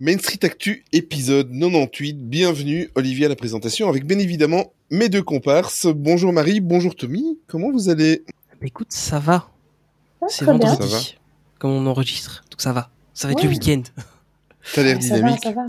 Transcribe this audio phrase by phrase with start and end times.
[0.00, 2.28] Main Street Actu, épisode 98.
[2.28, 5.86] Bienvenue, Olivier, à la présentation, avec bien évidemment mes deux comparses.
[5.86, 7.38] Bonjour Marie, bonjour Tommy.
[7.48, 8.22] Comment vous allez?
[8.60, 9.48] Bah écoute, ça va.
[10.22, 11.02] Ah, C'est vendredi, Ça va.
[11.58, 12.90] comme on enregistre, donc ça va.
[13.12, 13.44] Ça va être Ouais.
[13.44, 13.82] le week-end.
[14.74, 15.42] T'as l'air Ah, ça va, dynamique.
[15.42, 15.66] ça va.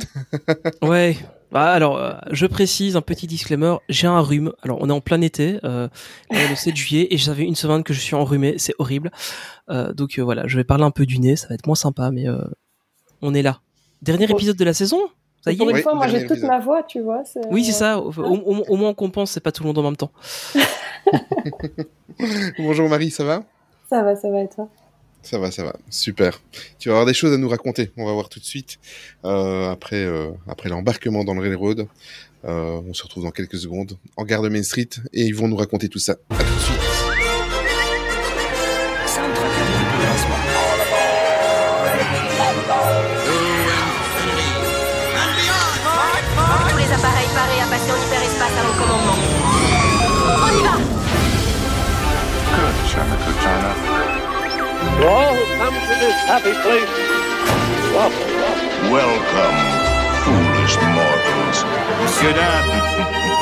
[0.88, 1.18] Ouais.
[1.52, 3.78] Bah, alors, euh, je précise un petit disclaimer.
[3.90, 4.52] J'ai un rhume.
[4.62, 5.88] Alors, on est en plein été, euh,
[6.30, 8.54] le 7 juillet, et j'avais une semaine que je suis enrhumé.
[8.60, 9.10] C'est horrible.
[9.72, 11.36] Euh, donc euh, voilà, je vais parler un peu du nez.
[11.36, 12.38] Ça va être moins sympa, mais euh,
[13.24, 13.62] on est là.
[14.02, 15.00] Dernier épisode de la saison.
[15.44, 15.72] Ça y Pour est.
[15.72, 17.24] une Oui, fois, moi, dernier j'ai toute ma voix, tu vois.
[17.50, 18.00] Oui, c'est ça.
[18.00, 19.32] Au, au- au moins, on compense.
[19.32, 20.12] C'est pas tout le monde en même temps.
[22.60, 23.44] Bonjour Marie, ça va?
[23.90, 24.70] Ça va, ça va, et toi?
[25.22, 25.76] Ça va, ça va.
[25.90, 26.40] Super.
[26.78, 27.92] Tu vas avoir des choses à nous raconter.
[27.98, 28.80] On va voir tout de suite.
[29.26, 31.88] Euh, après euh, après l'embarquement dans le railroad.
[32.46, 35.50] Euh, on se retrouve dans quelques secondes en gare de Main Street et ils vont
[35.50, 36.14] nous raconter tout ça.
[36.30, 36.89] À tout de suite.
[53.00, 53.72] China.
[55.00, 56.92] To all who come to this happy place,
[57.96, 58.40] welcome.
[58.92, 59.58] Welcome,
[60.24, 61.64] foolish mortals.
[62.02, 62.72] Monsieur, dame,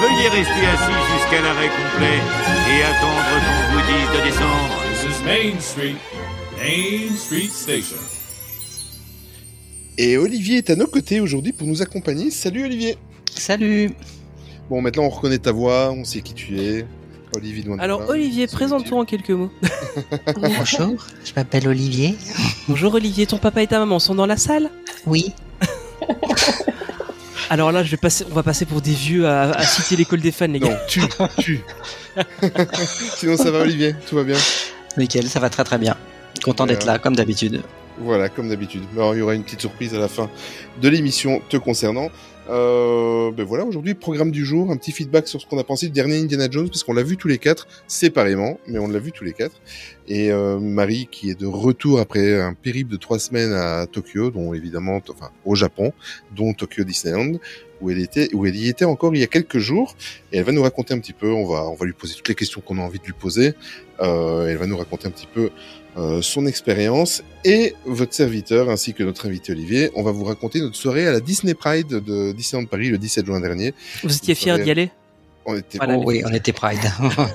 [0.01, 2.19] veuillez rester assis jusqu'à l'arrêt complet
[2.69, 4.75] et attendre qu'on vous dise de descendre.
[4.91, 5.95] This is Main Street,
[6.57, 7.97] Main Street Station.
[9.97, 12.29] Et Olivier est à nos côtés aujourd'hui pour nous accompagner.
[12.29, 12.97] Salut Olivier.
[13.33, 13.91] Salut
[14.69, 16.85] Bon, maintenant on reconnaît ta voix, on sait qui tu es.
[17.35, 17.65] Olivier.
[17.79, 19.51] Alors, Olivier, présente-toi en quelques mots.
[20.35, 22.15] Bonjour, je m'appelle Olivier.
[22.67, 24.69] Bonjour Olivier, ton papa et ta maman sont dans la salle?
[25.05, 25.33] Oui,
[27.49, 30.19] Alors là, je vais passer, on va passer pour des vieux à, à citer l'école
[30.19, 30.69] des fans, les gars.
[30.71, 31.01] Non, tu,
[31.39, 31.61] tu.
[33.15, 34.37] Sinon ça va Olivier, tout va bien?
[34.97, 35.95] nickel, ça va très très bien.
[36.43, 37.61] Content d'être Euh, là, comme d'habitude.
[37.99, 38.83] Voilà, comme d'habitude.
[38.95, 40.29] Alors, il y aura une petite surprise à la fin
[40.81, 42.09] de l'émission te concernant.
[42.49, 45.87] Euh, ben voilà, aujourd'hui, programme du jour, un petit feedback sur ce qu'on a pensé
[45.87, 48.99] du dernier Indiana Jones, parce qu'on l'a vu tous les quatre, séparément, mais on l'a
[48.99, 49.61] vu tous les quatre.
[50.07, 54.31] Et euh, Marie, qui est de retour après un périple de trois semaines à Tokyo,
[54.31, 55.91] dont évidemment, enfin, au Japon,
[56.35, 57.33] dont Tokyo Disneyland,
[57.81, 59.95] où elle était, où elle y était encore il y a quelques jours,
[60.31, 61.31] et elle va nous raconter un petit peu.
[61.31, 63.53] On va, on va lui poser toutes les questions qu'on a envie de lui poser.
[63.99, 65.49] Euh, elle va nous raconter un petit peu
[65.97, 69.89] euh, son expérience et votre serviteur ainsi que notre invité Olivier.
[69.95, 73.25] On va vous raconter notre soirée à la Disney Pride de Disneyland Paris le 17
[73.25, 73.73] juin dernier.
[74.03, 74.91] Vous étiez fiers d'y aller?
[75.45, 75.97] On était, Voilà.
[75.97, 76.79] Oh, oui, on était Pride.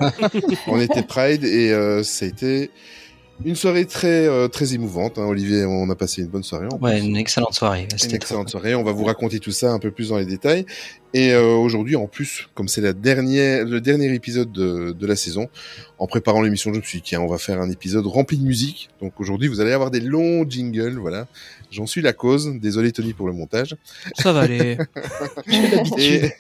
[0.69, 2.71] on était Pride et euh, ça a été
[3.45, 5.19] une soirée très euh, très émouvante.
[5.19, 5.25] hein.
[5.25, 6.67] Olivier, on a passé une bonne soirée.
[6.71, 7.89] en ouais, une excellente soirée.
[8.05, 8.75] Une excellente soirée.
[8.75, 10.65] On va vous raconter tout ça un peu plus dans les détails.
[11.15, 15.17] Et euh, aujourd'hui, en plus, comme c'est la dernière, le dernier épisode de, de la
[15.17, 15.49] saison,
[15.99, 18.45] en préparant l'émission, je me suis dit, tiens, on va faire un épisode rempli de
[18.45, 18.89] musique.
[19.01, 20.99] Donc aujourd'hui, vous allez avoir des longs jingles.
[20.99, 21.27] Voilà.
[21.71, 22.53] J'en suis la cause.
[22.61, 23.77] Désolé, Tony, pour le montage.
[24.17, 24.79] Ça va aller.
[25.47, 25.99] J'ai l'habitude.
[25.99, 26.33] Et,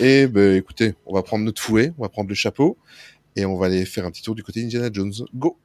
[0.00, 2.76] et ben, écoutez, on va prendre notre fouet, on va prendre le chapeau
[3.38, 5.12] et on va aller faire un petit tour du côté Indiana Jones.
[5.32, 5.56] Go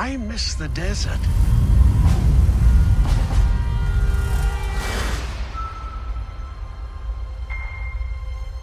[0.00, 1.20] I miss the desert.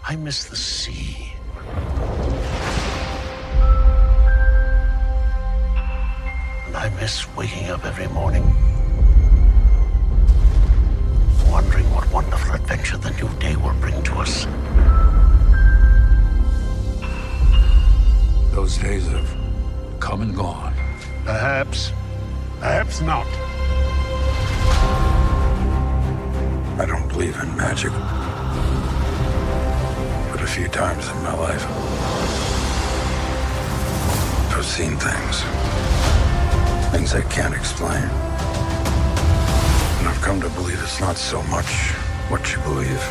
[0.08, 1.32] I miss the sea.
[6.66, 8.44] And I miss waking up every morning,
[11.50, 14.46] wondering what wonderful adventure the new day will bring to us.
[18.56, 19.36] Those days have
[20.00, 20.72] come and gone.
[21.26, 21.92] Perhaps,
[22.58, 23.26] perhaps not.
[26.80, 27.92] I don't believe in magic.
[30.32, 31.66] But a few times in my life,
[34.56, 35.42] I've seen things.
[36.92, 38.04] Things I can't explain.
[39.98, 41.90] And I've come to believe it's not so much
[42.30, 43.02] what you believe.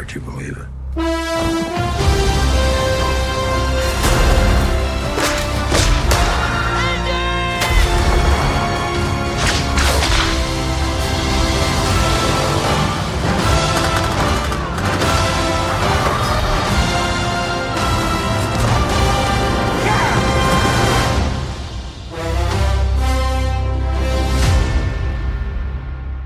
[0.00, 0.66] Hard you believe it.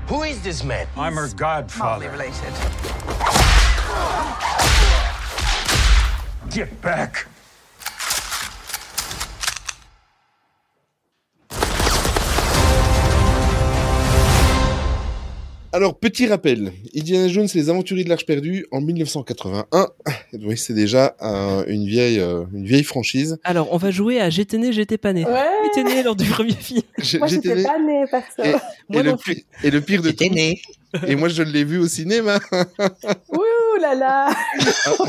[0.07, 0.87] Who is this man?
[0.95, 2.09] I'm her godfather.
[2.11, 3.04] related.
[6.55, 7.27] Get back!
[15.73, 19.65] Alors, petit rappel, Indiana Jones et les aventuriers de l'Arche perdue en 1981.
[20.41, 23.37] Oui, c'est déjà euh, une vieille, euh, une vieille franchise.
[23.43, 25.25] Alors, on va jouer à J'étais né, j'étais pas né.
[25.25, 25.43] Ouais.
[25.65, 26.81] J'étais né lors du premier film.
[27.19, 28.41] Moi, j'étais j'étais né- pas née, perso.
[28.41, 29.15] Et, et le
[29.65, 30.61] et le pire de tout, J'étais né.
[31.07, 32.39] et moi je l'ai vu au cinéma
[33.75, 34.29] Ouh là là.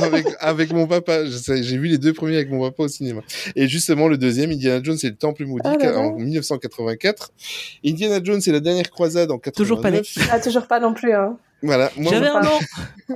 [0.02, 1.24] avec, avec mon papa.
[1.26, 3.22] J'ai vu les deux premiers avec mon papa au cinéma.
[3.54, 7.30] Et justement, le deuxième, Indiana Jones et le Temple maudit Ah en 1984.
[7.84, 9.56] Indiana Jones et la dernière croisade en 89.
[9.56, 10.02] Toujours pas né.
[10.30, 11.12] Ah, toujours pas non plus.
[11.12, 11.36] Hein.
[11.62, 11.90] Voilà.
[11.98, 12.58] J'avais un an.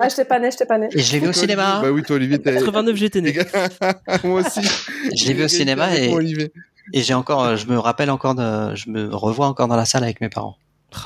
[0.01, 0.89] Ah, j'étais pas née, j'étais pas née.
[0.93, 1.81] Et je l'ai vu au cinéma.
[1.83, 2.55] Bah oui, toi, Olivier, t'es.
[2.55, 3.37] 89, j'étais né.
[4.25, 4.61] moi aussi.
[5.17, 6.53] Je l'ai vu au cinéma et, moi, Olivier.
[6.93, 9.85] et j'ai encore, euh, je me rappelle encore de, je me revois encore dans la
[9.85, 10.57] salle avec mes parents.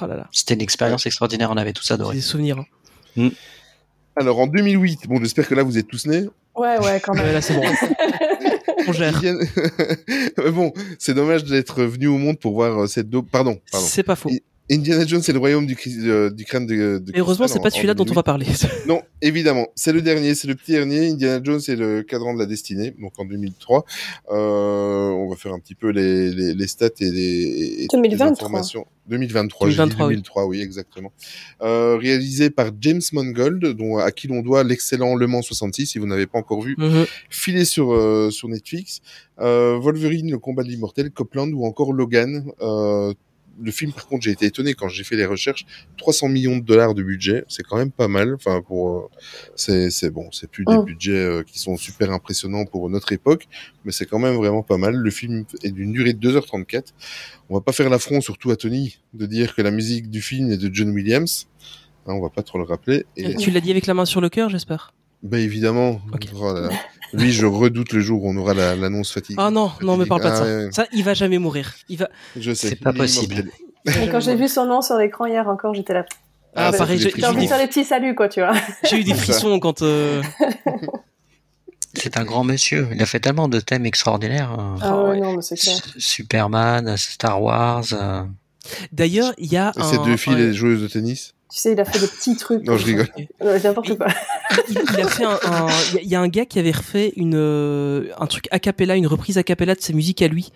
[0.00, 0.28] Oh là là.
[0.32, 2.14] C'était une expérience extraordinaire, on avait tous adoré.
[2.16, 2.58] des souvenirs.
[3.18, 3.28] hein.
[4.16, 6.28] Alors, en 2008, bon, j'espère que là, vous êtes tous nés.
[6.54, 7.26] Ouais, ouais, quand même.
[7.26, 7.62] Ouais, là, c'est bon.
[8.86, 9.20] On gère.
[10.52, 13.30] Bon, c'est dommage d'être venu au monde pour voir euh, cette dope.
[13.30, 13.86] Pardon, pardon.
[13.86, 14.28] C'est pas faux.
[14.28, 15.76] Et- Indiana Jones et le royaume du,
[16.06, 18.46] euh, du crâne de, de Et heureusement, c'est pas celui-là dont on va parler.
[18.86, 21.08] Non, évidemment, c'est le dernier, c'est le petit dernier.
[21.10, 23.84] Indiana Jones et le cadran de la destinée, donc en 2003.
[24.30, 24.34] Euh,
[25.10, 28.08] on va faire un petit peu les, les, les stats et les, et toutes les
[28.10, 28.26] 2023.
[28.32, 28.86] informations.
[29.06, 30.14] 2023, j'ai dit 2023, oui.
[30.14, 31.12] 2003, oui, exactement.
[31.60, 35.86] Euh, réalisé par James Mangold, dont à qui l'on doit l'excellent Le Mans 66.
[35.86, 37.04] Si vous n'avez pas encore vu, Mhm.
[37.28, 39.00] filé sur euh, sur Netflix.
[39.40, 42.46] Euh, Wolverine, le combat de l'immortel, Copland ou encore Logan.
[43.62, 45.66] Le film, par contre, j'ai été étonné quand j'ai fait les recherches.
[45.98, 48.34] 300 millions de dollars de budget, c'est quand même pas mal.
[48.34, 49.08] Enfin, pour euh,
[49.54, 50.84] c'est c'est bon, c'est plus des Mm.
[50.84, 53.46] budgets euh, qui sont super impressionnants pour notre époque,
[53.84, 54.94] mais c'est quand même vraiment pas mal.
[54.96, 56.92] Le film est d'une durée de 2h34.
[57.50, 60.50] On va pas faire l'affront, surtout à Tony, de dire que la musique du film
[60.50, 61.46] est de John Williams.
[62.06, 63.04] Hein, on va pas trop le rappeler.
[63.16, 64.93] Et Tu l'as dit avec la main sur le cœur, j'espère.
[65.24, 66.00] Bah évidemment.
[66.34, 66.68] Oh.
[67.12, 69.36] Lui, je redoute le jour où on aura la- l'annonce fatigue.
[69.38, 70.44] Ah non, non, me parle pas de Ah ça.
[70.44, 70.72] ouais, ouais.
[70.72, 71.74] Ça, il va jamais mourir.
[71.88, 72.08] Il va.
[72.36, 72.68] Je sais.
[72.70, 73.44] C'est pas possible.
[73.86, 76.04] Et quand j'ai vu son nom sur l'écran hier encore, j'étais là.
[76.56, 78.52] Ah, ça pareil, j'ai des envie de faire les petits saluts, quoi, tu vois.
[78.88, 79.82] J'ai eu des frissons quand.
[79.82, 80.22] euh,
[81.94, 82.88] C'est un grand monsieur.
[82.94, 84.56] Il a fait tellement de thèmes extraordinaires.
[84.58, 85.76] euh, Ah ouais, non, mais c'est clair.
[85.96, 87.84] Superman, Star Wars.
[87.92, 88.22] euh,
[88.92, 90.04] D'ailleurs, il y a Et Ces un.
[90.04, 90.40] deux filles, ouais.
[90.40, 91.33] les joueuses de tennis.
[91.54, 92.64] Tu sais, il a fait des petits trucs.
[92.64, 93.06] Non, je rigole.
[93.40, 94.08] N'importe quoi.
[94.68, 95.38] il, il a fait un.
[95.90, 98.48] Il y a- il y, a un gars qui avait refait une euh, un truc
[98.50, 100.50] a cappella, une reprise a cappella de ses musiques à lui.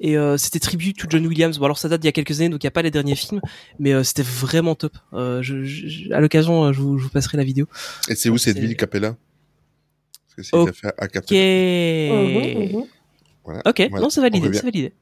[0.00, 1.58] Et euh, c'était tribute to John Williams.
[1.58, 2.90] Bon alors ça date d'il y a quelques années, donc il n'y a pas les
[2.90, 3.42] derniers films,
[3.78, 4.96] mais euh, c'était vraiment top.
[5.12, 7.66] Euh, je, je- à l'occasion, euh, je vous, je vous passerai la vidéo.
[8.08, 9.16] Et c'est où cette ville Capella
[10.24, 10.68] Parce que c'est Ok.
[10.70, 11.10] a fait à Ok.
[11.10, 12.14] Capella.
[12.14, 12.84] Mhm, mhm.
[13.44, 13.62] Voilà.
[13.66, 14.02] Ok, Voilà.
[14.02, 14.92] non c'est validé, c'est validé.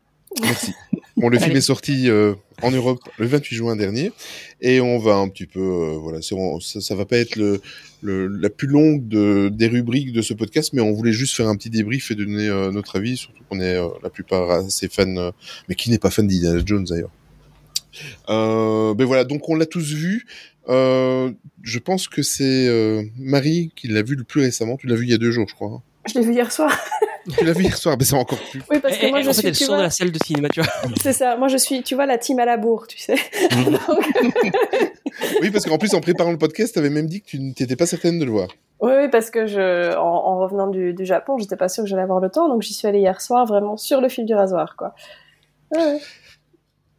[0.43, 0.73] Merci.
[1.17, 1.59] Bon, le film Allez.
[1.59, 4.13] est sorti euh, en Europe le 28 juin dernier,
[4.61, 7.63] et on va un petit peu, euh, voilà, on- ça, ça va pas être le,
[8.03, 11.49] le- la plus longue de, des rubriques de ce podcast, mais on voulait juste faire
[11.49, 14.89] un petit débrief et donner euh, notre avis, surtout qu'on est euh, la plupart assez
[14.89, 15.31] fans, euh,
[15.71, 17.11] mais qui n'est pas fan d'Indiana Jones d'ailleurs.
[18.29, 20.27] Euh, ben voilà, donc on l'a tous vu.
[20.69, 21.31] Euh,
[21.63, 24.77] je pense que c'est euh, Marie qui l'a vu le plus récemment.
[24.77, 25.69] Tu l'as vu il y a deux jours, je crois.
[25.71, 25.83] hein.
[26.13, 26.77] Je l'ai vu hier soir.
[27.39, 28.63] Tu l'as vu hier soir, ben c'est encore plus.
[28.71, 29.85] Oui, parce que Eh, moi, eh, je en fait, suis, elle tu sort de vois,
[29.85, 30.71] la salle de cinéma, tu vois.
[31.03, 31.37] c'est ça.
[31.37, 33.15] Moi, je suis, tu vois, la team à la bourre, tu sais.
[33.65, 34.07] Donc,
[35.43, 37.77] Oui, parce qu'en plus, en préparant le podcast, tu avais même dit que tu n'étais
[37.77, 38.49] pas certaine de le voir.
[38.81, 41.91] oui, oui, parce que je, en, en revenant du, du Japon, j'étais pas sûre que
[41.91, 44.35] j'allais avoir le temps, donc j'y suis allée hier soir, vraiment sur le fil du
[44.35, 44.95] rasoir, quoi.
[45.75, 45.99] Ouais.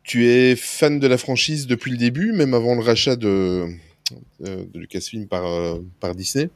[0.03, 3.67] Tu es fan de la franchise depuis le début, même avant le rachat de,
[4.45, 6.49] euh, de Lucasfilm par, euh, par Disney?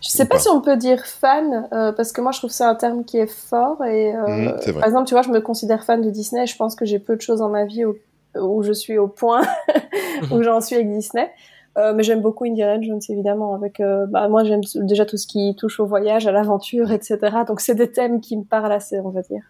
[0.00, 0.40] Je sais Ou pas pas.
[0.40, 3.18] si on peut dire fan, euh, parce que moi je trouve ça un terme qui
[3.18, 3.84] est fort.
[3.84, 6.42] Et, euh, Mhm, par exemple, tu vois, je me considère fan de Disney.
[6.44, 7.94] et Je pense que j'ai peu de choses dans ma vie où,
[8.40, 9.42] où je suis au point
[10.32, 11.30] où j'en suis avec Disney.
[11.76, 13.54] Euh, mais j'aime beaucoup Indiana Jones, évidemment.
[13.54, 17.18] Avec, euh, bah, moi, j'aime déjà tout ce qui touche au voyage, à l'aventure, etc.
[17.46, 19.42] Donc, c'est des thèmes qui me parlent assez, on va dire.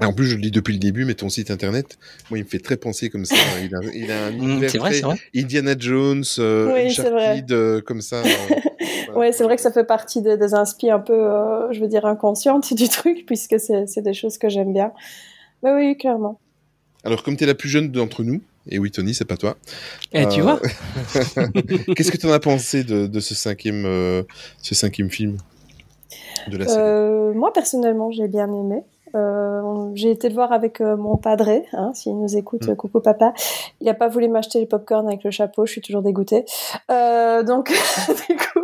[0.00, 1.98] Et en plus, je le dis depuis le début, mais ton site internet,
[2.30, 3.34] moi, il me fait très penser comme ça.
[3.62, 5.16] Il a, il a un Mm, univers c'est vrai, très c'est vrai.
[5.36, 7.22] Indiana Jones, euh, Oui, c'est vrai.
[7.40, 8.16] Uncharted, euh, comme ça.
[8.16, 8.26] euh,
[9.06, 9.18] voilà.
[9.20, 12.06] Ouais, c'est vrai que ça fait partie des, des un peu, euh, je veux dire,
[12.06, 14.92] inconscientes du truc, puisque c'est des choses que j'aime bien.
[15.62, 16.40] Mais oui, clairement.
[17.04, 19.56] Alors, comme tu es la plus jeune d'entre nous, et oui, Tony, c'est pas toi.
[20.12, 20.60] Eh, tu Euh, vois
[21.96, 24.22] Qu'est-ce que tu en as pensé de, de ce, cinquième, euh,
[24.62, 25.36] ce cinquième film
[26.48, 26.80] de la série?
[26.80, 28.82] Euh, moi, personnellement, j'ai bien aimé.
[29.14, 32.70] Euh, j'ai été le voir avec euh, mon padré, hein, s'il nous écoute, Mm.
[32.70, 33.32] euh, coucou papa.
[33.80, 36.44] Il a pas voulu m'acheter les popcorn avec le chapeau, je suis toujours dégoûtée.
[36.90, 37.68] Euh, donc,
[38.28, 38.60] du coup,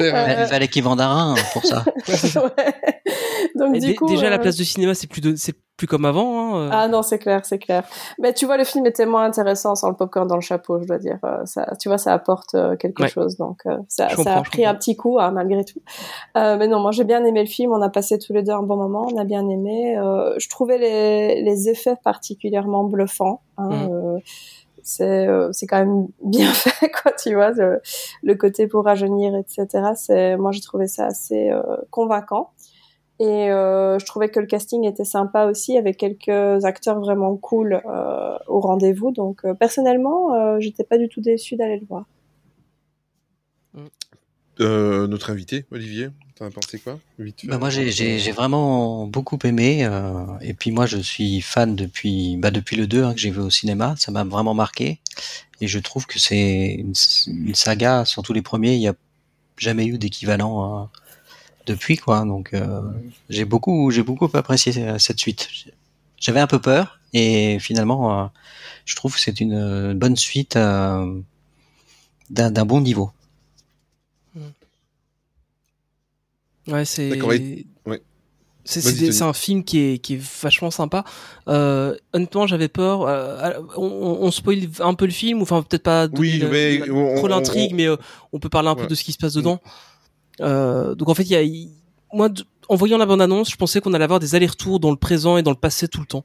[0.00, 1.84] Il fallait qu'il vende un rein pour ça.
[2.08, 3.02] ouais.
[3.54, 6.04] donc du coup, déjà, la euh, place de cinéma, c'est plus, de- c'est plus comme
[6.04, 6.56] avant.
[6.56, 6.68] Hein, euh.
[6.72, 7.84] Ah non, c'est clair, c'est clair.
[8.18, 10.86] Mais tu vois, le film était moins intéressant sans le popcorn dans le chapeau, je
[10.86, 11.18] dois dire.
[11.24, 13.08] Euh, Ça, tu vois, ça apporte euh, quelque Ouais.
[13.08, 13.36] chose.
[13.36, 15.80] Donc, euh, ça, a pris un petit coup, hein, malgré tout.
[16.36, 17.72] Euh, mais non, moi, j'ai bien aimé le film.
[17.72, 19.06] On a passé tous les deux un bon moment.
[19.12, 19.96] On a bien aimé.
[19.96, 23.42] Euh, je trouvais les, les effets particulièrement bluffants.
[23.56, 24.20] Hein, Mhm.
[25.00, 27.52] Euh, c'est quand même bien fait quoi tu vois
[28.22, 32.52] le, côté pour rajeunir etc c'est moi j'ai trouvé ça assez euh, convaincant.
[33.20, 37.82] Et euh, je trouvais que le casting était sympa aussi avec quelques acteurs vraiment cool
[38.46, 39.10] au rendez-vous.
[39.10, 42.06] Donc personnellement j'étais pas du tout déçue d'aller le voir.
[44.60, 46.98] Notre invité, Olivier, t'en as pensé quoi?
[47.18, 47.46] Vite fait.
[47.48, 49.84] Bah, moi, j'ai- vraiment beaucoup aimé.
[49.84, 53.30] euh, et puis moi, je suis fan depuis, bah, depuis le 2 hein, que j'ai
[53.30, 53.94] vu au cinéma.
[53.98, 55.00] Ça m'a vraiment marqué.
[55.60, 56.94] Et je trouve que c'est une,
[57.26, 58.94] une saga, surtout les premiers, il n'y a
[59.58, 60.84] jamais eu d'équivalent euh,
[61.66, 61.96] depuis.
[61.96, 62.24] quoi.
[62.24, 62.80] Donc euh,
[63.28, 65.48] j'ai beaucoup, j'ai beaucoup apprécié euh, cette suite.
[66.20, 67.00] J'avais un peu peur.
[67.14, 68.26] Et finalement, euh,
[68.84, 71.22] je trouve que c'est une bonne suite d'un
[72.64, 73.10] bon niveau.
[76.68, 77.08] Ouais, c'est.
[77.86, 78.02] Ouais.
[79.14, 81.02] C'est un film qui est, qui est vachement sympa.
[81.48, 83.02] Euh, honnêtement, j'avais peur.
[83.08, 86.38] euh, on, on spoil un peu le film, ou enfin peut-être pas Oui,
[86.80, 87.96] mais on- trop l'intrigue, mais euh,
[88.32, 89.60] on peut parler un peu de ce qui se passe dedans.
[90.40, 91.70] Euh, donc en fait, il y a, il-
[92.12, 92.28] moi,
[92.68, 95.42] en voyant la bande-annonce, je pensais qu'on allait avoir des allers-retours dans le présent et
[95.42, 96.24] dans le passé tout le temps.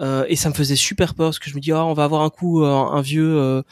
[0.00, 2.04] Euh, et ça me faisait super peur parce que je me dis, ah, on va
[2.04, 3.62] avoir un coup euh, un, un vieux.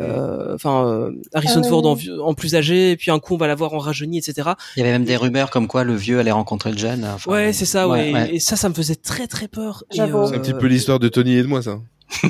[0.00, 2.00] Euh, euh, Enfin, euh, Harrison Ah, Ford en, oui.
[2.00, 4.50] vieux- en plus âgé, et puis un coup on va l'avoir en rajeuni, etc.
[4.76, 7.04] Il y avait même des rumeurs comme quoi le vieux allait rencontrer le jeune.
[7.14, 8.30] Enfin, Ouais, c'est ça, ouais.
[8.34, 9.84] Et ça, ça me faisait très très peur.
[9.90, 11.78] C'est un petit peu l'histoire de Tony et de moi, ça.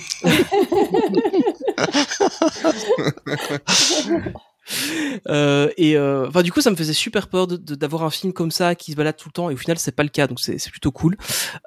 [5.28, 8.10] Euh, et euh, enfin du coup ça me faisait super peur de- de- d'avoir un
[8.10, 10.08] film comme ça qui se balade tout le temps et au final c'est pas le
[10.08, 11.16] cas donc c'est plutôt cool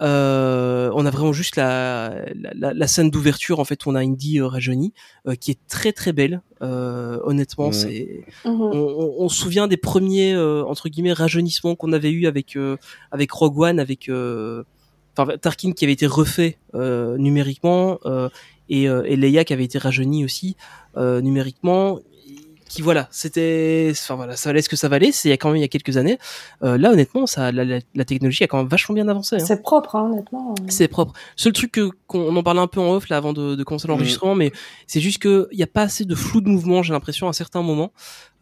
[0.01, 3.95] euh, on a vraiment juste la, la, la- la scène d'ouverture en fait où on
[3.95, 4.93] a Indy euh, rajeunie
[5.27, 7.74] euh, qui est très très belle euh, honnêtement Mhm.
[7.74, 8.62] c'est Mhm.
[8.62, 12.55] on, on- on se souvient des premiers euh, entre guillemets rajeunissements qu'on avait eu avec
[12.55, 12.77] euh,
[13.12, 14.63] avec Rogue One avec euh,
[15.17, 18.29] enfin Tarkin qui avait été refait euh, numériquement euh,
[18.69, 20.55] et, euh, et Leia qui avait été rajeunie aussi
[20.98, 22.00] euh, numériquement
[22.70, 25.38] qui voilà c'était enfin voilà ça valait ce que ça valait c'est il y a
[25.38, 26.17] quand même il y a quelques années
[26.63, 29.46] Euh, là honnêtement ça la, la, la technologie a quand même vachement bien avancé hein.
[29.46, 31.13] c'est propre hein, honnêtement C'est propre.
[31.36, 33.88] Seul truc que qu'on en parlait un peu en off là avant de, de commencer
[33.88, 34.51] l'enregistrement, mais
[34.88, 37.34] c'est juste que il y a pas assez de flou de mouvement, j'ai l'impression à
[37.34, 37.91] certains moments,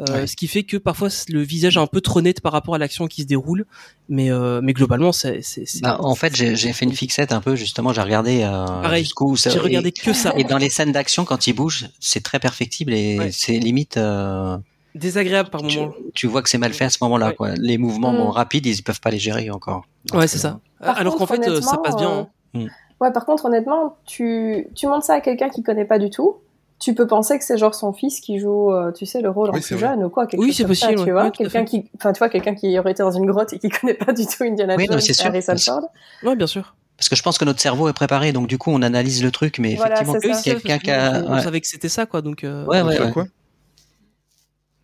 [0.01, 0.27] euh, Ouais.
[0.27, 2.77] ce qui fait que parfois le visage est un peu trop net par rapport à
[2.77, 3.65] l'action qui se déroule,
[4.09, 7.31] mais euh, mais globalement c'est c'est c'est- Bah, en fait, j'ai j'ai fait une fixette
[7.31, 9.49] un peu, justement, j'ai regardé euh, Pareil, jusqu'où ça.
[9.51, 10.33] j'ai et- regardé que ça.
[10.37, 13.31] Et dans les scènes d'action, quand il bouge, c'est très perfectible et Ouais.
[13.31, 13.97] c'est limite.
[14.11, 14.57] Euh,
[14.95, 15.93] désagréable par tu, moment.
[16.13, 17.27] tu vois que c'est mal fait à ce moment-là.
[17.29, 17.35] Ouais.
[17.35, 17.49] quoi.
[17.55, 18.17] Les mouvements Mm.
[18.17, 19.83] bon, rapides, ils peuvent pas les gérer encore.
[20.05, 20.59] Donc, Ouais, c'est euh, ça.
[20.81, 22.27] Par Alors qu'en fait euh, ça passe bien.
[22.55, 22.67] euh, hein.
[22.99, 26.35] Ouais, par contre, honnêtement, tu, tu montres ça à quelqu'un qui connaît pas du tout.
[26.79, 29.49] Tu peux penser que c'est genre son fils qui joue, euh, tu sais, le rôle
[29.51, 30.25] en Oui, c'est plus jeune ou quoi.
[30.25, 31.11] quelque Oui, c'est ça, possible, Tu ouais.
[31.11, 33.59] vois, Ouais, quelqu'un qui, enfin, tu vois, quelqu'un qui aurait été dans une grotte et
[33.59, 35.27] qui connaît pas du tout Indiana Oui, non, Jones c'est et sûr.
[35.27, 35.81] Harrison C'est- Ford.
[36.23, 36.75] Ouais, bien sûr.
[36.97, 39.29] Parce que je pense que notre cerveau est préparé, donc du coup, on analyse le
[39.31, 41.23] truc, mais Voilà, effectivement, c'est quelqu'un qui a.
[41.27, 42.43] on savait que c'était ça quoi, donc.
[42.43, 42.97] euh, Ouais, ouais.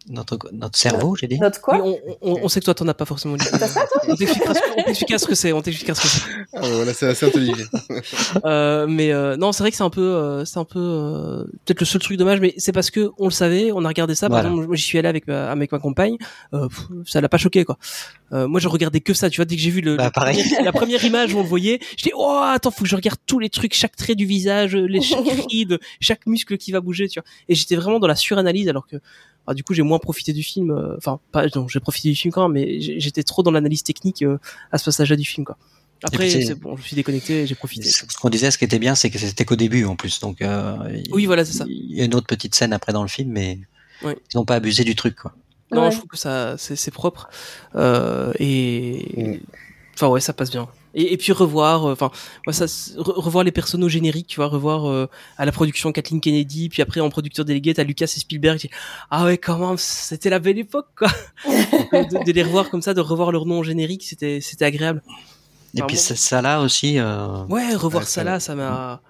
[0.10, 1.40] Notre, notre cerveau, j'ai dit.
[1.40, 3.36] Notre quoi oui, on, on, on sait que toi t'en as pas forcément.
[3.36, 3.46] lu.
[3.52, 4.02] T'as ça, toi
[4.78, 5.52] on t'expliquera ce, que c'est.
[5.54, 6.22] On t'expliquera ce que c'est.
[6.54, 7.56] Ah, ouais, Voilà, c'est assez intelligent.
[8.46, 11.44] Euh, mais euh, non, c'est vrai que c'est un peu, euh, c'est un peu euh,
[11.66, 14.16] peut-être le seul truc dommage, mais c'est parce que on le savait, on a regardé
[14.16, 14.30] ça.
[14.30, 16.18] Par exemple, moi j'y suis allé avec ma, avec ma compagne,
[16.54, 17.78] euh, pff, ça l'a pas choqué quoi.
[18.34, 20.64] Euh, moi je regardais que ça, tu vois, dès que j'ai vu le, Bah, le
[20.64, 23.20] la première image où on le voyait, je dis oh attends, faut que je regarde
[23.26, 27.08] tous les trucs, chaque trait du visage, les chaque ride, chaque muscle qui va bouger,
[27.08, 27.28] tu vois.
[27.50, 28.98] Et j'étais vraiment dans la suranalyse alors que
[29.46, 30.72] bah, du coup j'ai moins profité du film.
[30.72, 33.52] euh, Enfin pas, non, j'ai profité du film quand même, mais j'ai- j'étais trop dans
[33.52, 34.38] l'analyse technique euh,
[34.72, 35.58] à ce passage-là du film quoi.
[36.04, 37.90] Après puis c'est- bon, je me suis déconnecté, et j'ai profité.
[37.90, 40.20] Ce ce qu'on disait, ce qui était bien, c'est que c'était qu'au début en plus.
[40.20, 40.78] Donc, euh,
[41.12, 41.66] Oui, voilà, c'est ça.
[41.68, 43.60] Il y a une autre petite scène après dans le film, mais
[44.04, 45.16] ils n'ont pas abusé du truc.
[45.16, 45.34] Quoi.
[45.72, 45.92] Non, Ouais.
[45.92, 47.30] je trouve que ça, c'est, c'est propre.
[47.76, 49.42] Euh, et,
[49.96, 50.68] enfin, ouais, ça passe bien.
[51.00, 52.10] Et, et puis revoir, euh, enfin,
[52.46, 52.66] moi, ça,
[52.98, 55.06] revoir les personnes au générique, tu vois, revoir euh,
[55.38, 58.58] à la production Kathleen Kennedy, puis après en producteur délégué, t'as Lucas et Spielberg.
[58.58, 58.70] qui-
[59.12, 61.08] Ah ouais, quand même, c'était la belle époque, quoi.
[61.92, 65.02] De, de les revoir comme ça, de revoir leur nom au générique, c'était, c'était agréable.
[65.76, 66.98] Et puis bon- ça, là aussi.
[67.00, 69.02] euh, Ouais, revoir Ouais, ça là, ça m'a,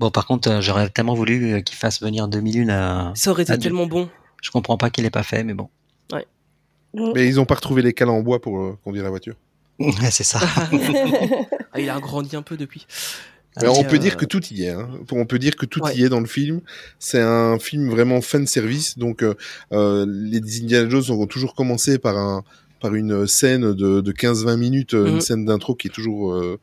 [0.00, 3.12] Bon, par contre, euh, j'aurais tellement voulu euh, qu'il fasse venir 2001 à.
[3.14, 4.08] ça aurait été du- tellement bon.
[4.42, 5.68] Je comprends pas qu'il l'ait pas fait, mais bon.
[7.14, 9.34] Mais ils ont pas retrouvé les cales en bois pour euh, conduire la voiture.
[9.78, 10.40] Ouais, c'est ça.
[11.72, 12.86] Ah, il a grandi un peu depuis.
[13.56, 14.70] Alors, on peut euh, dire que tout y est.
[14.70, 14.88] Hein.
[15.12, 15.94] On peut dire que tout Ouais.
[15.94, 16.60] y est dans le film.
[16.98, 18.96] C'est un film vraiment fan service.
[18.98, 19.34] Donc, euh,
[19.72, 22.44] euh, les Indiana Jones ont toujours commencé par un
[22.80, 26.58] par une scène de, de 15-20 minutes, euh, une scène d'intro qui est toujours euh,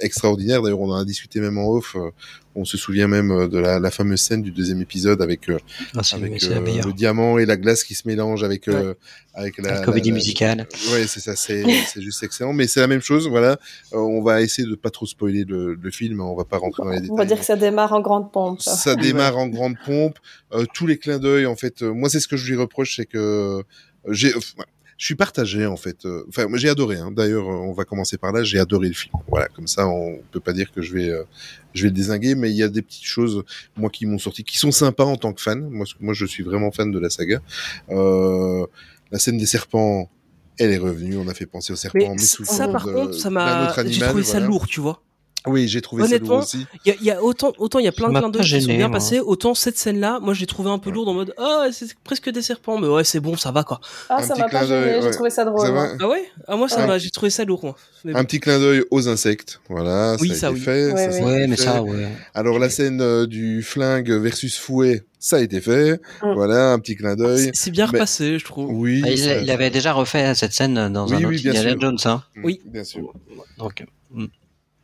[0.00, 0.62] extraordinaire.
[0.62, 1.96] D'ailleurs, on en a discuté même en off.
[1.96, 2.10] euh,
[2.56, 5.58] on se souvient même euh, de la, la fameuse scène du deuxième épisode avec, euh,
[5.96, 8.94] Ah, avec euh, le diamant et la glace qui se mélangent avec, euh,
[9.34, 10.66] avec la, La comédie la- musicale.
[10.92, 12.52] Ouais, c'est ça, c'est c'est juste excellent.
[12.52, 13.52] Mais c'est la même chose, voilà.
[13.92, 16.82] Euh, on va essayer de pas trop spoiler le, le film, on va pas rentrer
[16.82, 17.10] dans les détails.
[17.12, 18.60] On va dire que ça démarre en grande pompe.
[18.60, 20.18] ça démarre en grande pompe.
[20.52, 22.96] Euh, tous les clins d'œil, en fait, euh, moi c'est ce que je lui reproche,
[22.96, 23.62] c'est que euh,
[24.08, 24.64] j'ai, enfin,
[25.00, 26.04] je suis partagé en fait.
[26.04, 26.98] Euh, Enfin, j'ai adoré.
[26.98, 27.10] Hein.
[27.10, 28.42] D'ailleurs, euh, on va commencer par là.
[28.44, 29.14] J'ai adoré le film.
[29.28, 31.24] Voilà, comme ça, on peut pas dire que je vais, euh,
[31.72, 33.42] je vais le désinguer, mais il y a des petites choses,
[33.78, 35.70] moi, qui m'ont sorti, qui sont sympas en tant que fan.
[35.70, 37.40] Moi, moi, je suis vraiment fan de la saga.
[37.88, 38.66] Euh,
[39.10, 40.10] la scène des serpents.
[40.58, 43.72] Elle est revenue, on a fait penser aux serpents, Mais ça, par contre, ça m'a,
[43.86, 44.46] j'ai trouvé ça voilà.
[44.46, 45.02] lourd, tu vois.
[45.46, 46.66] Oui, j'ai trouvé ça Honnêtement, lourd aussi.
[46.84, 48.42] Il y a, il y a autant, autant il y a plein de clins d'œil
[48.42, 48.98] qui sont bien moi.
[48.98, 51.94] passés, autant cette scène-là, moi je l'ai trouvé un peu lourde en mode ah c'est
[52.04, 53.80] presque des serpents, mais ouais c'est bon, ça va quoi.
[54.10, 55.12] Ah, Un ça petit m'a pas clin d'œil, gêné, j'ai ouais.
[55.14, 55.60] trouvé ça drôle.
[55.66, 55.96] Ça va moi.
[55.98, 56.24] Ah ouais?
[56.46, 56.86] Ah moi ça Ouais.
[56.86, 57.74] m'a, j'ai trouvé ça lourd moi.
[58.04, 60.16] Mais Un petit clin d'œil aux insectes, voilà.
[60.20, 60.60] Oui, ça a ça, été oui.
[60.60, 60.92] fait.
[60.92, 61.62] Ouais, ça, mais fait.
[61.62, 62.08] ça, ouais.
[62.34, 66.00] Alors la scène euh, du flingue versus fouet, ça a été fait.
[66.22, 66.32] Mm.
[66.34, 67.50] Voilà, un petit clin d'œil.
[67.54, 68.70] c'est- bien Mais- repassé, je trouve.
[68.72, 69.02] Oui.
[69.06, 71.52] Ah, il, ça- il avait déjà refait cette scène dans Oui, un oui, autre bien
[71.54, 71.76] Indiana.
[71.80, 72.22] Jones, hein.
[72.36, 72.60] Mm, Oui.
[72.66, 73.12] bien sûr.
[73.58, 73.84] Donc,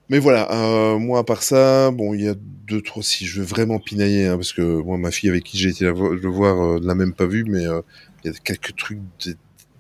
[0.08, 2.34] Mais voilà, euh, moi à part ça, bon, il y a
[2.68, 3.02] deux, trois.
[3.02, 5.84] Si je veux vraiment pinailler, hein, parce que moi, ma fille avec qui j'ai été
[5.84, 7.80] la vo- le voir euh, ne l'a même pas vu, mais euh,
[8.24, 8.98] il y a quelques trucs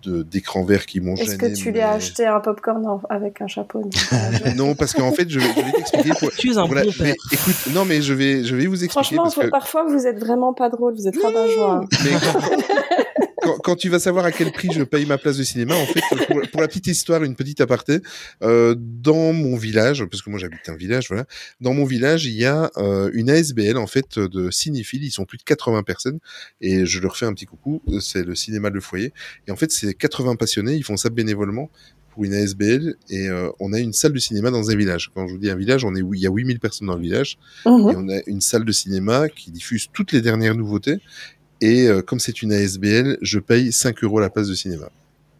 [0.04, 1.30] d'écran vert qui m'ont gêné.
[1.30, 3.82] Est-ce que tu lui mais- as acheté un popcorn en- avec un chapeau
[4.56, 6.10] Non, parce qu'en fait, je vais, je vais t'expliquer.
[6.20, 6.30] Pour...
[6.32, 9.16] Tu es un Voilà, bon mais écoute, non, mais je vais, je vais vous expliquer
[9.16, 9.46] Franchement, parce que.
[9.50, 11.84] parfois vous êtes vraiment pas drôle, vous êtes rabat-joie.
[12.04, 12.40] Mais quand,
[13.46, 15.86] quand- quand tu vas savoir à quel prix je paye ma place de cinéma, en
[15.86, 17.98] fait, pour, pour la petite histoire, une petite aparté,
[18.42, 21.24] euh, dans mon village, parce que moi j'habite un village, voilà,
[21.60, 25.04] dans mon village, il y a euh, une ASBL en fait de cinéphiles.
[25.04, 26.18] Ils sont plus de 80 personnes,
[26.60, 27.82] et je leur fais un petit coucou.
[28.00, 29.12] C'est le cinéma Le Foyer,
[29.46, 30.74] et en fait, c'est 80 passionnés.
[30.74, 31.70] Ils font ça bénévolement
[32.10, 35.10] pour une ASBL, et euh, on a une salle de cinéma dans un village.
[35.14, 37.02] Quand je vous dis un village, on est il y a 8000 personnes dans le
[37.02, 37.36] village.
[37.66, 37.90] Mhm.
[37.90, 40.96] Et on a une salle de cinéma qui diffuse toutes les dernières nouveautés.
[41.60, 44.86] Et euh, comme c'est une ASBL, je paye 5 euros la place de cinéma.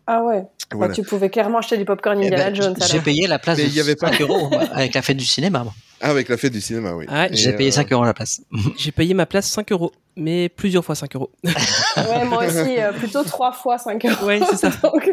[0.07, 0.43] Ah ouais.
[0.71, 0.95] Bah, Voilà.
[0.95, 3.65] tu pouvais clairement acheter du popcorn eh Indiana ben, Jones j'ai payé la place Mais
[3.65, 5.65] de il y avait pas- 5 euros avec la fête du cinéma.
[5.65, 5.75] moi.
[6.01, 7.07] Ah, avec la fête du cinéma, oui.
[7.31, 8.41] Et, J'ai payé euh, 5 euros la place.
[8.77, 11.31] J'ai payé ma place 5 euros, mais plusieurs fois 5 euros.
[11.43, 14.27] Ouais, moi aussi, euh, plutôt trois fois 5 euros.
[14.27, 14.71] Ouais, c'est ça.
[14.83, 15.11] Donc,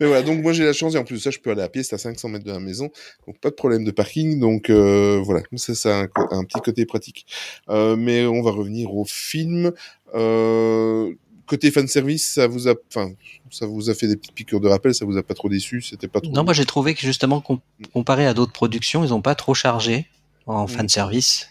[0.00, 1.62] Mais voilà, donc moi j'ai la chance, et en plus de ça, je peux aller
[1.62, 2.90] à pied, c'est à 500 mètres de la maison,
[3.26, 6.84] donc pas de problème de parking, donc euh, voilà, ça c'est un, un petit côté
[6.86, 7.26] pratique.
[7.68, 9.72] Euh, mais on va revenir au film.
[10.14, 11.12] Euh,
[11.46, 13.12] côté fan service, ça vous a, enfin,
[13.50, 15.82] ça vous a fait des petites piqûres de rappel, ça vous a pas trop déçu,
[15.82, 16.32] c'était pas trop.
[16.32, 17.58] Non, moi j'ai trouvé que justement, com-
[17.92, 20.06] comparé à d'autres productions, ils ont pas trop chargé
[20.46, 20.68] en Mm.
[20.68, 21.48] fan service.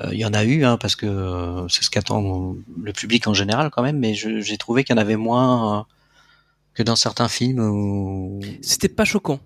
[0.00, 3.26] Euh, Il y en a eu, hein, parce que euh, c'est ce qu'attend le public
[3.26, 5.82] en général quand même, mais j'ai trouvé qu'il y en avait moins euh,
[6.78, 7.58] que dans certains films.
[7.60, 8.40] Où...
[8.62, 9.40] C'était pas choquant.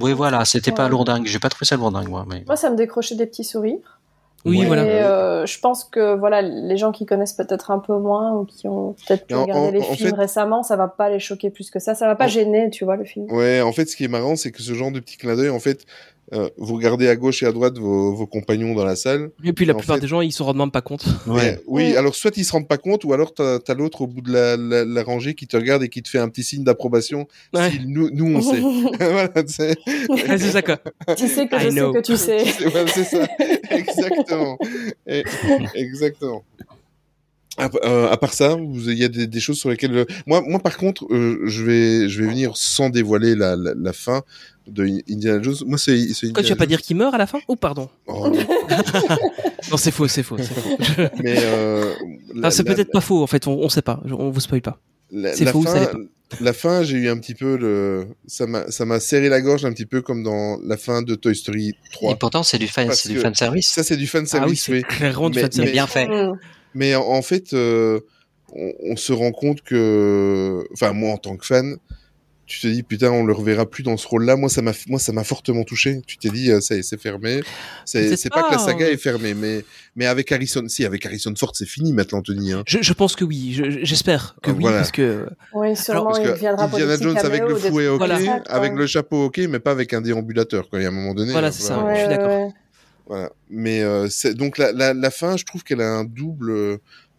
[0.00, 1.26] Oui, voilà, c'était pas lourdingue.
[1.26, 2.24] J'ai pas trouvé ça lourdingue, moi.
[2.28, 2.44] Mais...
[2.46, 4.00] moi, ça me décrochait des petits sourires.
[4.44, 4.84] Oui, voilà.
[4.84, 8.44] Et euh, je pense que voilà, les gens qui connaissent peut-être un peu moins ou
[8.44, 11.78] qui ont peut-être en- les films fait- récemment, ça va pas les choquer plus que
[11.78, 11.94] ça.
[11.94, 13.32] Ça va pas En- gêner, tu vois, le film.
[13.32, 15.48] Ouais, en fait, ce qui est marrant, c'est que ce genre de petit clin d'œil,
[15.48, 15.86] en fait,
[16.32, 19.30] euh, vous regardez à gauche et à droite vos, vos compagnons dans la salle.
[19.44, 21.04] Et puis la plupart fait- des gens ils s'en rendent même pas compte.
[21.26, 21.60] Ouais.
[21.66, 21.96] Oui, Oui.
[21.96, 24.32] alors soit ils se rendent pas compte, ou alors t'as as, l'autre au bout de
[24.32, 27.26] la, la, la rangée qui te regarde et qui te fait un petit signe d'approbation.
[27.52, 27.68] Ouais.
[27.70, 28.60] style, nous, nous, on sait.
[28.98, 29.76] voilà, c'est
[30.08, 30.78] Ouais, c'est ça quoi.
[31.16, 32.44] tu sais que I je sais que tu sais.
[32.44, 33.26] c'est- ouais, c'est ça.
[33.70, 34.58] Exactement.
[35.06, 35.24] Et-
[35.74, 36.44] exactement.
[37.56, 40.42] À, euh, à part ça, il y a des, des choses sur lesquelles euh, moi,
[40.44, 44.22] moi par contre, euh, je vais, je vais venir sans dévoiler la, la, la fin
[44.66, 45.54] de Indiana Jones.
[45.66, 45.96] Moi, c'est,
[46.32, 47.88] Quoi, tu vas pas dire qu'il meurt à la fin Oh pardon?
[48.08, 48.28] Oh,
[49.70, 50.36] Non, c'est faux, c'est faux.
[50.38, 50.76] c'est faux.
[51.22, 54.80] Mais c'est peut-être pas faux en fait, on, on sait pas, on vous spoil pas.
[55.12, 55.98] La, C'est faux, ça fin, l'est pas.
[56.40, 59.64] la fin, j'ai eu un petit peu le, ça m'a, ça m'a serré la gorge
[59.64, 62.12] un petit peu comme dans la fin de Toy Story 3.
[62.12, 63.68] Et pourtant, c'est du fan, c'est du fan service.
[63.68, 64.82] Ça, c'est du fan Ah oui, service, c'est oui.
[64.82, 65.72] clairement du fan service.
[65.72, 66.08] bien fait.
[66.74, 68.00] Mais en, en fait, euh,
[68.52, 71.76] on, on se rend compte que, enfin, moi, en tant que fan,
[72.46, 74.36] tu te dis, putain, on le reverra plus dans ce rôle-là.
[74.36, 76.02] Moi, ça m'a, moi, ça m'a fortement touché.
[76.06, 77.40] Tu t'es dit, euh, ça y est, c'est fermé.
[77.86, 78.90] C'est, pas, que la pas, saga hein.
[78.90, 79.64] est fermée, mais,
[79.96, 82.62] mais avec Harrison, si, avec Harrison Ford, c'est fini maintenant, Anthony, hein.
[82.66, 84.76] Je, je pense que oui, je- j'espère que Ah, oui, voilà.
[84.76, 88.02] parce que Oui, sûrement, Parce il que Indiana petits Jones avec le fouet, ok,
[88.46, 90.80] avec le chapeau, ok, mais pas avec un déambulateur, quoi.
[90.80, 91.32] Il y a un moment donné.
[91.32, 92.28] Voilà, euh, c'est ça, je suis d'accord.
[92.28, 92.52] ouais.
[93.06, 93.30] Voilà.
[93.50, 96.76] Mais euh, c'est donc la, la, la fin, je trouve qu'elle a un double euh,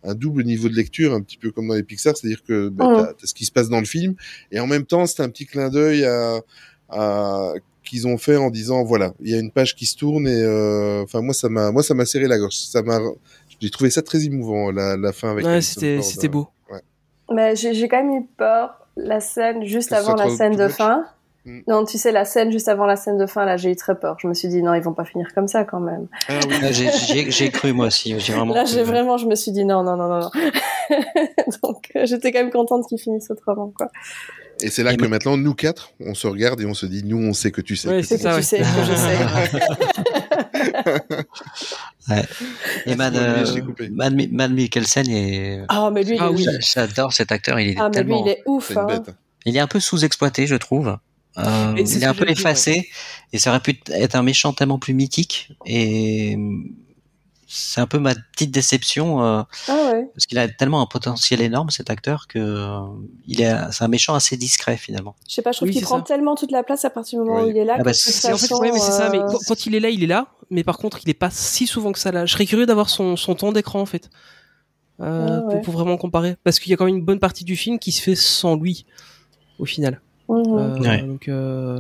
[0.08, 2.86] un double niveau de lecture, un petit peu comme dans les Pixar, c'est-à-dire que bah,
[2.88, 2.96] Mhm.
[2.96, 4.14] t'as, t'as ce qui se passe dans le film,
[4.52, 6.42] et en même temps, c'est un petit clin d'œil à,
[6.90, 10.28] à qu'ils ont fait en disant voilà, il y a une page qui se tourne
[10.28, 13.00] et euh, enfin moi ça m'a moi ça m'a serré la gorge, ça m'a
[13.60, 16.48] j'ai trouvé ça très émouvant la, la fin avec ouais, c'était c'était beau.
[17.32, 20.68] Mais j'ai j'ai quand même eu peur la scène juste Que avant la scène de
[20.68, 21.06] fin.
[21.46, 21.60] Mm.
[21.68, 23.94] Non, tu sais, la scène juste avant la scène de fin, là, j'ai eu très
[24.00, 24.18] peur.
[24.20, 26.08] Je me suis dit, non, ils vont pas finir comme ça quand même.
[26.28, 26.60] Ah oui.
[26.60, 28.20] Là, j'ai- cru moi aussi.
[28.20, 28.54] J'ai vraiment.
[28.54, 28.84] Là, cru, j'ai ouais.
[28.84, 30.30] vraiment, je me suis dit, non, non, non, non, non.
[31.64, 33.90] Donc, euh, j'étais quand même contente qu'ils finissent autrement, quoi.
[34.62, 37.04] Et c'est là Et que maintenant, nous quatre, on se regarde et on se dit,
[37.04, 37.90] nous, on sait que tu sais.
[37.90, 38.42] Ouais, que c'est ça, tu ouais.
[38.42, 39.18] sais que je sais.
[42.86, 43.46] Et Mad, euh.
[43.92, 45.62] Mad, Mad Mikkelsen est.
[45.68, 46.44] Ah, mais lui, il Ah est, oui.
[46.44, 47.60] J'a- J'adore cet acteur.
[47.60, 48.88] Il est ah, mais lui, il est ouf, hein.
[49.46, 50.98] Il est un peu sous-exploité, je trouve.
[51.38, 52.88] Euh, il est un peu dire, effacé
[53.34, 56.38] et ça aurait pu être un méchant tellement plus mythique et
[57.48, 60.08] c'est un peu ma petite déception euh, Ah ouais.
[60.14, 62.80] parce qu'il a tellement un potentiel énorme cet acteur que euh,
[63.28, 65.16] il est c'est un méchant assez discret finalement.
[65.30, 66.04] Je sais pas, je trouve Oui, qu'il prend ça.
[66.06, 67.48] tellement toute la place à partir du moment Oui.
[67.48, 67.76] où il est là.
[67.80, 69.10] Ah bah, c'est- en fait, ouais, mais c'est ça.
[69.10, 70.28] Mais euh, quand, quand il est là, il est là.
[70.50, 72.26] Mais par contre, il est pas si souvent que ça là.
[72.26, 74.10] Je serais curieux d'avoir son, son temps d'écran en fait,
[75.02, 75.54] euh, Ah ouais.
[75.56, 77.78] pour, pour vraiment comparer, parce qu'il y a quand même une bonne partie du film
[77.80, 78.86] qui se fait sans lui,
[79.60, 80.02] au final.
[80.30, 81.02] Euh, Ouais.
[81.02, 81.80] Donc, euh,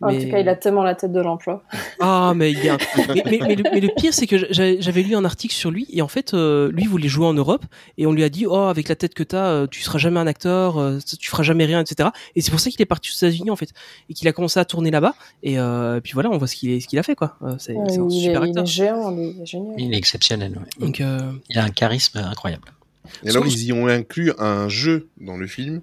[0.00, 1.62] En tout cas, il a tellement la tête de l'emploi.
[2.00, 2.78] Ah, mais il y a.
[3.14, 5.86] mais, mais, mais le, mais le pire, c'est que j'avais lu un article sur lui
[5.92, 7.64] et en fait, euh, lui voulait jouer en Europe
[7.98, 10.26] et on lui a dit, oh, avec la tête que t'as, tu seras jamais un
[10.26, 10.80] acteur,
[11.20, 12.08] tu feras jamais rien, etc.
[12.34, 13.70] Et c'est pour ça qu'il est parti aux États-Unis en fait
[14.08, 15.14] et qu'il a commencé à tourner là-bas.
[15.42, 17.36] Et euh, puis voilà, on voit ce qu'il est- ce qu'il a fait quoi.
[17.58, 18.62] C'est Ouais, un il, est, super il acteur.
[18.62, 19.74] est géant, il est génial.
[19.78, 20.52] Il est exceptionnel.
[20.52, 20.86] ouais.
[20.86, 22.64] Donc, euh, Il a un charisme incroyable.
[23.24, 25.80] Et alors, ils y ont inclus un jeu dans le film.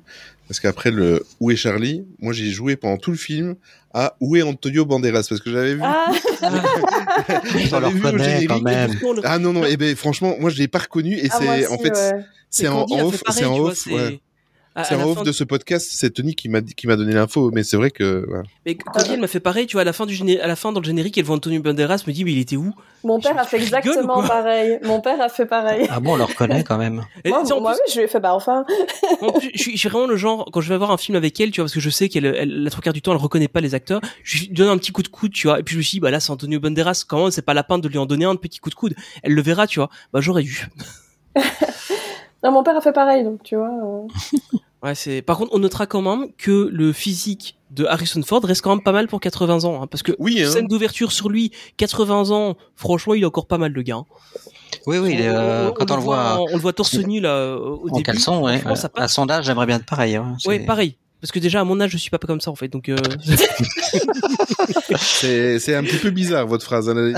[0.47, 3.55] Parce qu'après le Où est Charlie, moi j'ai joué pendant tout le film
[3.93, 5.25] à Où est Antonio Banderas?
[5.29, 5.81] Parce que j'avais vu.
[5.83, 6.11] Ah,
[7.69, 8.63] j'avais le vu quand générique.
[8.63, 8.99] même.
[9.23, 11.77] Ah non non, et ben franchement, moi je l'ai pas reconnu et ah, c'est en
[11.77, 12.25] fait ouais.
[12.49, 14.19] c'est en off, c'est en vois, off, ouais.
[14.75, 17.13] À- C'est en off de ce podcast, c'est Tony qui m'a dit- qui m'a donné
[17.13, 18.43] l'info, mais c'est vrai que voilà.
[18.65, 20.55] Mais Candy, elle m'a fait pareil, tu vois, à la fin du géné- à la
[20.55, 22.73] fin dans le générique, elle voit Antonio Banderas, me dit, mais il était où?
[23.03, 24.79] Mon père a fait exactement pareil.
[24.83, 25.87] Mon père a fait pareil.
[25.89, 27.03] Ah bon, on le reconnaît quand même.
[27.25, 28.65] Et Moi, moi plus- je lui ai fait, bah enfin.
[29.21, 31.17] En plus, je, suis, je suis vraiment le genre, quand je vais voir un film
[31.17, 33.11] avec elle, tu vois, parce que je sais qu'elle, elle, la trois quarts du temps,
[33.11, 35.59] elle reconnaît pas les acteurs, je lui donne un petit coup de coude, tu vois,
[35.59, 37.63] et puis je me suis dit, bah là, c'est Antonio Banderas, comment c'est pas la
[37.63, 38.95] peine de lui en donner un petit coup de coude.
[39.21, 39.89] Elle le verra, tu vois.
[40.13, 40.67] Bah, j'aurais dû.
[42.43, 43.69] Non, mon père a fait pareil, donc tu vois.
[43.69, 44.07] euh.
[44.83, 48.61] Ouais, c'est, par contre, on notera quand même que le physique de Harrison Ford reste
[48.61, 50.49] quand même pas mal pour 80 ans, hein, parce que Oui, hein.
[50.51, 53.95] scène d'ouverture sur lui, 80 ans, franchement, il est encore pas mal, le gars.
[53.95, 54.05] hein.
[54.85, 57.55] Oui, oui, il est, euh, quand on, le voit on le voit torse nu, là,
[57.55, 58.03] au en début.
[58.03, 58.57] caleçon, ouais.
[58.57, 59.03] franchement, ça passe.
[59.05, 60.15] À son âge, j'aimerais bien être pareil.
[60.17, 60.35] hein.
[60.45, 60.97] Ouais, pareil.
[61.23, 62.97] Parce que déjà, à mon âge, je suis pas comme ça, en fait, donc, euh...
[64.99, 66.89] C'est un petit peu bizarre votre phrase.
[66.89, 67.13] hein,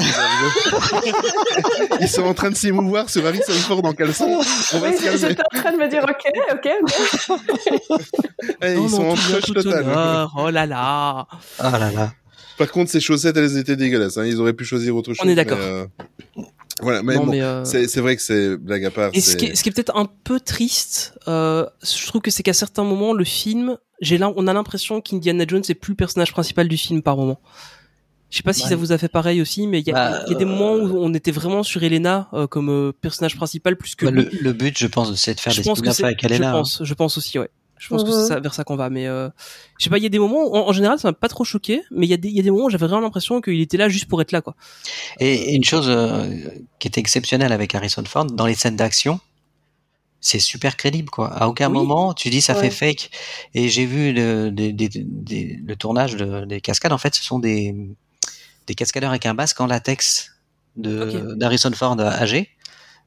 [1.99, 4.25] Ils sont en train de s'émouvoir sur Harrison Ford en caleçon.
[4.73, 5.17] On va Oui, se calmer.
[5.17, 6.69] j'étais en train de me dire, ok, ok.
[8.61, 9.83] Eh, Oh ils sont en crush total.
[9.83, 10.33] honneur.
[10.37, 11.27] Oh là là.
[11.57, 12.13] Ah là là.
[12.59, 14.17] Par contre, ces chaussettes, elles étaient dégueulasses.
[14.17, 14.25] Hein.
[14.25, 15.27] Ils auraient pu choisir autre chose.
[15.27, 15.57] est d'accord.
[15.59, 15.85] euh,
[16.81, 19.11] Voilà, mais, bon, mais, euh, c'est c'est vrai que c'est blague à part.
[19.13, 22.31] Et ce qui est, ce qui est peut-être un peu triste, euh, je trouve que
[22.31, 25.91] c'est qu'à certains moments, le film, j'ai là, on a l'impression qu'Indiana Jones est plus
[25.91, 27.39] le personnage principal du film par moment.
[28.29, 28.69] Je sais pas si Ouais.
[28.69, 30.43] ça vous a fait pareil aussi, mais il y, a- Bah, il y a des
[30.43, 34.11] moments où on était vraiment sur Elena euh, comme euh, personnage principal plus que Bah,
[34.11, 36.49] le, le but, je pense, c'est de faire je des spin-offs avec je Elena.
[36.49, 36.53] hein.
[36.53, 37.49] pense, je pense aussi, ouais.
[37.77, 39.29] Je pense que c'est ça, vers ça qu'on va, mais euh,
[39.77, 41.27] je sais pas, il y a des moments, où, en, en général, ça m'a pas
[41.27, 43.01] trop choqué, mais il y a des, il y a des moments où j'avais vraiment
[43.01, 44.55] l'impression qu'il était là juste pour être là, quoi.
[45.19, 46.23] Et, une chose euh,
[46.79, 49.19] qui était exceptionnelle avec Harrison Ford, dans les scènes d'action,
[50.21, 51.27] c'est super crédible, quoi.
[51.33, 51.73] À aucun Oui.
[51.77, 52.61] moment, tu dis ça Ouais.
[52.61, 53.11] fait fake.
[53.53, 56.93] Et j'ai vu le, des- des- des- le tournage de- des cascades.
[56.93, 57.75] En fait, ce sont des,
[58.67, 60.31] des cascadeurs avec un masque en latex
[60.77, 62.49] d'Harrison Ford âgé.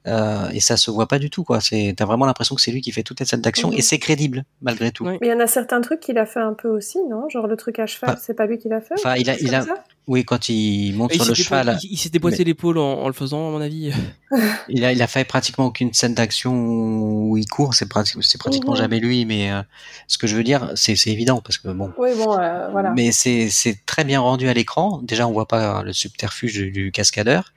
[0.08, 1.60] Euh, et ça se voit pas du tout, quoi.
[1.60, 3.74] C'est, t'as vraiment l'impression que c'est lui qui fait toutes les scènes d'action Mhm.
[3.78, 5.04] et c'est crédible, malgré tout.
[5.04, 7.28] Mais il y en a certains trucs qu'il a fait un peu aussi, non?
[7.28, 8.94] Genre le truc à cheval, Enfin, c'est pas lui qui l'a fait?
[8.98, 9.84] enfin, il a- quelque chose il a- comme ça?
[10.08, 11.78] Oui, quand il monte Et il sur le cheval.
[11.82, 13.92] il, il s'est déboîté l'épaule en, en le faisant, à mon avis.
[14.70, 18.38] Il a, il a fait pratiquement aucune scène d'action où il court, c'est pratiquement, c'est
[18.38, 18.78] pratiquement Mhm.
[18.78, 19.62] jamais lui, mais euh,
[20.06, 21.90] ce que je veux dire, c'est, c'est évident parce que bon.
[21.98, 22.92] Oui, bon, euh, voilà.
[22.94, 25.00] Mais c'est, c'est très bien rendu à l'écran.
[25.02, 27.52] Déjà, on voit pas le subterfuge du, du cascadeur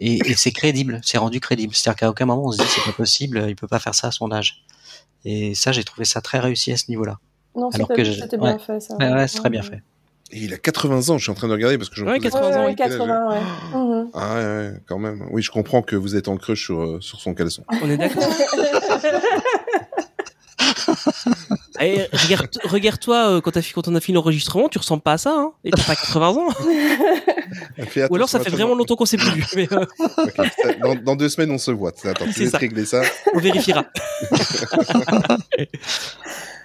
[0.00, 1.74] et, et c'est crédible, c'est rendu crédible.
[1.74, 4.08] C'est-à-dire qu'à aucun moment on se dit c'est pas possible, il peut pas faire ça
[4.08, 4.64] à son âge.
[5.24, 7.18] Et ça, j'ai trouvé ça très réussi à ce niveau-là.
[7.56, 8.58] non, alors c'était que je- c'était bien ouais.
[8.58, 8.96] fait, ça.
[8.96, 9.82] Ouais, ouais, c'est très bien fait.
[10.30, 12.18] Et il a 80 ans, je suis en train de regarder parce que je Ouais,
[12.18, 13.40] posais 80 la ans, Ouais, quel âge 80, ouais.
[13.74, 14.10] Mhm.
[14.14, 15.26] Ah ouais, ouais, quand même.
[15.32, 17.64] Oui, je comprends que vous êtes en crush sur, euh, sur son caleçon.
[17.82, 18.22] On est d'accord.
[21.80, 25.52] Eh, regarde, regarde-toi euh, quand, on a fait l'enregistrement, tu ressembles pas à ça, hein
[25.64, 26.48] Et t'as pas 80 ans.
[28.10, 29.44] Ou alors ça fait vraiment longtemps qu'on s'est plus vu.
[29.56, 29.84] Mais euh,
[30.82, 31.92] dans, dans deux semaines, on se voit.
[32.04, 32.58] Attends, tu ça.
[32.58, 33.02] régler ça?
[33.34, 33.84] on vérifiera.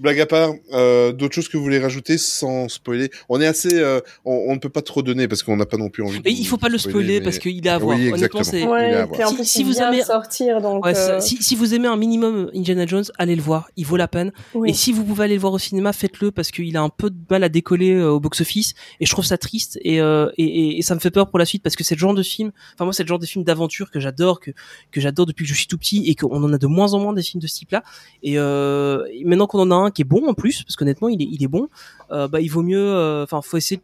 [0.00, 3.10] Blague à part, euh, d'autres choses que vous voulez rajouter sans spoiler?
[3.28, 5.76] On est assez, euh, on, on ne peut pas trop donner parce qu'on n'a pas
[5.76, 6.20] non plus envie.
[6.24, 7.96] Mais de il faut pas le spoiler mais- parce qu'il est à voir.
[7.98, 8.44] Oui, Honnêtement, exactement.
[8.44, 8.60] c'est.
[8.60, 9.08] Il est à Ouais, voir.
[9.12, 10.84] puis en Si- vous aimez- sortir, donc.
[10.84, 13.96] Ouais, euh, si, si vous aimez un minimum Indiana Jones, allez le voir, il vaut
[13.96, 14.32] la peine.
[14.54, 14.70] oui.
[14.70, 17.10] Et si vous pouvez aller le voir au cinéma, faites-le parce qu'il a un peu
[17.10, 20.44] de mal à décoller euh, au box-office et je trouve ça triste et, euh, et,
[20.44, 22.22] et, et ça me fait peur pour la suite parce que c'est le genre de
[22.22, 24.50] film, enfin moi c'est le genre de film d'aventure que j'adore, que
[24.90, 26.98] que j'adore depuis que je suis tout petit et qu'on en a de moins en
[27.00, 27.82] moins des films de ce type-là.
[28.22, 31.08] Et, euh, et maintenant qu'on en a un qui est bon en plus, parce qu'honnêtement
[31.08, 31.68] il est il est bon,
[32.10, 33.80] euh, bah il vaut mieux, euh, enfin faut essayer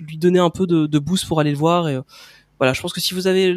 [0.00, 1.88] de lui donner un peu de, de boost pour aller le voir.
[1.88, 2.02] Et euh,
[2.58, 3.54] voilà, je pense que si vous avez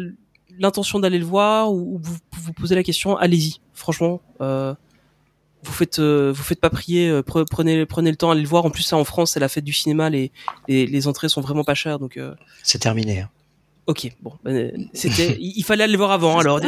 [0.58, 3.60] l'intention d'aller le voir ou, ou vous vous posez la question, allez-y.
[3.74, 4.20] Franchement.
[5.64, 8.70] Vous faites vous faites pas prier pre- prenez prenez le temps allez le voir en
[8.70, 10.32] plus ça en France c'est la fête du cinéma les
[10.66, 12.18] les, les entrées sont vraiment pas chères donc
[12.64, 13.20] C'est terminé.
[13.20, 13.30] hein.
[13.86, 16.58] ok bon ben, c'était il, fallait aller le voir avant alors.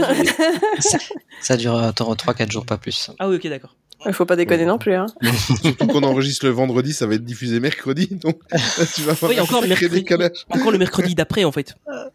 [1.41, 3.11] Ça dure 3-4 jours, pas plus.
[3.19, 3.75] ah oui ok d'accord
[4.07, 4.95] Il faut pas déconner non plus.
[4.95, 5.07] Hein.
[5.63, 8.59] Surtout qu'on enregistre le vendredi, ça va être diffusé mercredi, donc là,
[8.95, 10.05] tu vas oui encore le mercredi
[10.51, 11.75] encore le mercredi d'après en fait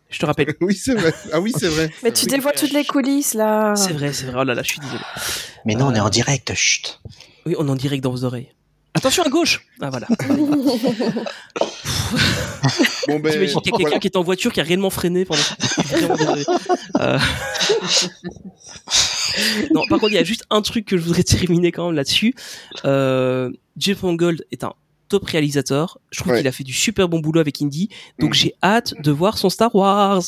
[0.10, 1.14] je te rappelle Oui, c'est vrai.
[1.34, 1.90] Ah oui, c'est vrai.
[2.04, 3.76] Mais tu dévoiles toutes les coulisses là.
[3.76, 5.00] c'est vrai c'est vrai oh là là je suis désolé
[5.66, 6.54] Mais non, on est Euh, en direct.
[6.56, 7.00] Chut.
[7.46, 8.50] oui on est en direct dans vos oreilles
[8.94, 10.08] attention à gauche ah voilà
[13.08, 14.00] Bon ben, T'imagines qu'il y a quelqu'un voilà.
[14.00, 15.42] qui est en voiture qui a réellement freiné pendant.
[17.00, 17.18] Euh,
[19.74, 21.24] non, par contre, il y a juste un truc que je voudrais
[21.60, 22.34] terminer quand même là-dessus.
[22.86, 24.74] Euh, Jeff Mangold est un
[25.08, 25.98] top réalisateur.
[26.12, 26.40] Je trouve Ouais.
[26.40, 27.90] qu'il a fait du super bon boulot avec Indy.
[28.20, 28.34] Donc Mm.
[28.36, 30.22] j'ai hâte de voir son Star Wars.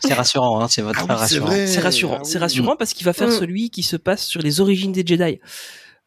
[0.00, 1.46] C'est rassurant, hein, c'est votre Ah oui, rassurant.
[1.46, 1.66] vrai.
[1.66, 2.16] C'est rassurant.
[2.20, 2.40] Ah C'est oui.
[2.40, 3.38] rassurant parce qu'il va faire Mm.
[3.38, 5.38] celui qui se passe sur les origines des Jedi.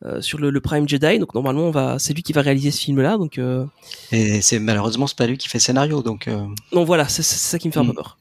[0.06, 2.72] Euh, sur le, le Prime Jedi, donc normalement on va, c'est lui qui va réaliser
[2.72, 3.64] ce film-là, donc euh,
[4.12, 7.24] Et c'est malheureusement c'est pas lui qui fait le scénario, donc euh, Non, voilà, c'est
[7.24, 7.96] c'est ça qui me fait un peu Mm.
[7.96, 8.18] peur.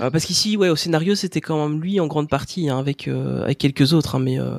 [0.00, 3.08] Euh, parce qu'ici, ouais, au scénario, c'était quand même lui en grande partie, hein, avec
[3.08, 4.58] euh, avec quelques autres, hein, mais euh,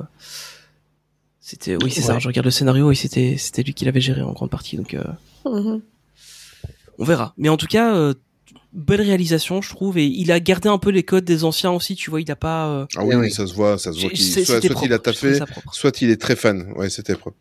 [1.40, 2.18] c'était, oui, c'est ça.
[2.18, 4.94] Je regarde le scénario et c'était c'était lui qui l'avait géré en grande partie, donc
[4.94, 5.02] euh,
[5.44, 5.80] Mhm.
[6.98, 7.34] on verra.
[7.36, 8.14] Mais en tout cas, euh,
[8.72, 11.94] belle réalisation, je trouve, et il a gardé un peu les codes des anciens aussi.
[11.96, 12.66] Tu vois, il a pas.
[12.68, 14.92] euh, Ah oui, Eh oui, ça se voit, ça se voit qu'il soit, soit il
[14.92, 15.74] a propre, taffé, propre.
[15.74, 16.72] soit il est très fan.
[16.76, 17.36] Ouais, c'était propre.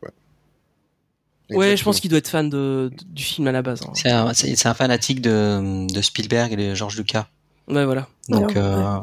[1.49, 3.81] Ouais, Ouais, je pense qu'il doit être fan de, de- du film à la base.
[3.85, 3.91] hein.
[3.93, 7.27] c'est un, c'est c'est un fanatique de, de Spielberg et de George Lucas.
[7.67, 8.07] Ouais, voilà.
[8.29, 8.53] Donc, Ouais.
[8.57, 8.97] euh,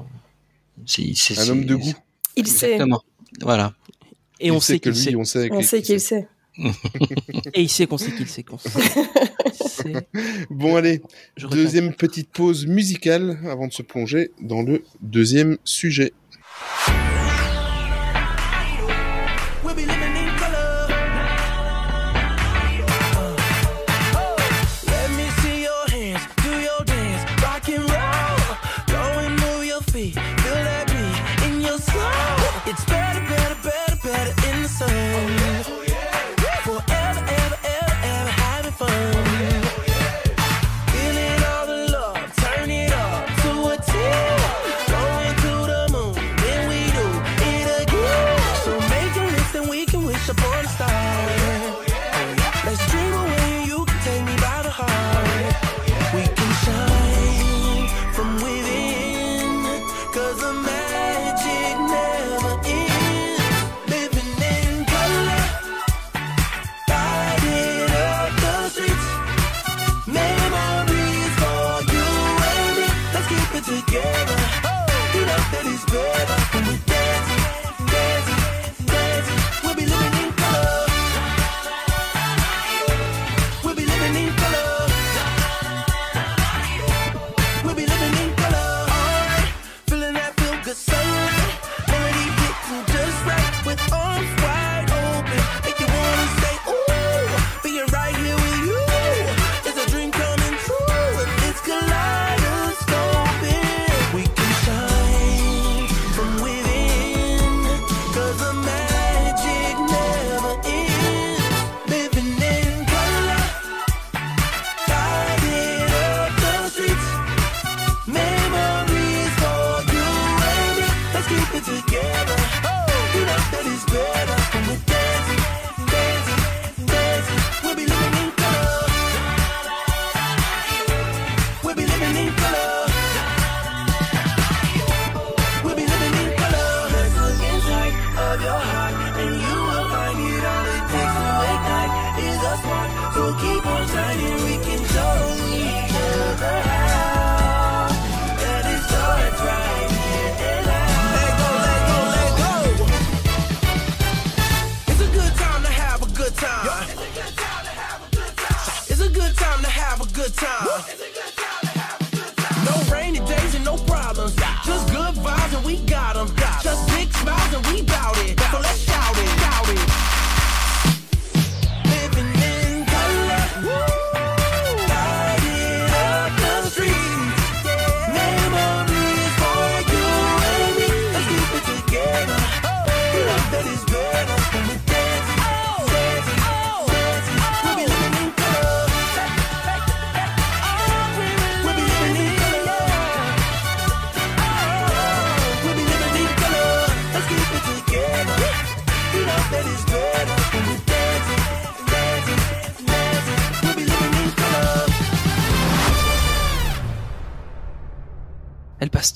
[0.87, 1.95] c'est c'est- Un homme de goût.
[2.37, 2.73] Il sait.
[2.73, 3.03] Exactement.
[3.41, 3.73] Voilà.
[4.41, 5.17] Et Il on sait que qu'il lui, sait.
[5.17, 5.51] on sait.
[5.51, 6.29] Qu'il- sait qu'il sait.
[7.55, 8.71] Et il sait qu'on sait qu'il sait qu'on sait.
[9.55, 10.09] C'est-
[10.51, 11.03] Bon, allez,
[11.37, 16.13] Je deuxième petite pause musicale avant de se plonger dans le deuxième sujet.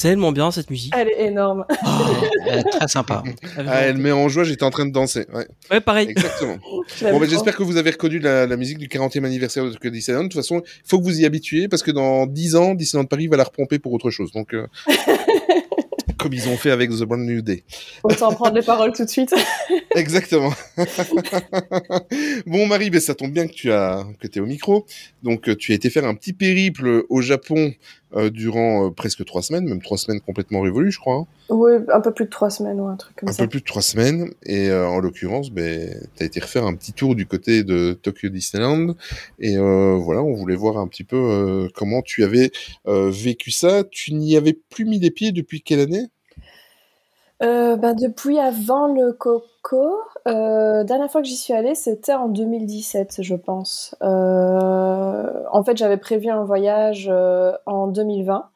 [0.02, 0.92] Tellement bien cette musique.
[0.96, 1.64] Elle est énorme.
[2.48, 3.22] Elle est très sympa.
[3.68, 5.26] Ah, elle met en joie, j'étais en train de danser.
[5.32, 6.08] Ouais, Ouais, pareil.
[6.10, 6.58] exactement.
[7.02, 10.24] Bon, ben, j'espère que vous avez reconnu la, la musique du 40e anniversaire de Disneyland.
[10.24, 13.06] De toute façon, il faut que vous y habituiez parce que dans 10 ans, Disneyland
[13.06, 14.32] Paris va la repomper pour autre chose.
[14.32, 14.66] Donc, euh,
[16.18, 17.62] comme ils ont fait avec The Brand New Day.
[18.02, 19.34] Autant prendre les paroles tout de suite.
[19.94, 20.52] Exactement.
[22.46, 24.86] bon, Marie, ben, ça tombe bien que tu as, que es au micro.
[25.22, 27.72] Donc, euh, tu as été faire un petit périple au Japon
[28.14, 31.14] euh, durant euh, presque trois semaines, même trois semaines complètement révolues, je crois.
[31.16, 31.26] hein.
[31.48, 33.42] Oui, un peu plus de trois semaines ou un truc comme un ça.
[33.44, 34.30] peu plus de trois semaines.
[34.44, 37.92] Et euh, en l'occurrence, ben, tu as été refaire un petit tour du côté de
[37.92, 38.94] Tokyo Disneyland.
[39.38, 42.50] Et euh, voilà, on voulait voir un petit peu euh, comment tu avais
[42.86, 43.84] euh, vécu ça.
[43.90, 46.06] Tu n'y avais plus mis les pieds depuis quelle année?
[47.42, 52.28] Euh, ben, depuis avant le Coco, euh, dernière fois que j'y suis allée, c'était en
[52.28, 53.96] 2017, je pense.
[54.02, 58.48] Euh, en fait, j'avais prévu un voyage euh, en 2020.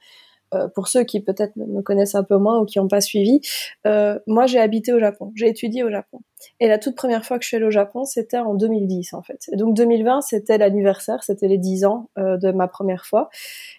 [0.55, 3.41] Euh, pour ceux qui peut-être me connaissent un peu moins ou qui n'ont pas suivi,
[3.87, 6.21] euh, moi j'ai habité au Japon, j'ai étudié au Japon.
[6.61, 9.23] Et la toute première fois que je suis allée au Japon, c'était en 2010 en
[9.23, 9.47] fait.
[9.53, 13.31] Et donc 2020, c'était l'anniversaire, c'était les 10 ans euh, de ma première fois.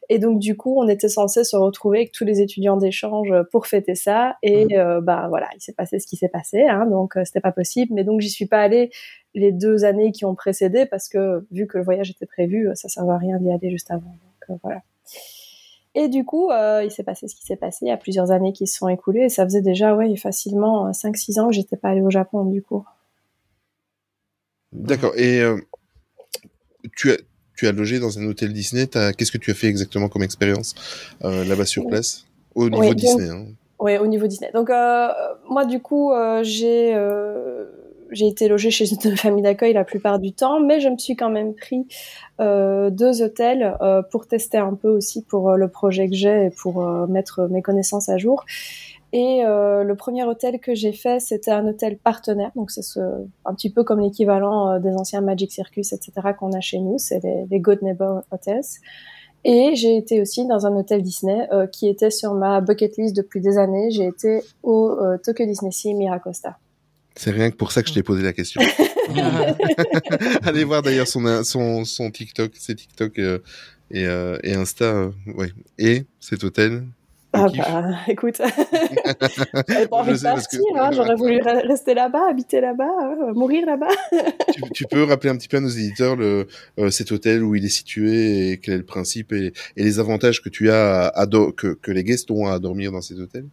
[0.10, 3.68] Et donc du coup, on était censé se retrouver avec tous les étudiants d'échange pour
[3.68, 4.38] fêter ça.
[4.44, 7.42] Et euh, bah voilà, il s'est passé ce qui s'est passé, hein, donc euh, c'était
[7.42, 7.94] pas possible.
[7.94, 8.92] Mais donc j'y suis pas allée
[9.34, 12.90] les deux années qui ont précédé parce que vu que le voyage était prévu, ça
[12.90, 14.02] servait à rien d'y aller juste avant.
[14.02, 14.82] Donc euh, voilà.
[15.96, 17.80] Et du coup, euh, il s'est passé ce qui s'est passé.
[17.86, 20.92] Il y a plusieurs années qui se sont écoulées et ça faisait déjà ouais facilement
[20.92, 22.86] 5-6 ans que j'étais pas allée au Japon du coup.
[24.74, 25.14] D'accord.
[25.16, 25.58] Et euh,
[26.96, 27.18] tu as
[27.58, 28.88] tu as logé dans un hôtel Disney.
[28.88, 30.76] Qu'est-ce que tu as fait exactement comme expérience
[31.24, 32.26] euh, là-bas sur place?
[32.54, 33.48] Au niveau donc- Disney hein.
[33.80, 34.52] Oui, au niveau Disney.
[34.54, 35.08] Donc euh,
[35.50, 37.66] moi du coup euh, j'ai euh,
[38.12, 41.16] j'ai été logée chez une famille d'accueil la plupart du temps, mais je me suis
[41.16, 41.88] quand même pris
[42.40, 46.46] euh, deux hôtels euh, pour tester un peu aussi pour euh, le projet que j'ai
[46.46, 48.46] et pour euh, mettre mes connaissances à jour.
[49.14, 53.00] Et euh, le premier hôtel que j'ai fait, c'était un hôtel partenaire, donc c'est ce,
[53.46, 56.12] un petit peu comme l'équivalent des anciens Magic Circus, etc.
[56.38, 58.66] qu'on a chez nous, c'est les, les Good Neighbor Hotels.
[59.46, 63.16] Et j'ai été aussi dans un hôtel Disney euh, qui était sur ma bucket list
[63.16, 63.92] depuis des années.
[63.92, 66.58] J'ai été au Tokyo Disney Sea Miracosta.
[67.18, 68.62] C'est rien que pour ça que je t'ai posé la question.
[70.44, 73.40] Allez voir d'ailleurs son, son, son TikTok, ses TikTok euh,
[73.92, 74.86] et, euh, et Insta.
[74.86, 75.52] euh, ouais.
[75.78, 76.84] Et cet hôtel.
[77.34, 78.38] Ah bah, écoute,
[79.68, 80.60] j'avais pas envie de que- partir.
[80.76, 82.90] Hein, J'aurais voulu re- rester là-bas, habiter là-bas,
[83.30, 83.90] euh, mourir là-bas.
[84.54, 86.48] tu, tu peux rappeler un petit peu à nos éditeurs le,
[86.90, 90.42] cet hôtel où il est situé et quel est le principe et, et les avantages
[90.42, 93.20] que tu as à, à do- que, que les guests ont à dormir dans cet
[93.20, 93.46] hôtel?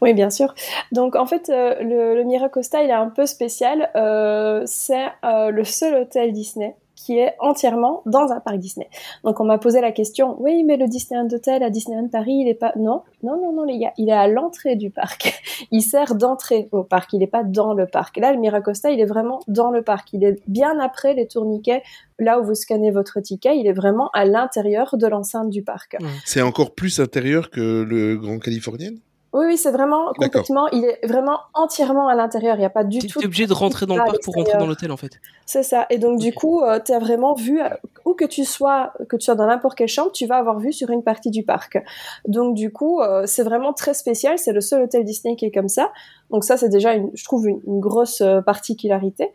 [0.00, 0.54] Oui, bien sûr.
[0.90, 3.90] Donc, en fait, euh, le, le Miracosta, il est un peu spécial.
[3.96, 8.88] Euh, c'est euh, le seul hôtel Disney qui est entièrement dans un parc Disney.
[9.24, 12.48] Donc, on m'a posé la question, oui, mais le Disneyland Hotel à Disneyland Paris, il
[12.48, 12.72] est pas...
[12.76, 15.42] Non, non, non, non, les gars, il est à l'entrée du parc.
[15.70, 18.16] Il sert d'entrée au parc, il n'est pas dans le parc.
[18.16, 20.12] Là, le Miracosta, il est vraiment dans le parc.
[20.12, 21.82] Il est bien après les tourniquets,
[22.18, 25.96] là où vous scannez votre ticket, il est vraiment à l'intérieur de l'enceinte du parc.
[26.24, 28.90] C'est encore plus intérieur que le Grand Californien?
[29.32, 32.56] Oui, oui, c'est vraiment complètement, il est vraiment entièrement à l'intérieur.
[32.56, 33.18] Il n'y a pas du tout.
[33.18, 35.20] T'es obligé de rentrer dans le parc pour rentrer dans l'hôtel en fait.
[35.46, 35.86] C'est ça.
[35.88, 37.68] Et donc, du coup, euh, tu as vraiment vu, euh,
[38.04, 40.72] où que tu sois, que tu sois dans n'importe quelle chambre, tu vas avoir vu
[40.72, 41.82] sur une partie du parc.
[42.28, 44.38] Donc, du coup, euh, c'est vraiment très spécial.
[44.38, 45.92] C'est le seul hôtel Disney qui est comme ça.
[46.30, 49.30] Donc, ça, c'est déjà, une, je trouve, une, une grosse euh, particularité.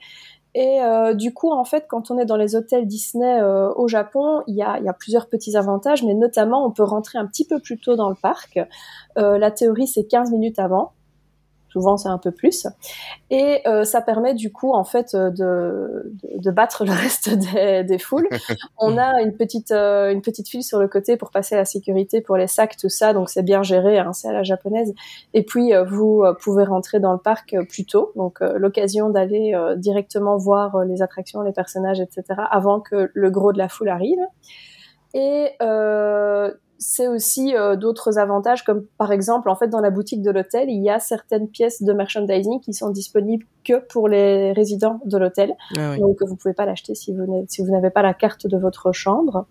[0.56, 3.88] Et euh, du coup, en fait, quand on est dans les hôtels Disney euh, au
[3.88, 7.60] Japon, il y a, plusieurs petits avantages, mais notamment, on peut rentrer un petit peu
[7.60, 8.60] plus tôt dans le parc.
[9.18, 10.94] Euh, la théorie, c'est 15 minutes avant.
[11.78, 12.66] Souvent, c'est un peu plus.
[13.30, 17.30] Et euh, ça permet du coup, en fait, euh, de, de, de battre le reste
[17.30, 18.28] des, des foules.
[18.80, 22.22] On a une petite, euh, une petite file sur le côté pour passer la sécurité
[22.22, 23.14] pour les sacs, tout ça.
[23.14, 24.92] Donc, c'est bien géré, hein, c'est à la japonaise.
[25.36, 28.12] Et puis, euh, vous pouvez rentrer dans le parc plus tôt.
[28.16, 32.24] Donc, l'occasion d'aller directement voir les attractions, les personnages, etc.
[32.50, 34.20] avant que le gros de la foule arrive.
[35.14, 40.22] Et euh, c'est aussi euh, d'autres avantages, comme par exemple, en fait, dans la boutique
[40.22, 44.52] de l'hôtel, il y a certaines pièces de merchandising qui sont disponibles que pour les
[44.54, 45.56] résidents de l'hôtel.
[45.78, 46.00] Ah oui.
[46.00, 48.58] Donc, vous pouvez pas l'acheter si vous n'avez- si vous n'avez pas la carte de
[48.58, 49.46] votre chambre.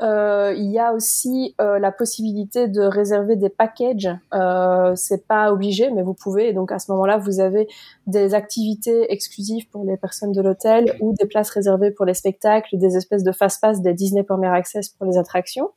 [0.00, 4.08] Euh, il y a aussi euh, la possibilité de réserver des packages.
[4.32, 6.48] Euh, c'est pas obligé, mais vous pouvez.
[6.48, 7.66] Et donc à ce moment-là, vous avez
[8.06, 12.78] des activités exclusives pour les personnes de l'hôtel ou des places réservées pour les spectacles,
[12.78, 15.70] des espèces de fast-pass, des Disney Premier Access pour les attractions.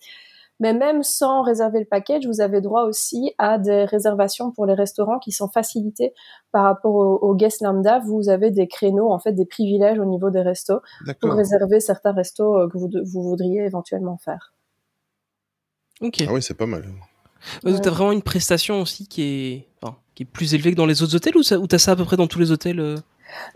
[0.61, 4.75] Mais même sans réserver le package, vous avez droit aussi à des réservations pour les
[4.75, 6.13] restaurants qui sont facilitées
[6.51, 7.97] par rapport aux, aux guests lambda.
[7.99, 10.79] Vous avez des créneaux, en fait, des privilèges au niveau des restos
[11.19, 14.53] pour réserver certains restos euh, que vous, vous voudriez éventuellement faire.
[15.99, 16.23] Ok.
[16.27, 16.83] Ah oui, c'est pas mal.
[17.63, 20.77] Ouais, donc T'as vraiment une prestation aussi qui est, enfin, qui est plus élevée que
[20.77, 22.51] dans les autres hôtels ou, ça, ou t'as ça à peu près dans tous les
[22.51, 22.97] hôtels euh?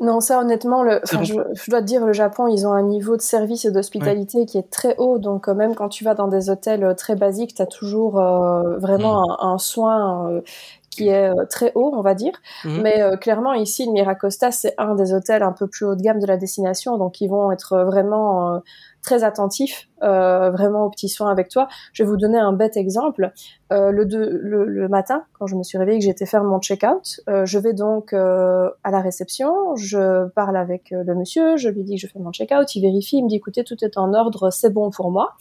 [0.01, 2.71] Non, ça honnêtement, le, C'est enfin, je, je dois te dire, le Japon, ils ont
[2.71, 5.17] un niveau de service et d'hospitalité qui est très haut.
[5.19, 8.19] Donc euh, même quand tu vas dans des hôtels euh, très basiques, tu as toujours
[8.19, 10.41] euh, vraiment un, un soin euh,
[10.89, 12.33] qui est euh, très haut, on va dire.
[12.63, 12.81] Mhm.
[12.81, 16.01] Mais euh, clairement, ici, le Miracosta, c'est un des hôtels un peu plus haut de
[16.01, 16.97] gamme de la destination.
[16.97, 18.59] Donc ils vont être vraiment euh,
[19.05, 21.67] très attentifs, euh, vraiment aux petits soins avec toi.
[21.93, 23.31] Je vais vous donner un bête exemple.
[23.71, 27.21] Euh, le, le, le matin, quand je me suis réveillée, que j'étais faire mon check-out,
[27.29, 31.69] euh, je vais donc euh, à la réception, je parle avec euh, le monsieur, je
[31.69, 33.97] lui dis que je fais mon check-out, il vérifie, il me dit écoutez, tout est
[33.97, 35.33] en ordre, c'est bon pour moi.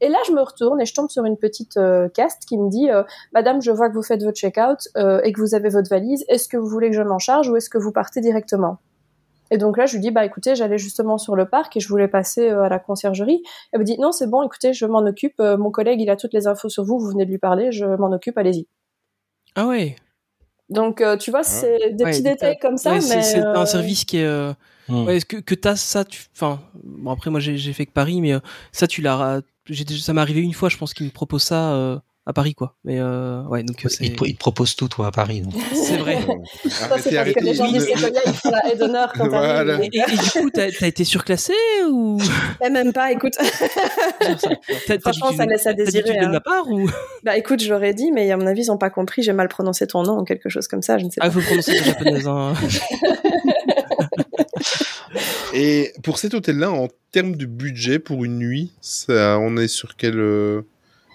[0.00, 2.68] Et là, je me retourne et je tombe sur une petite euh, caste qui me
[2.68, 2.88] dit
[3.32, 4.88] Madame, je vois que vous faites votre check-out
[5.24, 6.24] et que vous avez votre valise.
[6.28, 8.78] Est-ce que vous voulez que je m'en charge ou est-ce que vous partez directement?
[9.54, 11.88] Et donc là, je lui dis Bah écoutez, j'allais justement sur le parc et je
[11.88, 13.40] voulais passer euh, à la conciergerie.
[13.72, 15.38] Elle me dit Non, c'est bon, écoutez, je m'en occupe.
[15.38, 16.98] Euh, mon collègue, il a toutes les infos sur vous.
[16.98, 17.70] Vous venez de lui parler.
[17.70, 18.36] Je m'en occupe.
[18.36, 18.66] Allez-y.
[19.54, 19.94] Ah ouais.
[20.70, 23.44] Donc euh, tu vois, c'est des Ouais, petits détails comme ça, ouais, c'est- mais c'est
[23.44, 24.24] euh, un service qui est.
[24.24, 24.52] euh,
[24.88, 25.06] Hmm.
[25.06, 28.20] ouais, est-ce que que t'as ça tu enfin bon après moi j'ai fait que Paris
[28.20, 28.40] mais euh,
[28.70, 29.40] ça tu l'as
[29.98, 32.74] ça m'est arrivé une fois je pense qu'ils me proposent ça euh, à Paris quoi
[32.84, 35.42] mais euh, ouais donc euh, c'est Il te, il te propose tout, toi, à Paris.
[35.42, 35.54] donc.
[35.74, 36.18] c'est vrai
[36.68, 39.78] ça, c'est parce que les gens disent c'est ils font la haie d'honneur quand Voilà.
[39.82, 41.52] et, et du coup t'as as été surclassé
[41.90, 42.18] ou?
[42.60, 43.34] Mais même pas, écoute.
[44.86, 46.12] T'as Franchement, ça laisse à désirer.
[46.12, 46.30] tu de hein.
[46.30, 46.88] ma part ou?
[47.22, 49.22] Bah écoute, je l'aurais dit, mais à mon avis, ils ont pas compris.
[49.22, 51.32] J'ai mal prononcé ton nom ou quelque chose comme ça, je ne sais ah pas.
[51.32, 52.54] faut prononcer la japonaise hein.
[55.54, 59.94] Et pour cet hôtel-là, en termes de budget pour une nuit, ça, on est sur
[59.96, 60.62] quelle, euh,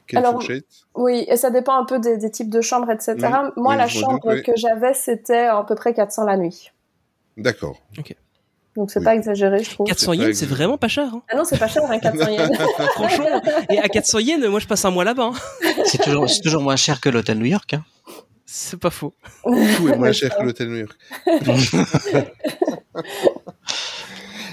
[0.10, 0.66] quelle Alors, fourchette?
[0.96, 3.16] Oui, et ça dépend un peu des, des types de chambres, etc.
[3.56, 4.44] Moi, oui, la chambre doute, oui.
[4.44, 6.72] que j'avais, c'était à peu près 400 la nuit.
[7.38, 7.78] D'accord.
[8.76, 9.88] Donc c'est pas exagéré, je trouve.
[9.88, 11.22] 400 yens c'est vraiment pas cher hein.
[11.30, 12.58] Ah non, c'est pas cher, hein, 400 yens.
[12.94, 15.74] franchement et à 400 yens moi je passe un mois là-bas hein.
[15.86, 17.74] C'est toujours, toujours moins cher que l'hôtel New York.
[17.74, 17.84] Hein.
[18.46, 20.98] c'est pas faux Tout est moins cher que l'hôtel New York.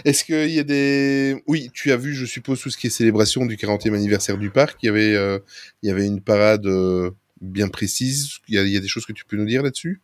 [0.07, 1.43] Est-ce qu'il y a des...
[1.49, 4.51] Oui, tu as vu, je suppose, tout ce qui est célébration du 40e anniversaire du
[4.51, 4.81] parc.
[4.85, 5.41] Il y avait, euh,
[5.83, 8.39] il y avait une parade euh, bien précise.
[8.49, 10.01] Il y, a, il y a des choses que tu peux nous dire là-dessus?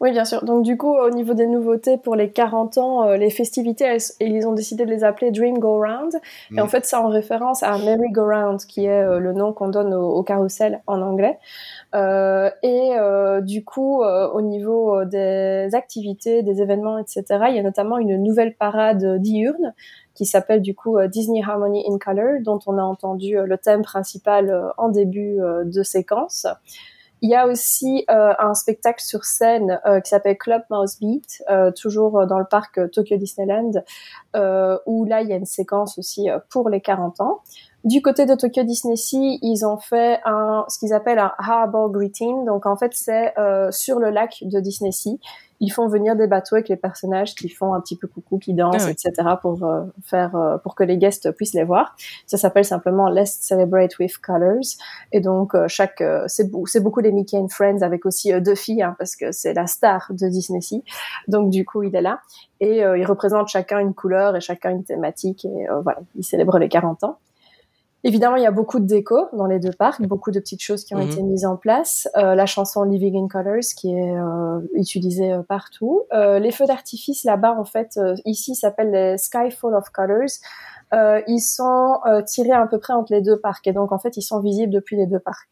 [0.00, 0.44] Oui, bien sûr.
[0.44, 4.00] Donc du coup, au niveau des nouveautés pour les 40 ans, euh, les festivités, elles-
[4.20, 6.12] ils ont décidé de les appeler Dream Go Round.
[6.50, 6.58] Et Mm.
[6.60, 9.68] en fait, c'est en référence à Merry Go Round, qui est euh, le nom qu'on
[9.68, 11.38] donne au, au carrousel en anglais.
[11.94, 12.90] Euh, et
[13.42, 18.54] du coup, au niveau des activités, des événements, etc., il y a notamment une nouvelle
[18.54, 19.74] parade diurne
[20.14, 23.58] qui s'appelle du coup euh, Disney Harmony in Color, dont on a entendu euh, le
[23.58, 26.46] thème principal euh, en début de séquence.
[27.20, 31.44] Il y a aussi un spectacle sur scène qui s'appelle Club Mouse Beat,
[31.80, 33.70] toujours dans le parc Tokyo Disneyland,
[34.86, 37.42] où là il y a une séquence aussi pour les 40 ans.
[37.84, 41.92] Du côté de Tokyo Disney Sea, ils ont fait un, ce qu'ils appellent un harbor
[41.92, 42.44] greeting.
[42.44, 43.34] Donc en fait, c'est
[43.70, 45.20] sur le lac de Disney Sea.
[45.64, 48.52] Ils font venir des bateaux avec les personnages qui font un petit peu coucou, qui
[48.52, 49.12] dansent, Ah etc.
[49.40, 51.96] pour euh, faire euh, pour que les guests puissent les voir.
[52.26, 54.76] Ça s'appelle simplement Let's Celebrate with Colors.
[55.12, 58.54] Et donc euh, chaque c'est beau- c'est beaucoup les Mickey and Friends avec aussi deux
[58.56, 60.60] filles hein, parce que c'est la star de Disney.
[61.28, 62.20] Donc du coup, il est là
[62.60, 66.68] et ils représentent chacun une couleur et chacun une thématique et voilà, ils célèbrent les
[66.68, 67.18] 40 ans.
[68.04, 70.84] Évidemment, il y a beaucoup de déco dans les deux parcs, beaucoup de petites choses
[70.84, 71.10] qui ont Mhm.
[71.10, 72.08] été mises en place.
[72.16, 76.02] Euh, la chanson Living in Colors qui est euh, utilisée euh, partout.
[76.12, 80.28] Euh, les feux d'artifice là-bas, en fait, euh, ici s'appellent les Sky Full of Colors.
[80.92, 83.98] Euh, ils sont euh, tirés à peu près entre les deux parcs et donc en
[83.98, 85.48] fait ils sont visibles depuis les deux parcs.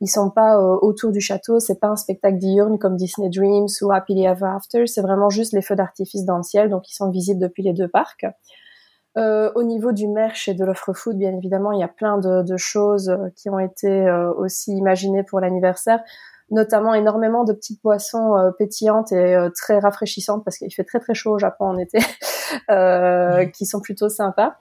[0.00, 3.66] Ils sont pas euh, autour du château, c'est pas un spectacle diurne comme Disney Dreams
[3.82, 6.94] ou Happily Ever After, c'est vraiment juste les feux d'artifice dans le ciel, donc ils
[6.94, 8.24] sont visibles depuis les deux parcs.
[9.18, 12.18] Euh, au niveau du merch et de l'offre food, bien évidemment, il y a plein
[12.18, 16.00] de, de choses euh, qui ont été euh, aussi imaginées pour l'anniversaire,
[16.50, 21.00] notamment énormément de petites boissons euh, pétillantes et euh, très rafraîchissantes parce qu'il fait très
[21.00, 21.98] très chaud au Japon en été,
[22.70, 24.56] euh, qui sont plutôt sympas.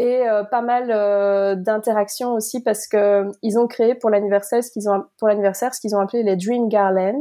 [0.00, 4.70] Et euh, pas mal euh, d'interactions aussi parce que ils ont créé pour l'anniversaire ce
[4.70, 7.20] qu'ils ont pour l'anniversaire ce qu'ils ont appelé les Dream Garland.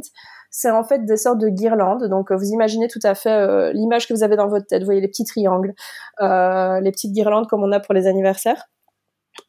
[0.50, 2.06] C'est en fait des sortes de guirlandes.
[2.06, 4.82] Donc vous imaginez tout à fait l'image que vous avez dans votre tête.
[4.82, 5.74] Vous voyez les petits triangles,
[6.20, 8.64] les petites guirlandes comme on a pour les anniversaires.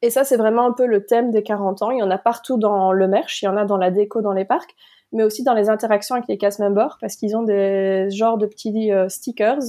[0.02, 1.90] Et ça, c'est vraiment un peu le thème des 40 ans.
[1.90, 4.20] Il y en a partout dans le merch, il y en a dans la déco
[4.20, 4.74] dans les parcs,
[5.12, 6.62] mais aussi dans les interactions avec les cast
[7.00, 9.62] parce qu'ils ont des genres de petits euh, stickers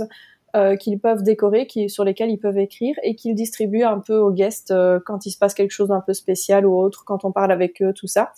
[0.55, 4.17] euh, qu'ils peuvent décorer, qui, sur lesquels ils peuvent écrire, et qu'ils distribuent un peu
[4.17, 7.25] aux guests euh, quand il se passe quelque chose d'un peu spécial ou autre, quand
[7.25, 8.31] on parle avec eux, tout ça.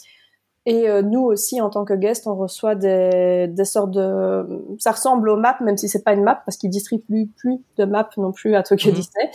[0.66, 4.45] Et euh, nous aussi, en tant que guest, on reçoit des, des sortes de...
[4.80, 7.59] Ça ressemble aux maps, même si c'est pas une map, parce qu'ils distribuent plus, plus
[7.78, 8.95] de maps non plus à Tokyo Mhm.
[8.95, 9.32] Disney,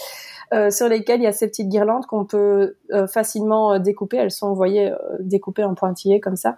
[0.55, 4.17] euh, sur lesquelles il y a ces petites guirlandes qu'on peut euh, facilement euh, découper.
[4.17, 6.57] Elles sont, vous voyez, euh, découpées en pointillés comme ça.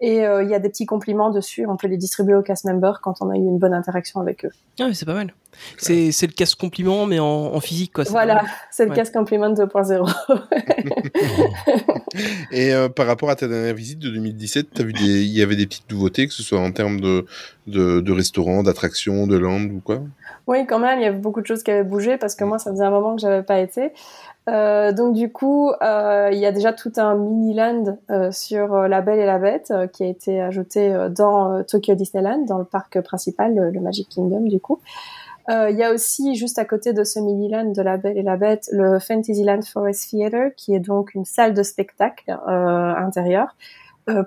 [0.00, 1.66] Et euh, il y a des petits compliments dessus.
[1.66, 4.44] On peut les distribuer aux cast members quand on a eu une bonne interaction avec
[4.44, 4.50] eux.
[4.78, 5.34] Ah, mais c'est pas mal.
[5.76, 8.04] C'est c'est le casse compliment, mais en, en physique, quoi.
[8.04, 8.96] c'est Voilà, c'est le Ouais.
[8.96, 10.08] cast compliment 2.0.
[12.52, 15.42] Et euh, par rapport à ta dernière visite de 2017, t'as vu des, il y
[15.42, 17.26] avait des petites nouveautés, que ce soit en termes de,
[17.66, 20.00] de, de restaurants, d'attractions, de land ou quoi?
[20.46, 22.58] Oui, quand même, il y avait beaucoup de choses qui avaient bougé parce que moi,
[22.58, 23.92] ça faisait un moment que j'avais pas été.
[24.48, 28.88] Euh, donc du coup, euh, il y a déjà tout un mini-land euh, sur euh,
[28.88, 32.56] La Belle et la Bête euh, qui a été ajouté euh, dans Tokyo Disneyland, dans
[32.56, 34.80] le parc principal, le, le Magic Kingdom du coup.
[35.50, 38.36] Il y a aussi, juste à côté de ce mini-land de La Belle et la
[38.36, 43.56] Bête, le Fantasyland Forest Theater, qui est donc une salle de spectacle intérieure.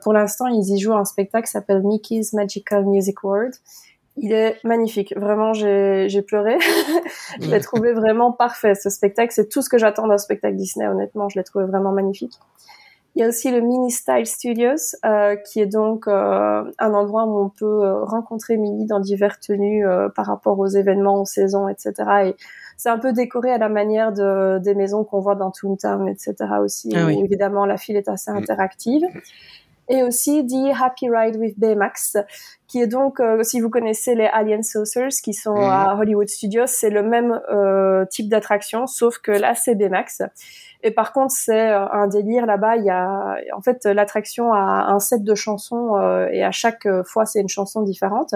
[0.02, 3.54] Pour l'instant, ils y jouent un spectacle qui s'appelle Mickey's Magical Music World.
[4.18, 5.14] Il est magnifique.
[5.16, 6.58] Vraiment, j'ai pleuré.
[7.42, 8.76] je l'ai trouvé vraiment parfait.
[8.76, 10.88] Ce spectacle, c'est tout ce que j'attends d'un spectacle Disney.
[10.88, 12.34] Honnêtement, je l'ai trouvé vraiment magnifique.
[13.16, 17.26] Il y a aussi le Mini Style Studios, euh, qui est donc euh, un endroit
[17.26, 21.26] où on peut euh, rencontrer Minnie dans diverses tenues euh, par rapport aux événements, aux
[21.26, 21.94] saisons, etc.
[22.28, 22.36] Et
[22.78, 26.36] c'est un peu décoré à la manière de, des maisons qu'on voit dans Toontown, etc.
[26.64, 26.94] aussi.
[26.96, 27.20] Ah oui.
[27.22, 29.04] Évidemment, la file est assez interactive.
[29.92, 32.16] Et aussi The Happy Ride with Baymax,
[32.68, 36.68] qui est donc, euh, si vous connaissez les Alien Saucers qui sont à Hollywood Studios,
[36.68, 40.22] c'est le même euh, type d'attraction, sauf que là c'est Baymax.
[40.84, 42.78] Et par contre, c'est euh, un délire là-bas.
[42.78, 46.86] Il y a, en fait, l'attraction a un set de chansons euh, et à chaque
[46.86, 48.34] euh, fois c'est une chanson différente.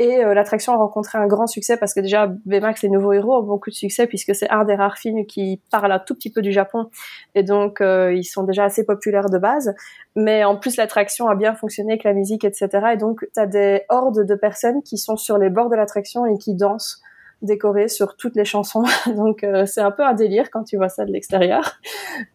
[0.00, 3.36] Et euh, l'attraction a rencontré un grand succès parce que déjà Baymax, les nouveaux héros,
[3.36, 6.32] ont beaucoup de succès puisque c'est un des rares films qui parle un tout petit
[6.32, 6.88] peu du Japon
[7.34, 9.74] et donc euh, ils sont déjà assez populaires de base.
[10.16, 12.68] Mais en plus l'attraction a bien fonctionné avec la musique, etc.
[12.94, 16.38] Et donc t'as des hordes de personnes qui sont sur les bords de l'attraction et
[16.38, 17.02] qui dansent
[17.42, 18.84] décorées sur toutes les chansons.
[19.06, 21.78] donc euh, c'est un peu un délire quand tu vois ça de l'extérieur,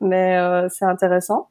[0.02, 1.50] mais euh, c'est intéressant.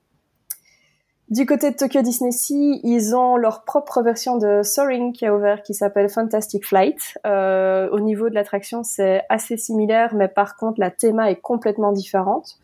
[1.31, 5.35] Du côté de Tokyo Disney Sea, ils ont leur propre version de Soaring qui a
[5.35, 7.19] ouvert, qui s'appelle Fantastic Flight.
[7.27, 11.93] Euh, au niveau de l'attraction, c'est assez similaire, mais par contre, la théma est complètement
[11.93, 12.59] différente.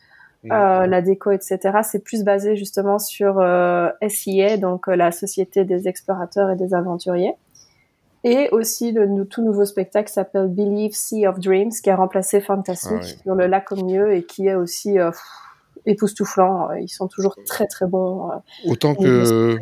[0.50, 1.58] Euh, la déco, etc.
[1.82, 6.72] C'est plus basé justement sur euh, SIA, donc euh, la Société des explorateurs et des
[6.72, 7.34] aventuriers.
[8.24, 13.00] Et aussi le tout nouveau spectacle s'appelle Believe Sea of Dreams, qui a remplacé Fantasmic
[13.02, 15.20] Ah sur le lac au milieu et qui est aussi euh, pff,
[15.86, 16.72] époustouflant.
[16.72, 18.30] Ils sont toujours très très bons.
[18.30, 18.34] euh,
[18.66, 19.56] Autant que,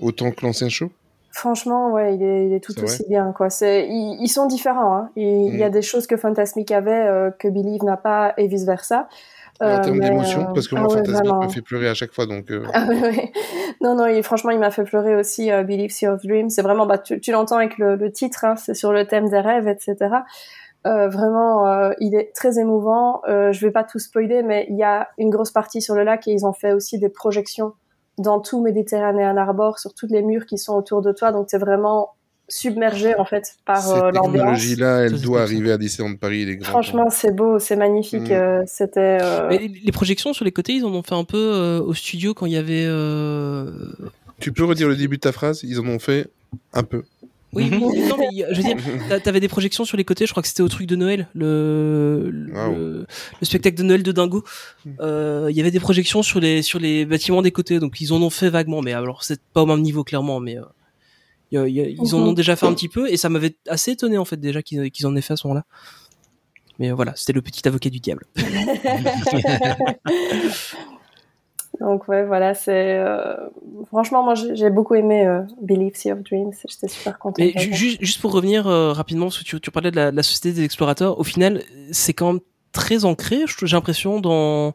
[0.00, 0.90] autant que l'ancien show?
[1.30, 3.48] Franchement, ouais, il est, il est tout aussi bien, quoi.
[3.60, 5.10] Ils, ils sont différents, hein.
[5.14, 5.72] Il, il y a Mm.
[5.72, 9.08] des choses que Fantasmic avait, euh, que Believe n'a pas, et vice versa.
[9.60, 12.12] en termes d'émotion, euh, parce que ah moi, ouais, Fantasmic me fait pleurer à chaque
[12.12, 12.50] fois, donc.
[12.50, 13.30] euh, Ah ouais.
[13.80, 16.50] Non, non, il, franchement, il m'a fait pleurer aussi, euh, Believe Sea of Dreams.
[16.50, 19.28] C'est vraiment, bah, tu, tu l'entends avec le, le titre, hein, c'est sur le thème
[19.28, 19.96] des rêves, etc.
[20.88, 23.20] Euh, vraiment, euh, il est très émouvant.
[23.28, 26.02] Euh, je vais pas tout spoiler, mais il y a une grosse partie sur le
[26.02, 27.72] lac et ils ont fait aussi des projections
[28.16, 31.30] dans tout Méditerranéen Arbor, sur toutes les murs qui sont autour de toi.
[31.30, 32.10] Donc, c'est vraiment
[32.48, 34.32] submergé, en fait, par Cette euh, l'ambiance.
[34.32, 36.70] technologie-là, elle doit arriver à Disneyland Paris, il est grand.
[36.70, 38.30] Franchement, c'est beau, c'est magnifique.
[38.30, 38.32] Mm.
[38.32, 39.18] euh, C'était.
[39.20, 41.80] euh, Mais les, les projections sur les côtés, ils en ont fait un peu euh,
[41.80, 42.86] au studio quand il y avait.
[42.86, 43.70] euh,
[44.40, 45.62] Tu peux redire le début de ta phrase?
[45.62, 46.28] Ils en ont fait
[46.72, 47.02] un peu.
[47.54, 48.76] Oui, oui, non, mais a- je veux dire,
[49.08, 50.26] t'a- t'avais des projections sur les côtés.
[50.26, 52.74] Je crois que c'était au truc de Noël, le le, Wow.
[52.74, 53.06] le
[53.42, 54.44] spectacle de Noël de Dingo.
[55.00, 58.12] Euh, Il y avait des projections sur les sur les bâtiments des côtés, donc ils
[58.12, 58.82] en ont fait vaguement.
[58.82, 60.62] Mais alors c'est pas au même niveau clairement, mais euh,
[61.50, 62.28] il y a- il y a- ils en Mhm.
[62.28, 65.06] ont déjà fait un petit peu et ça m'avait assez étonné en fait déjà qu'ils
[65.06, 65.64] en aient fait à ce moment-là.
[66.78, 68.24] Mais euh, voilà, c'était le petit avocat du diable.
[71.80, 73.34] Donc ouais, voilà, c'est euh,
[73.86, 77.38] franchement moi j'ai beaucoup aimé euh, Believe Sea of Dreams, j'étais super contente.
[77.38, 80.16] Mais ju- juste pour revenir euh, rapidement, parce que tu, tu parlais de la, de
[80.16, 81.62] la société des explorateurs, au final,
[81.92, 82.40] c'est quand même
[82.72, 84.74] très ancré, j'ai l'impression dans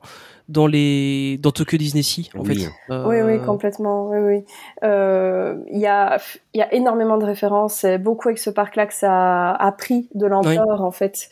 [0.50, 2.60] dans les dans Tokyo Disney Sea en Oui.
[2.64, 2.70] fait.
[2.92, 4.08] Euh, Oui, oui, complètement.
[4.10, 4.46] Oui, oui.
[4.84, 6.18] Euh, Il y a,
[6.54, 7.76] il y a énormément de références.
[7.76, 11.30] C'est beaucoup avec ce parc-là que ça a pris de l'ampleur, en fait.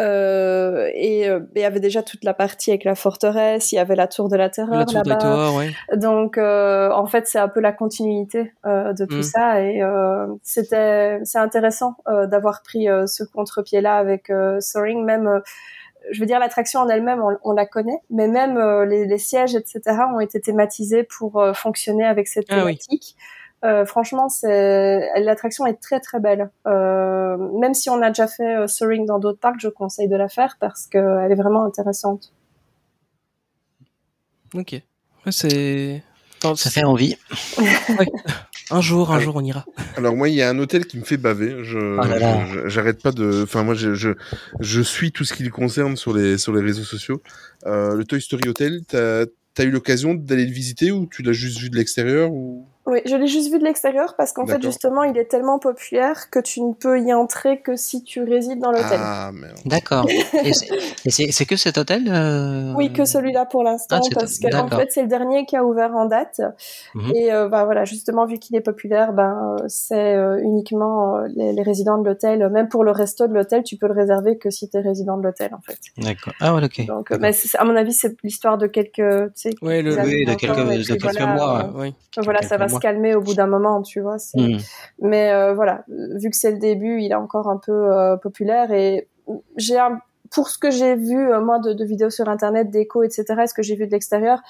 [0.00, 3.72] Euh, et euh, il y avait déjà toute la partie avec la forteresse.
[3.72, 5.50] Il y avait la tour de la terreur la tour de là-bas.
[5.52, 5.70] Ouais.
[5.96, 9.22] Donc, euh, en fait, c'est un peu la continuité euh, de tout Mm.
[9.22, 15.04] ça, et euh, c'était, c'est intéressant euh, d'avoir pris euh, ce contre-pied-là avec euh, Soaring.
[15.04, 15.40] Même, euh,
[16.10, 19.18] je veux dire, l'attraction en elle-même, on, on la connaît, mais même euh, les, les
[19.18, 19.80] sièges, etc.,
[20.14, 22.78] ont été thématisés pour euh, fonctionner avec cette Ah oui.
[22.78, 23.16] thématique.
[23.64, 26.50] Euh, franchement, l'attraction est très très belle.
[26.66, 30.56] Même si on a déjà fait Soaring dans d'autres parcs, je conseille de la faire
[30.58, 32.32] parce qu'elle est vraiment intéressante.
[34.54, 34.72] Ok.
[35.24, 36.02] Ouais, c'est.
[36.56, 37.16] Ça fait envie.
[37.58, 38.06] ouais.
[38.70, 39.64] Un jour, un jour, on ira.
[39.96, 41.62] Alors moi, il y a un hôtel qui me fait baver.
[41.62, 43.42] Je, Oh j'arrête pas de.
[43.44, 44.10] Enfin moi, je, je,
[44.60, 47.22] je suis tout ce qui le concerne sur les sur les réseaux sociaux.
[47.66, 49.24] Euh, le Toy Story Hotel, t'as
[49.58, 52.66] as eu l'occasion d'aller le visiter ou tu l'as juste vu de l'extérieur ou?
[52.84, 56.30] Oui, je l'ai juste vu de l'extérieur parce qu'en fait, justement, il est tellement populaire
[56.30, 58.98] que tu ne peux y entrer que si tu résides dans l'hôtel.
[59.00, 59.56] Ah merde.
[59.64, 60.04] D'accord.
[61.04, 64.50] Et c'est- que cet hôtel euh, Oui, que celui-là pour l'instant, Ah, parce que en
[64.64, 64.78] d'accord.
[64.80, 66.40] fait, c'est le dernier qui a ouvert en date.
[66.94, 67.12] Mhm.
[67.14, 71.28] Et euh, bah, voilà, justement, vu qu'il est populaire, ben euh, c'est euh, uniquement euh,
[71.36, 72.48] les, les résidents de l'hôtel.
[72.50, 75.16] Même pour le resto de l'hôtel, tu peux le réserver que si tu es résident
[75.18, 75.78] de l'hôtel, en fait.
[75.98, 76.32] D'accord.
[76.40, 76.84] Ah ouais, ok.
[76.86, 80.14] Donc, mais à mon avis, c'est l'histoire de quelques, tu sais, Ouais, le- quelques Oui,
[80.14, 81.58] années de quelques, de quelques voilà, mois.
[81.64, 81.94] euh, Oui.
[82.18, 82.66] voilà, quelques ça va.
[82.74, 84.16] Se calmer au bout d'un moment, tu vois.
[84.34, 84.56] Hmm.
[85.00, 88.70] Mais euh, voilà, vu que c'est le début, il est encore un peu euh, populaire
[88.72, 89.08] et
[89.56, 89.98] j'ai un...
[90.30, 93.24] pour ce que j'ai vu euh, moi de, de vidéos sur internet, d'échos, etc.
[93.42, 94.40] et Ce que j'ai vu de l'extérieur,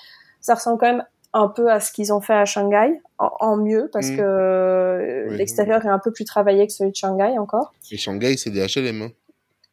[0.41, 1.05] ça ressemble quand même
[1.35, 4.17] un peu à ce qu'ils ont fait à Shanghai, en, en mieux parce Mm.
[4.17, 5.37] que euh, Oui.
[5.39, 7.73] l'extérieur est un peu plus travaillé que celui de Shanghai encore.
[7.91, 9.03] Et Shanghai, c'est des HLM.
[9.03, 9.09] Hein.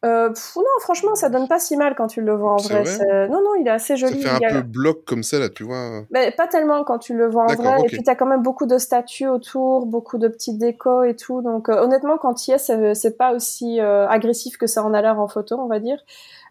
[0.02, 2.82] Euh, pff, non, franchement, ça donne pas si mal quand tu le vois en vrai.
[2.84, 4.22] vrai c'est- Non, non, il est assez Ça joli.
[4.22, 6.04] fait un il y a- peu bloc comme ça là, tu vois.
[6.10, 7.80] mais pas tellement quand tu le vois en vrai.
[7.82, 11.42] Et puis t'as quand même beaucoup de statues autour, beaucoup de petites décos et tout.
[11.42, 14.82] Donc euh, honnêtement, quand il y est, c'est c'est pas aussi euh, agressif que ça
[14.84, 15.98] en a l'air en photo, on va dire.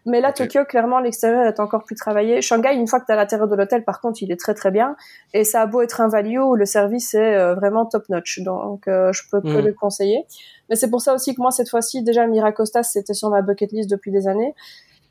[0.06, 0.36] Mais là, Ok.
[0.36, 2.40] Tokyo, clairement, l'extérieur est encore plus travaillé.
[2.40, 4.96] Shanghai, une fois que t'as l'intérieur de l'hôtel, par contre, il est très très bien.
[5.34, 8.40] Et ça a beau être un value, le service est euh, vraiment top notch.
[8.40, 9.66] Donc euh, je peux que Mm.
[9.66, 10.24] le conseiller.
[10.68, 13.72] Mais c'est pour ça aussi que moi, cette fois-ci, déjà, Miracosta, c'était sur ma bucket
[13.72, 14.54] list depuis des années.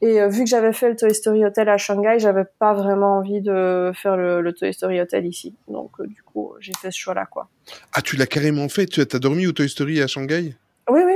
[0.01, 3.17] Et euh, vu que j'avais fait le Toy Story Hotel à Shanghai, j'avais pas vraiment
[3.17, 5.53] envie de faire le, le Toy Story Hotel ici.
[5.67, 7.49] Donc euh, du coup, j'ai fait ce choix-là, quoi.
[7.93, 8.85] Ah, tu l'as carrément fait.
[8.85, 10.55] Tu as dormi au Toy Story à Shanghai?
[10.89, 11.13] Oui, oui.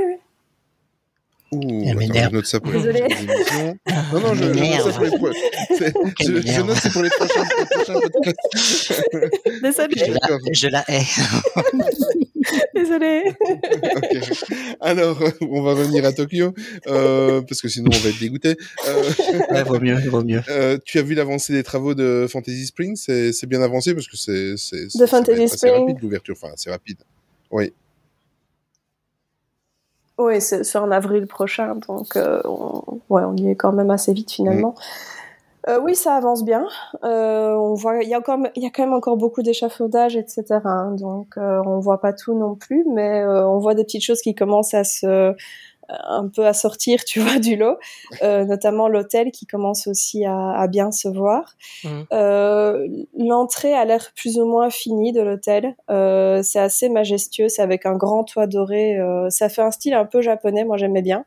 [1.54, 2.30] Ouh, Elle attends, m'énerve.
[2.30, 3.78] je note ça pour les émissions.
[4.12, 5.34] Non, non, je, je note ça pour les,
[5.78, 9.02] c'est- je, je note c'est pour les prochains, les prochains podcasts.
[9.62, 10.38] Désolée, Je la, D'accord.
[10.52, 11.04] je la hais.
[12.74, 13.22] désolée.
[13.96, 14.18] Ok.
[14.80, 16.52] Alors, on va revenir à Tokyo,
[16.86, 18.56] euh, parce que sinon on va être dégoûté.
[18.88, 19.02] Euh,
[19.50, 20.42] Ouais, vaut mieux, vaut mieux.
[20.48, 22.96] euh, tu as vu l'avancée des travaux de Fantasy Springs?
[22.96, 25.72] C'est c'est bien avancé parce que c'est c'est c'est- De Fantasy assez Springs.
[25.86, 26.34] rapide l'ouverture.
[26.40, 26.98] Enfin, c'est rapide.
[27.50, 27.72] Oui.
[30.18, 33.90] Oui, c'est c'est en avril prochain, donc euh, on, ouais, on y est quand même
[33.90, 34.74] assez vite finalement.
[35.68, 36.66] Euh, oui, ça avance bien.
[37.04, 40.14] Euh, on voit, il y a encore, il y a quand même encore beaucoup d'échafaudage,
[40.14, 40.44] etc.
[40.64, 44.04] hein, donc euh, on voit pas tout non plus, mais euh, on voit des petites
[44.04, 45.34] choses qui commencent à se,
[45.88, 47.76] un peu à sortir, tu vois, du lot.
[48.22, 51.54] Euh, notamment l'hôtel qui commence aussi à, à bien se voir.
[51.84, 52.06] Mhm.
[52.12, 52.86] Euh,
[53.18, 55.74] L'entrée a l'air plus ou moins finie de l'hôtel.
[55.90, 58.98] Euh, c'est assez majestueux, c'est avec un grand toit doré.
[58.98, 61.24] euh, ça fait un style un peu japonais, moi j'aimais bien.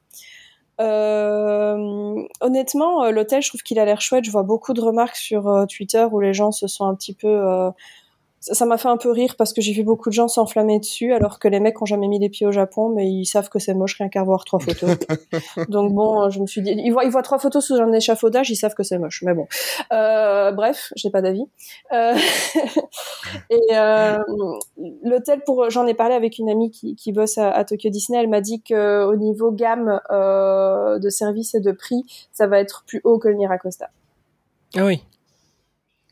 [0.80, 4.24] Euh, honnêtement, euh, l'hôtel, je trouve qu'il a l'air chouette.
[4.26, 7.14] Je vois beaucoup de remarques sur euh, Twitter où les gens se sont un petit
[7.14, 7.72] peu.
[8.40, 11.14] Ça m'a fait un peu rire parce que j'ai vu beaucoup de gens s'enflammer dessus,
[11.14, 13.60] alors que les mecs ont jamais mis les pieds au Japon, mais ils savent que
[13.60, 14.98] c'est moche rien qu'à voir trois photos.
[15.70, 17.92] Donc bon, euh, je me suis dit, ils voient, ils voient trois photos sous un
[17.92, 19.24] échafaudage, ils savent que c'est moche.
[19.26, 19.48] Mais bon,
[19.92, 21.46] euh, bref, j'ai pas d'avis.
[21.92, 22.16] Euh,
[23.50, 24.18] et euh,
[25.04, 28.20] l'hôtel, pour, j'en ai parlé avec une amie qui, qui bosse à, à Tokyo Disney,
[28.20, 32.60] elle m'a dit que au niveau gamme euh, de services et de prix, ça va
[32.60, 33.90] être plus haut que le Miracosta.
[34.76, 35.04] Ah oui.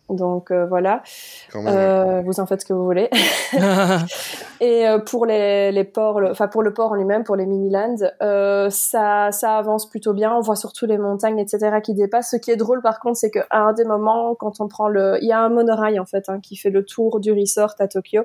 [0.10, 1.02] Donc euh, voilà,
[1.52, 1.74] Quand même.
[1.76, 3.10] euh, vous en faites ce que vous voulez.
[4.62, 7.46] Et euh, pour les, les ports, le- enfin pour le port en lui-même, pour les
[7.46, 10.34] mini-lands, euh, ça, ça avance plutôt bien.
[10.36, 12.32] On voit surtout les montagnes, etc., qui dépassent.
[12.32, 15.18] Ce qui est drôle, par contre, c'est qu'à un des moments, quand on prend le,
[15.22, 17.88] il y a un monorail en fait hein, qui fait le tour du resort à
[17.88, 18.24] Tokyo,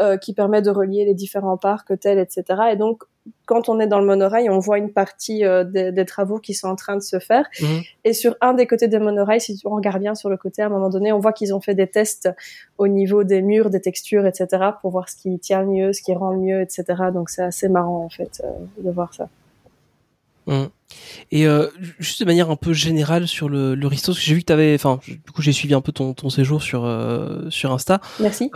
[0.00, 2.44] euh, qui permet de relier les différents parcs, hôtels, etc.
[2.72, 3.02] Et donc,
[3.46, 6.54] quand on est dans le monorail, on voit une partie euh, des, des travaux qui
[6.54, 7.46] sont en train de se faire.
[7.60, 7.82] Mhm.
[8.04, 10.66] Et sur un des côtés des monorails, si on regarde bien sur le côté, à
[10.66, 12.28] un moment donné, on voit qu'ils ont fait des tests
[12.78, 14.46] au niveau des murs, des textures, etc.,
[14.80, 16.84] pour voir ce qui tient le mieux, ce qui rend le mieux, etc.
[17.12, 19.28] Donc c'est assez marrant en fait euh, de voir ça.
[20.48, 20.68] Hum.
[21.30, 21.68] Et euh,
[22.00, 24.46] juste de manière un peu générale sur le, le Risto, parce que j'ai vu que
[24.46, 26.82] tu avais, enfin, du coup j'ai suivi un peu ton, ton séjour sur
[27.50, 28.00] sur Insta.
[28.18, 28.50] Merci.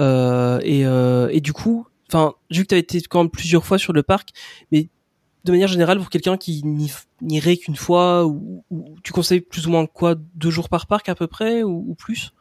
[0.65, 4.03] Et, et du coup, enfin, vu que tu été quand même plusieurs fois sur le
[4.03, 4.31] parc,
[4.73, 4.89] mais
[5.45, 6.93] de manière générale pour quelqu'un qui n'y-
[7.23, 11.09] n'irait qu'une fois, ou, ou tu conseilles plus ou moins quoi, deux jours par parc
[11.09, 12.33] à peu près ou, ou plus?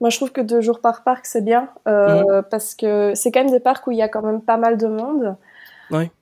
[0.00, 3.44] Moi, je trouve que deux jours par parc, c'est bien, euh, parce que c'est quand
[3.44, 5.36] même des parcs où il y a quand même pas mal de monde.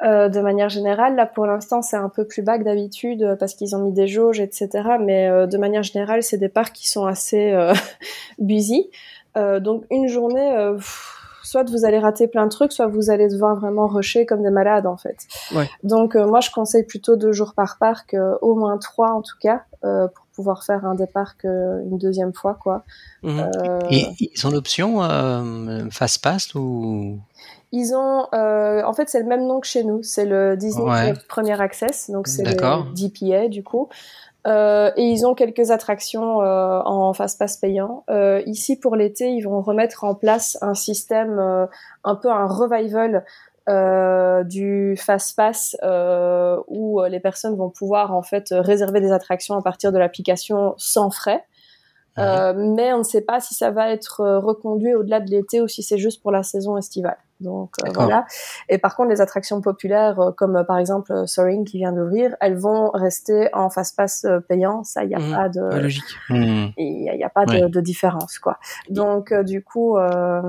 [0.03, 3.37] Euh, de manière générale, là pour l'instant c'est un peu plus bas que d'habitude euh,
[3.37, 4.97] parce qu'ils ont mis des jauges, etc.
[4.99, 7.75] Mais euh, de manière générale, c'est des parcs qui sont assez euh,
[8.39, 8.89] busy.
[9.37, 11.18] Euh, donc une journée, euh, pff,
[11.49, 14.51] soit vous allez rater plein de trucs, soit vous allez devoir vraiment rusher comme des
[14.51, 15.17] malades en fait.
[15.55, 15.69] Ouais.
[15.83, 19.23] Donc euh, moi je conseille plutôt deux jours par parc, euh, au moins trois en
[19.23, 22.85] tout cas, euh, pour pouvoir faire un des parcs euh, une deuxième fois quoi.
[23.23, 23.41] Mhm.
[23.41, 27.19] Euh, Et ils ont l'option euh, Fast Pass ou?
[27.71, 30.03] Ils ont, euh, en fait, c'est le même nom que chez nous.
[30.03, 31.13] C'est le Disney Ouais.
[31.29, 32.87] Premier Access, donc c'est D'accord.
[32.87, 33.89] le DPA du coup.
[34.47, 38.05] Euh, et ils ont quelques attractions euh, en fast pass payant.
[38.09, 41.67] Euh, ici pour l'été, ils vont remettre en place un système, euh,
[42.05, 43.25] un peu un revival
[43.69, 49.57] euh, du fast pass euh, où les personnes vont pouvoir en fait réserver des attractions
[49.57, 51.45] à partir de l'application sans frais.
[52.19, 55.61] Euh, mais on ne sait pas si ça va être euh, reconduit au-delà de l'été
[55.61, 57.17] ou si c'est juste pour la saison estivale.
[57.41, 58.27] Donc euh, voilà.
[58.69, 62.57] Et par contre, les attractions populaires, euh, comme par exemple Soaring qui vient d'ouvrir, elles
[62.59, 64.83] vont rester en fast pass payant.
[64.85, 65.35] Ça, il n'y a Mhm.
[65.37, 66.05] pas de, logique.
[66.31, 67.69] Il y a, a pas de, Ouais.
[67.69, 68.59] de différence quoi.
[68.91, 70.43] Donc du coup, euh,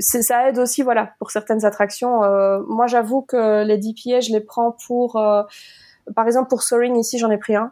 [0.00, 2.20] ça aide aussi voilà pour certaines attractions.
[2.66, 5.42] Moi, j'avoue que les DPA, je les prends pour, euh,
[6.16, 7.70] par exemple pour Soaring ici, j'en ai pris un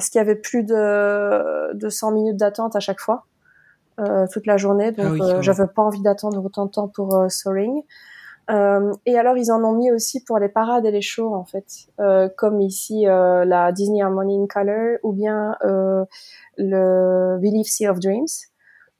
[0.00, 3.26] parce qu'il y avait plus de, de 100 minutes d'attente à chaque fois.
[3.98, 6.88] euh, toute la journée, donc Ah oui, euh, j'avais pas envie d'attendre autant de temps
[6.88, 7.82] pour euh, Soaring.
[8.50, 11.44] Euh, et alors ils en ont mis aussi pour les parades et les shows en
[11.44, 11.66] fait,
[12.00, 16.04] euh, comme ici euh, la Disney Harmony in Color ou bien euh,
[16.56, 18.26] le Believe Sea of Dreams.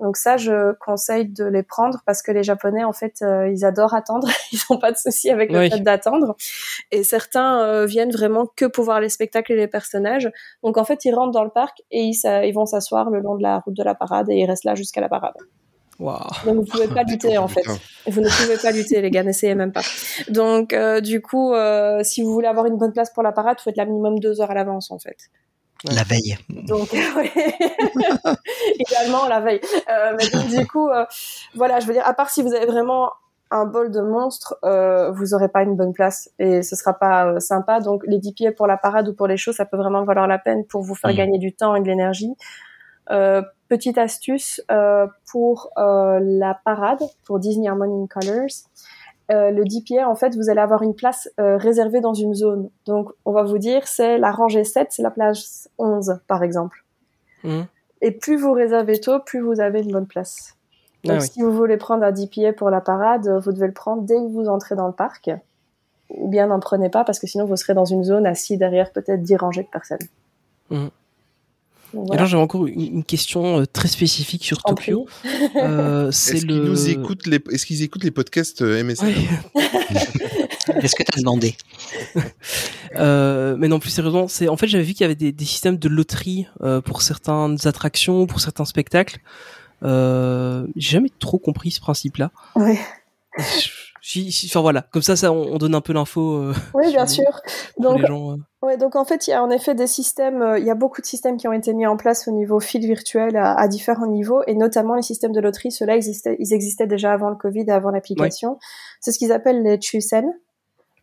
[0.00, 3.64] Donc ça, je conseille de les prendre parce que les Japonais, en fait, euh, ils
[3.64, 4.28] adorent attendre.
[4.52, 5.70] Ils n'ont pas de souci avec le Oui.
[5.70, 6.36] fait d'attendre.
[6.90, 10.30] Et certains euh, viennent vraiment que pour voir les spectacles et les personnages.
[10.62, 13.42] Donc en fait, ils rentrent dans le parc et ils, vont s'asseoir le long de
[13.42, 15.34] la route de la parade et ils restent là jusqu'à la parade.
[16.00, 16.18] Waouh.
[16.46, 17.62] Donc vous pouvez pas lutter en fait.
[18.06, 19.82] Vous ne pouvez pas lutter les gars, n'essayez même pas.
[20.28, 23.60] Donc euh, du coup, euh, si vous voulez avoir une bonne place pour la parade,
[23.60, 25.16] faut être là minimum deux heures à l'avance en fait.
[25.84, 26.36] La veille.
[26.50, 27.30] Donc oui.
[28.78, 29.60] idéalement la veille.
[29.88, 31.04] Euh, mais donc du coup, euh,
[31.54, 33.10] voilà, je veux dire, à part si vous avez vraiment
[33.50, 37.26] un bol de monstres, euh, vous aurez pas une bonne place et ce sera pas
[37.26, 37.80] euh, sympa.
[37.80, 40.26] Donc les 10 pieds pour la parade ou pour les shows, ça peut vraiment valoir
[40.26, 41.16] la peine pour vous faire Mhm.
[41.16, 42.34] gagner du temps et de l'énergie.
[43.10, 48.68] Euh, petite astuce euh, pour euh, la parade, pour Disney Harmony in Colors.
[49.30, 52.68] Euh, le DPA, en fait, vous allez avoir une place euh, réservée dans une zone.
[52.86, 56.84] Donc, on va vous dire, c'est la rangée 7, c'est la place 11, par exemple.
[57.44, 57.66] Mhm.
[58.02, 60.56] Et plus vous réservez tôt, plus vous avez une bonne place.
[61.04, 61.28] Donc, Ah oui.
[61.28, 64.28] si vous voulez prendre un DPA pour la parade, vous devez le prendre dès que
[64.32, 65.30] vous entrez dans le parc.
[66.10, 68.90] Ou bien n'en prenez pas, parce que sinon, vous serez dans une zone assis derrière
[68.90, 69.98] peut-être 10 rangées de personnes.
[70.70, 70.90] Mhm.
[71.92, 72.14] Voilà.
[72.14, 75.06] alors j'avais encore une, une question euh, très spécifique sur En Tokyo.
[75.56, 76.52] Euh, c'est Est-ce le.
[76.54, 77.40] qu'ils nous écoutent les...
[77.50, 79.14] Est-ce qu'ils écoutent les podcasts euh, MSN Ouais.
[80.82, 81.56] Est-ce que tu as demandé?
[82.96, 85.44] Euh, mais non, plus sérieusement, c'est en fait j'avais vu qu'il y avait des, des
[85.44, 89.18] systèmes de loterie euh, pour certaines attractions, pour certains spectacles.
[89.84, 92.32] Euh, j'ai jamais trop compris ce principe-là.
[92.56, 92.80] Ouais.
[93.38, 96.34] Enfin voilà, comme ça, ça on, on donne un peu l'info.
[96.36, 97.40] euh, Oui, bien sur- sûr.
[97.80, 98.38] Donc, les gens.
[98.62, 100.74] Ouais, donc en fait, il y a en effet des systèmes, euh, il y a
[100.74, 103.68] beaucoup de systèmes qui ont été mis en place au niveau fil virtuel à, à
[103.68, 107.36] différents niveaux, et notamment les systèmes de loterie, ceux-là existaient, ils existaient déjà avant le
[107.36, 108.58] Covid avant l'application.
[109.00, 110.34] C'est ce qu'ils appellent les Chusen.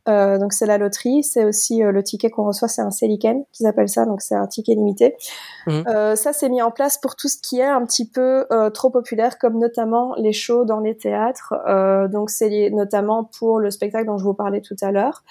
[0.08, 3.44] Euh, donc c'est la loterie, c'est aussi euh, le ticket qu'on reçoit, c'est un Seliken
[3.52, 5.18] qu'ils appellent ça, donc c'est un ticket limité.
[5.66, 5.84] Mhm.
[5.88, 8.70] Euh, ça c'est mis en place pour tout ce qui est un petit peu euh,
[8.70, 11.54] trop populaire, comme notamment les shows dans les théâtres.
[11.68, 15.24] Euh, donc c'est notamment pour le spectacle dont je vous parlais tout à l'heure,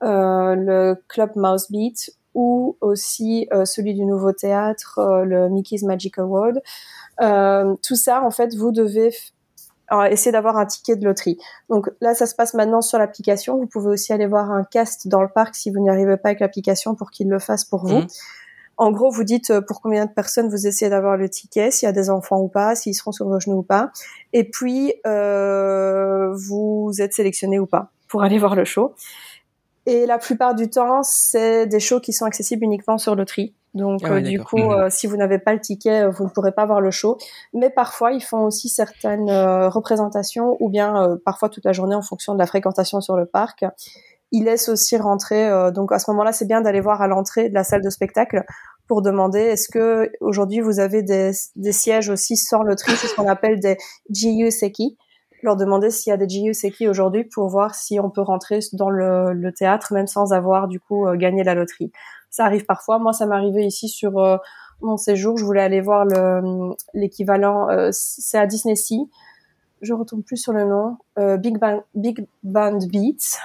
[0.00, 6.18] le Club Mouse Beat ou aussi euh, celui du nouveau théâtre, euh, le Mickey's Magic
[6.18, 6.60] Award.
[7.22, 9.10] Euh, tout ça, en fait, vous devez
[9.88, 11.38] alors, essayer d'avoir un ticket de loterie.
[11.70, 13.56] Donc là, ça se passe maintenant sur l'application.
[13.56, 16.28] Vous pouvez aussi aller voir un cast dans le parc si vous n'y arrivez pas
[16.30, 18.00] avec l'application pour qu'il le fasse pour vous.
[18.00, 18.06] Mhm.
[18.78, 21.86] En gros, vous dites euh, pour combien de personnes vous essayez d'avoir le ticket, s'il
[21.86, 23.90] y a des enfants ou pas, s'ils seront sur vos genoux ou pas.
[24.34, 28.94] Et puis, euh, vous êtes sélectionné ou pas pour aller voir le show.
[29.86, 33.54] Et la plupart du temps, c'est des shows qui sont accessibles uniquement sur loterie.
[33.74, 34.70] Donc, Ah ouais, euh, du coup, Mhm.
[34.72, 37.18] euh, si vous n'avez pas le ticket, euh, vous ne pourrez pas voir le show.
[37.54, 42.02] Mais parfois, ils font aussi certaines euh, représentations ou bien parfois toute la journée en
[42.02, 43.64] fonction de la fréquentation sur le parc.
[44.32, 45.48] ils laissent aussi rentrer.
[45.72, 48.42] donc à ce moment-là, c'est bien d'aller voir à l'entrée de la salle de spectacle
[48.88, 53.14] pour demander est-ce que aujourd'hui vous avez des, des sièges aussi sans loterie, c'est ce
[53.14, 53.76] qu'on appelle des
[54.10, 54.96] GU Seki.
[55.42, 58.60] Leur demander s'il y a des GU Seki aujourd'hui pour voir si on peut rentrer
[58.72, 61.92] dans le, théâtre même sans avoir du coup euh, gagné la loterie.
[62.30, 62.98] Ça arrive parfois.
[62.98, 64.36] Moi, ça m'est arrivé ici sur euh,
[64.80, 65.36] mon séjour.
[65.36, 67.68] Je voulais aller voir le l'équivalent.
[67.70, 69.08] euh, c'est à Disney Sea
[69.82, 73.36] je retourne plus sur le nom, euh, Big Band, Big Band Beats.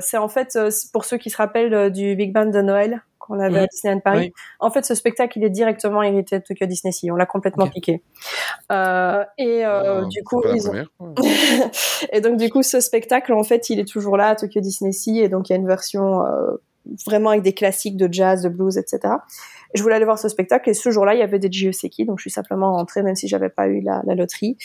[0.00, 0.58] C'est en fait,
[0.92, 3.00] pour ceux qui se rappellent du Big Band de Noël
[3.30, 3.66] qu'on avait à.
[3.66, 4.18] Disneyland Paris.
[4.18, 4.32] Oui.
[4.58, 7.10] En fait, ce spectacle, il est directement hérité de Tokyo Disney Sea.
[7.10, 8.02] On l'a complètement piqué.
[8.72, 10.74] Euh, et euh, Ah, du coup, ils ont...
[12.12, 14.92] et donc, du coup, ce spectacle, en fait, il est toujours là à Tokyo Disney
[14.92, 15.20] Sea.
[15.20, 16.56] Et donc, il y a une version euh,
[17.06, 19.14] vraiment avec des classiques de jazz, de blues, etc.
[19.74, 22.18] Je voulais aller voir ce spectacle et ce jour-là, il y avait des Jioseki, donc
[22.18, 24.56] je suis simplement rentrée même si j'avais pas eu la, la loterie.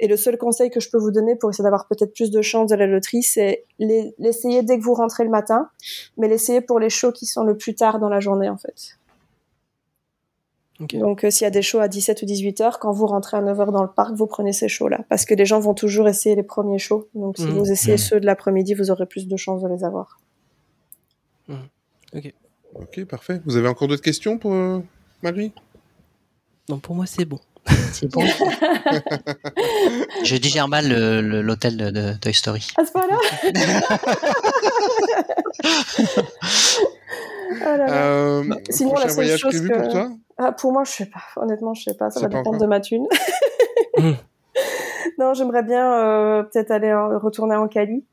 [0.00, 2.40] Et le seul conseil que je peux vous donner pour essayer d'avoir peut-être plus de
[2.40, 5.68] chance de la loterie, c'est les- l'essayer dès que vous rentrez le matin,
[6.16, 8.96] mais l'essayer pour les shows qui sont le plus tard dans la journée en fait.
[10.80, 13.36] Donc euh, s'il y a des shows à 17 ou 18 heures, quand vous rentrez
[13.36, 15.00] à 9 heures dans le parc, vous prenez ces shows-là.
[15.08, 17.08] Parce que les gens vont toujours essayer les premiers shows.
[17.14, 17.58] Donc si Mhm.
[17.58, 17.98] vous essayez Mhm.
[17.98, 20.20] ceux de l'après-midi, vous aurez plus de chances de les avoir.
[22.74, 23.40] Ok, parfait.
[23.44, 24.80] Vous avez encore d'autres questions pour euh,
[25.22, 25.52] Marie?
[26.68, 27.40] Non, pour moi, c'est bon.
[27.92, 28.22] C'est bon.
[30.24, 30.88] Je digère mal
[31.40, 32.66] l'hôtel de, de Toy Story.
[32.76, 33.18] À ce point-là?
[37.60, 40.10] Oh euh, Sinon, la seule chose prévu que- pour toi?
[40.36, 41.22] Ah, pour moi, je sais pas.
[41.36, 42.10] Honnêtement, je sais pas.
[42.10, 42.60] Ça va pas dépendre encore.
[42.60, 43.06] de ma thune.
[43.96, 44.12] Hmm.
[45.18, 48.04] non, j'aimerais bien euh, peut-être aller en- retourner en Cali.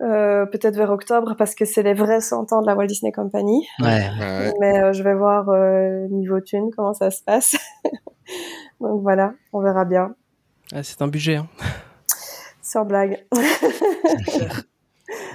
[0.00, 3.12] Euh, peut-être vers octobre parce que c'est les vrais 100 ans de la Walt Disney
[3.12, 3.66] Company.
[3.80, 4.08] Ouais.
[4.18, 4.52] Ouais.
[4.58, 7.56] Mais euh, je vais voir euh, niveau thune comment ça se passe.
[8.80, 10.14] Donc voilà, on verra bien.
[10.74, 11.36] Ah, c'est un budget.
[11.36, 11.46] Hein.
[12.62, 13.24] Sans blague.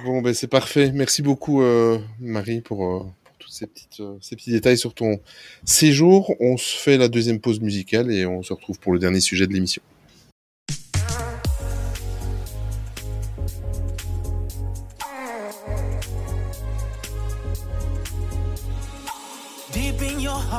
[0.04, 0.92] Bon, ben c'est parfait.
[0.92, 4.94] Merci beaucoup, euh, Marie, pour, euh, pour tous ces, petites, euh, ces petits détails sur
[4.94, 5.18] ton
[5.64, 6.34] séjour.
[6.40, 9.46] On se fait la deuxième pause musicale et on se retrouve pour le dernier sujet
[9.46, 9.82] de l'émission.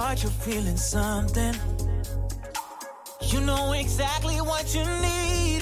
[0.10, 1.53] Heart, you're feeling something.
[3.22, 5.62] You know exactly what you need.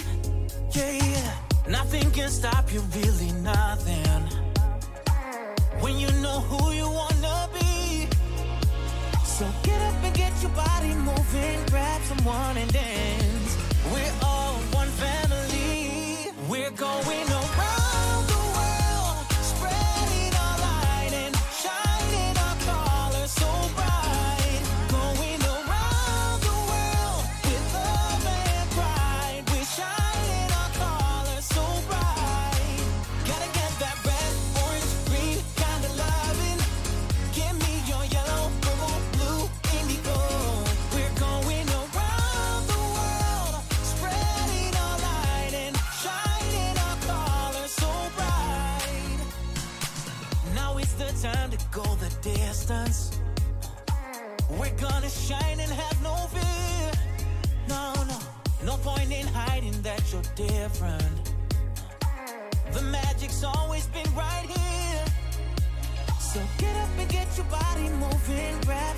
[0.71, 1.33] Yeah, yeah.
[1.67, 4.21] Nothing can stop you, really nothing.
[5.81, 8.07] When you know who you wanna be.
[9.35, 11.57] So get up and get your body moving.
[11.71, 13.51] Grab someone and dance.
[13.91, 16.31] We're all one family.
[16.49, 17.26] We're going
[55.07, 56.91] Gonna shine and have no fear.
[57.69, 58.19] No, no,
[58.65, 61.31] no point in hiding that you're different.
[62.73, 65.05] The magic's always been right here.
[66.19, 68.96] So get up and get your body moving, grab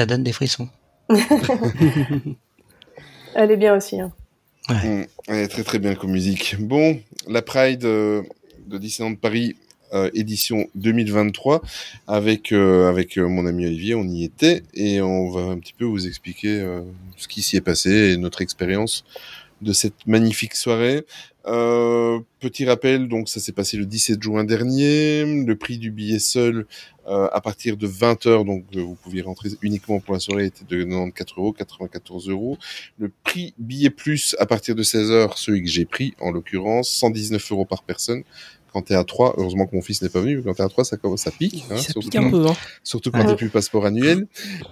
[0.00, 0.70] Ça donne des frissons.
[3.34, 4.00] Elle est bien aussi.
[4.00, 4.10] Hein.
[4.70, 6.56] Mm, elle est très très bien comme musique.
[6.58, 6.98] Bon,
[7.28, 8.22] la Pride euh,
[8.66, 9.56] de Disneyland Paris
[9.92, 11.60] euh, édition 2023
[12.06, 15.74] avec euh, avec euh, mon ami Olivier, on y était et on va un petit
[15.74, 16.80] peu vous expliquer euh,
[17.18, 19.04] ce qui s'y est passé et notre expérience
[19.60, 21.04] de cette magnifique soirée.
[21.46, 25.24] Euh, petit rappel, donc ça s'est passé le 17 juin dernier.
[25.24, 26.66] Le prix du billet seul
[27.06, 30.46] euh, à partir de 20 heures, donc euh, vous pouviez rentrer uniquement pour la soirée,
[30.46, 32.58] était de 94 euros, 94 euros.
[32.98, 36.90] Le prix billet plus à partir de 16 heures, celui que j'ai pris en l'occurrence,
[36.90, 38.22] 119 euros par personne.
[38.72, 40.68] Quand t'es à 3, heureusement que mon fils n'est pas venu, mais quand t'es à
[40.68, 41.64] 3, ça, commence- ça pique.
[41.70, 42.46] hein, ça surtout pique un peu.
[42.46, 42.54] Hein.
[42.84, 44.26] surtout quand t'es plus passeport annuel.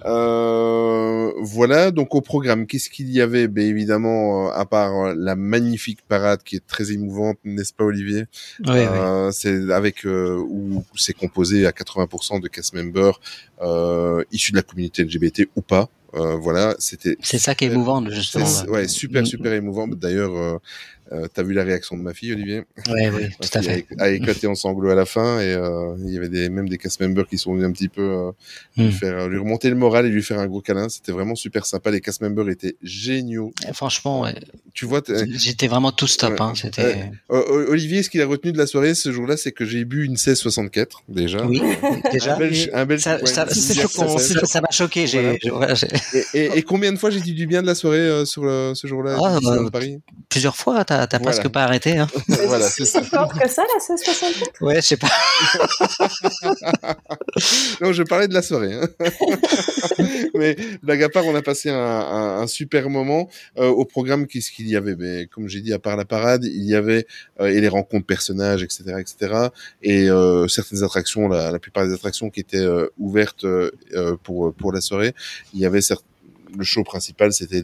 [0.05, 3.47] Euh, voilà, donc au programme, qu'est-ce qu'il y avait?
[3.47, 7.83] Ben évidemment, euh, à part euh, la magnifique parade qui est très émouvante, n'est-ce pas
[7.83, 8.25] Olivier?
[8.65, 8.87] Ouais, ouais.
[8.87, 13.19] Euh, C'est avec euh, où, c'est composé à 80% de cast members
[13.61, 15.89] euh, issus de la communauté LGBT ou pas.
[16.15, 18.45] Euh, voilà, c'était C'est ça qui est émouvant, justement.
[18.69, 19.25] ouais, super Mm.
[19.27, 19.87] super émouvant.
[19.87, 20.57] D'ailleurs, euh,
[21.11, 22.63] euh, t'as vu la réaction de ma fille, Olivier?
[22.89, 23.85] Oui, Ma tout à fait.
[23.97, 26.69] A, a éclaté en sanglots à la fin et euh, il y avait des, même
[26.69, 28.31] des cast members qui sont venus un petit peu euh,
[28.77, 28.91] lui, Mm.
[28.91, 30.87] faire, lui remonter le moral et lui faire un gros câlin.
[30.89, 31.91] C'était vraiment super sympa.
[31.91, 33.51] Les cast members étaient géniaux.
[33.67, 34.35] Et Franchement, ouais.
[34.73, 35.01] Tu vois,
[35.35, 36.31] j'étais vraiment tout stop.
[36.31, 36.41] Ouais.
[36.41, 36.53] Hein.
[36.55, 37.11] C'était.
[37.29, 40.11] Olivier, ce qu'il a retenu de la soirée ce jour-là, c'est que j'ai bu une
[40.11, 41.45] 1664 déjà.
[41.45, 41.61] Oui,
[42.11, 42.35] déjà.
[42.35, 45.05] Un belge, un belge, Ça, ouais, m'a choqué.
[45.05, 45.33] Voilà.
[45.51, 45.73] voilà,
[46.33, 48.73] Et, et, et combien de fois j'ai dit du bien de la soirée sur le,
[48.75, 49.99] ce jour-là Ah, bah, Paris?
[50.29, 51.31] plusieurs fois, t'as, t'as Voilà.
[51.37, 51.97] presque pas arrêté.
[51.97, 52.07] Hein.
[52.47, 53.01] Voilà, c'est ça.
[53.03, 55.07] Fort que ça, la 1664 Ouais, je sais pas.
[57.81, 58.73] Non, je parlais de la soirée.
[58.73, 58.87] hein.
[60.35, 64.27] Mais blague à part, on a passé un, un, un super moment euh, au programme.
[64.27, 67.05] Qu'est-ce qu'il y avait Ben, Comme j'ai dit, à part la parade, il y avait
[67.39, 69.47] euh, et les rencontres personnages, etc., etc.
[69.81, 73.45] Et euh, certaines attractions, la, la plupart des attractions qui étaient euh, ouvertes
[74.23, 75.13] pour pour la soirée,
[75.53, 76.03] il y avait certes
[76.57, 77.61] le show principal, c'était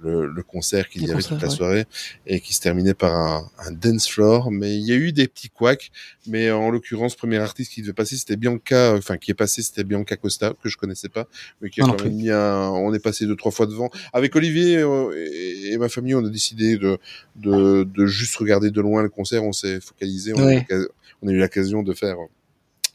[0.00, 1.54] le, le concert qu'il y avait toute la ouais.
[1.54, 1.84] soirée
[2.26, 4.50] et qui se terminait par un, un dance floor.
[4.50, 5.90] Mais il y a eu des petits couacs.
[6.26, 9.84] Mais en l'occurrence, premier artiste qui devait passer, c'était Bianca, enfin qui est passé, c'était
[9.84, 11.26] Bianca Costa que je connaissais pas,
[11.60, 12.70] mais qui a non quand même mis un.
[12.70, 13.90] On est passé deux trois fois devant.
[14.12, 16.98] Avec Olivier euh, et, et ma famille, on a décidé de,
[17.36, 19.44] de de juste regarder de loin le concert.
[19.44, 20.32] On s'est focalisé.
[20.34, 20.54] On, a eu Ouais.
[20.60, 20.88] l'occasion-
[21.22, 22.16] on a eu l'occasion de faire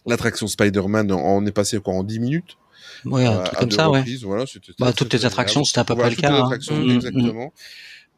[0.05, 1.11] l'attraction Spider-Man.
[1.11, 2.57] On est passé quoi en 10 minutes.
[3.05, 3.99] Ouais, un à- truc comme ça, ouais.
[3.99, 6.31] reprises, Voilà, c'était Bah, toutes les attractions, c'était à peu Voilà, près le toutes cas,
[6.33, 6.43] les hein.
[6.45, 7.53] attractions, Mm, mm, exactement.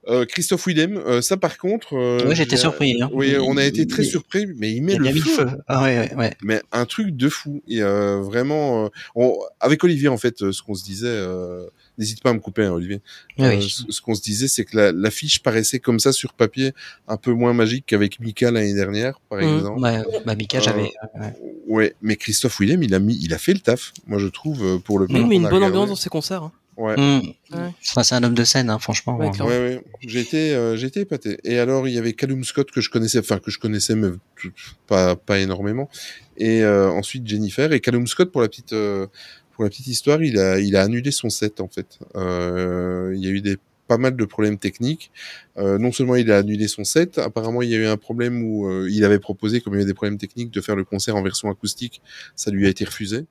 [0.08, 3.10] Euh, Christophe Willem, euh, ça par contre, euh, Ouais, j'étais surpris, hein.
[3.14, 5.48] Oui, on a été très Il- surpris, mais il met Il le mis le feu.
[5.48, 5.58] feu.
[5.68, 6.34] Ah ouais, ouais, ouais.
[6.42, 7.62] Mais un truc de fou.
[7.68, 11.68] Et euh, vraiment, euh, on- avec Olivier en fait, euh, ce qu'on se disait, euh,
[12.00, 13.00] n'hésite pas à me couper, hein, Olivier.
[13.38, 13.70] Oui, Euh, oui.
[13.70, 16.74] ce ce qu'on se disait, c'est que la- l'affiche paraissait comme ça sur papier,
[17.08, 19.56] un peu moins magique qu'avec Mika l'année dernière, par Mhm.
[19.58, 19.82] exemple.
[20.26, 20.82] Bah, Mika, Euh, j'avais.
[20.82, 21.34] ouais.
[21.68, 23.94] Ouais, mais Christophe Willem, il a mis, il a fait le taf.
[24.08, 25.06] Moi, je trouve pour le.
[25.06, 25.78] Oui, mais qu'on une a bonne regardé.
[25.78, 26.42] ambiance dans ses concerts.
[26.44, 26.52] hein.
[26.82, 26.96] Ouais.
[26.98, 27.20] Mm.
[27.54, 27.70] Ouais.
[27.90, 29.18] Enfin, c'est un homme de scène, hein, franchement.
[29.18, 29.30] Ouais.
[29.42, 29.84] Ouais, ouais.
[30.02, 31.38] J'ai été, euh, j'ai été épaté.
[31.44, 34.10] Et alors, il y avait Callum Scott que je connaissais, enfin que je connaissais, mais
[34.36, 34.52] tout-
[34.88, 35.90] pas pas énormément.
[36.38, 39.08] Et euh, ensuite Jennifer et Callum Scott pour la petite euh,
[39.54, 42.00] pour la petite histoire, il a il a annulé son set en fait.
[42.16, 43.58] Euh, il y a eu des
[43.88, 45.12] pas mal de problèmes techniques.
[45.58, 48.42] Euh, non seulement il a annulé son set, apparemment il y a eu un problème
[48.42, 50.86] où euh, il avait proposé, comme il y avait des problèmes techniques, de faire le
[50.86, 52.02] concert en version acoustique.
[52.36, 53.26] Ça lui a été refusé.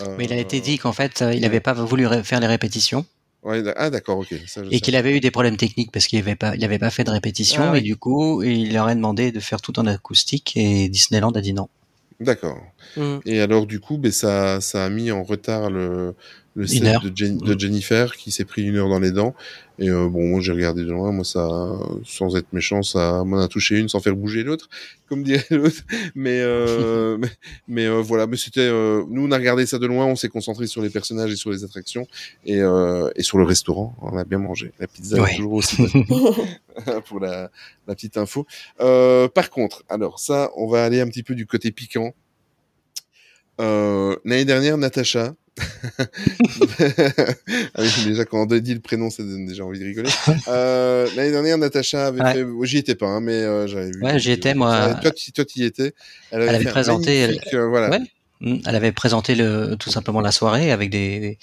[0.00, 2.46] Euh, Mais il a été dit qu'en fait, euh, il n'avait pas voulu faire les
[2.46, 3.04] répétitions
[3.44, 4.34] Ouais, ah d'accord, ok.
[4.46, 6.78] Ça, je et qu'il avait eu des problèmes techniques parce qu'il n'avait pas, il avait
[6.78, 9.78] pas fait de répétition Ah et du coup, il leur a demandé de faire tout
[9.78, 11.68] en acoustique et Disneyland a dit non.
[12.20, 12.60] D'accord.
[12.96, 13.18] Mm.
[13.26, 16.16] Et alors du coup, ben ça, ça a mis en retard le,
[16.58, 17.58] le set de, Jen- de Mm.
[17.60, 19.34] Jennifer qui s'est pris une heure dans les dents.
[19.80, 21.46] Et euh, bon, moi j'ai regardé de loin, moi ça,
[22.04, 24.68] sans être méchant, ça m'en a touché une sans faire bouger l'autre,
[25.08, 25.82] comme dirait l'autre.
[26.16, 27.28] Mais euh, mais,
[27.68, 30.28] mais, euh, voilà, mais c'était, euh, nous on a regardé ça de loin, on s'est
[30.28, 32.08] concentré sur les personnages et sur les attractions
[32.44, 33.94] et, euh, et sur le restaurant.
[34.02, 34.72] On a bien mangé.
[34.80, 35.32] La pizza Ouais.
[35.32, 35.76] est toujours aussi
[36.08, 36.34] bonne.
[37.06, 37.50] pour la,
[37.86, 38.46] la petite info.
[38.80, 42.12] Euh, par contre, alors ça, on va aller un petit peu du côté piquant.
[43.60, 45.34] Euh, L'année dernière, Natacha.
[47.74, 50.10] Ah oui, déjà, quand on dit le prénom, ça donne déjà envie de rigoler.
[50.48, 52.32] Euh, L'année dernière, Natacha avait Ouais.
[52.34, 52.42] fait.
[52.44, 54.02] oh, J'y étais pas, hein, mais euh, j'avais vu.
[54.02, 54.94] Ouais, j'y étais, moi.
[55.02, 55.94] Toi, tu toi, tu y étais.
[56.30, 57.90] Elle avait, Elle présenté, elle- euh, voilà.
[57.90, 58.00] Ouais.
[58.40, 58.58] Mm.
[58.66, 61.38] Elle avait présenté le, tout simplement la soirée avec des, des,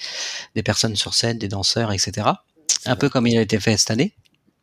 [0.55, 2.27] des personnes sur scène, des danseurs, etc.
[2.85, 4.13] Un peu comme il a été fait cette année.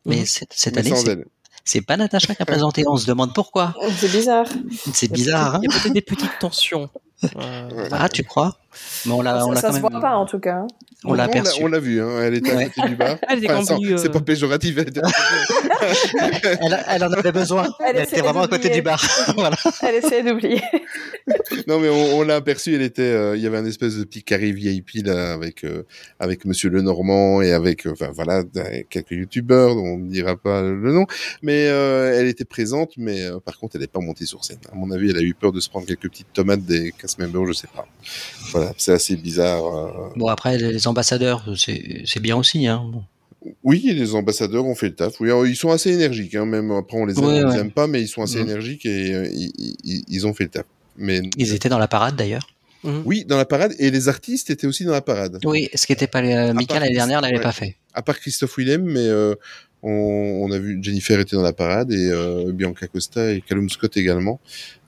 [0.05, 0.25] Mais Mhm.
[0.25, 1.23] cette, cette Mais année,
[1.65, 2.83] c'est pas Natacha qui a présenté.
[2.87, 3.73] On se demande pourquoi.
[3.97, 4.47] C'est bizarre.
[4.93, 5.55] C'est bizarre.
[5.55, 6.89] hein Il y a peut-être des petites tensions.
[7.23, 7.87] Euh, Ouais.
[7.91, 8.57] ah, tu crois?
[9.05, 9.91] Mais on l'a, ça on l'a ça quand se même.
[9.91, 10.65] voit pas en tout cas.
[11.05, 11.61] On l'a aperçu.
[11.63, 13.17] On l'a vu, hein, elle était à côté du bar.
[13.29, 13.97] Elle était Enfin, sans- campue, euh.
[13.97, 15.01] C'est pas péjoratif, elle était
[16.61, 17.63] elle, elle en avait besoin.
[17.79, 18.75] Elle Elle, essayait était vraiment à côté d'oublier.
[18.75, 19.03] du bar.
[19.35, 19.57] voilà.
[19.83, 20.61] Elle essaie d'oublier.
[21.67, 22.73] Non, mais on, on l'a aperçu.
[22.73, 25.83] Elle était, euh, il y avait un espèce de petit carré VIP là avec euh,
[26.19, 28.43] avec Monsieur Lenormand et avec, euh, enfin voilà,
[28.89, 31.05] quelques youtubeurs dont on ne dira pas le nom.
[31.41, 34.59] Mais euh, elle était présente, mais euh, par contre, elle n'est pas montée sur scène.
[34.71, 37.19] À mon avis, elle a eu peur de se prendre quelques petites tomates des cast
[37.19, 37.87] members, je sais pas.
[38.51, 39.65] Voilà, c'est assez bizarre.
[39.65, 40.09] euh.
[40.15, 42.67] Bon, après, les ambassadeurs, c'est c'est bien aussi.
[42.67, 42.83] Hein.
[42.91, 43.03] Bon.
[43.63, 45.19] Oui, les ambassadeurs ont fait le taf.
[45.19, 47.55] Oui, alors, ils sont assez énergiques, hein, même après on les aime, Ouais, on les
[47.55, 47.59] ouais.
[47.59, 48.49] aime pas, mais ils sont assez Mhm.
[48.49, 49.51] énergiques et euh, ils,
[49.83, 50.65] ils- ils ont fait le taf.
[50.97, 52.47] Mais Ils étaient dans la parade d'ailleurs.
[53.05, 55.39] oui, dans la parade et les artistes étaient aussi dans la parade.
[55.45, 57.41] Oui, ce qui n'était pas euh, Mika part l'année dernière l'avait ouais.
[57.43, 57.75] pas fait.
[57.93, 59.35] À part Christophe Willem, mais euh,
[59.83, 63.69] on, on a vu Jennifer était dans la parade et euh, Bianca Costa et Callum
[63.69, 64.39] Scott également.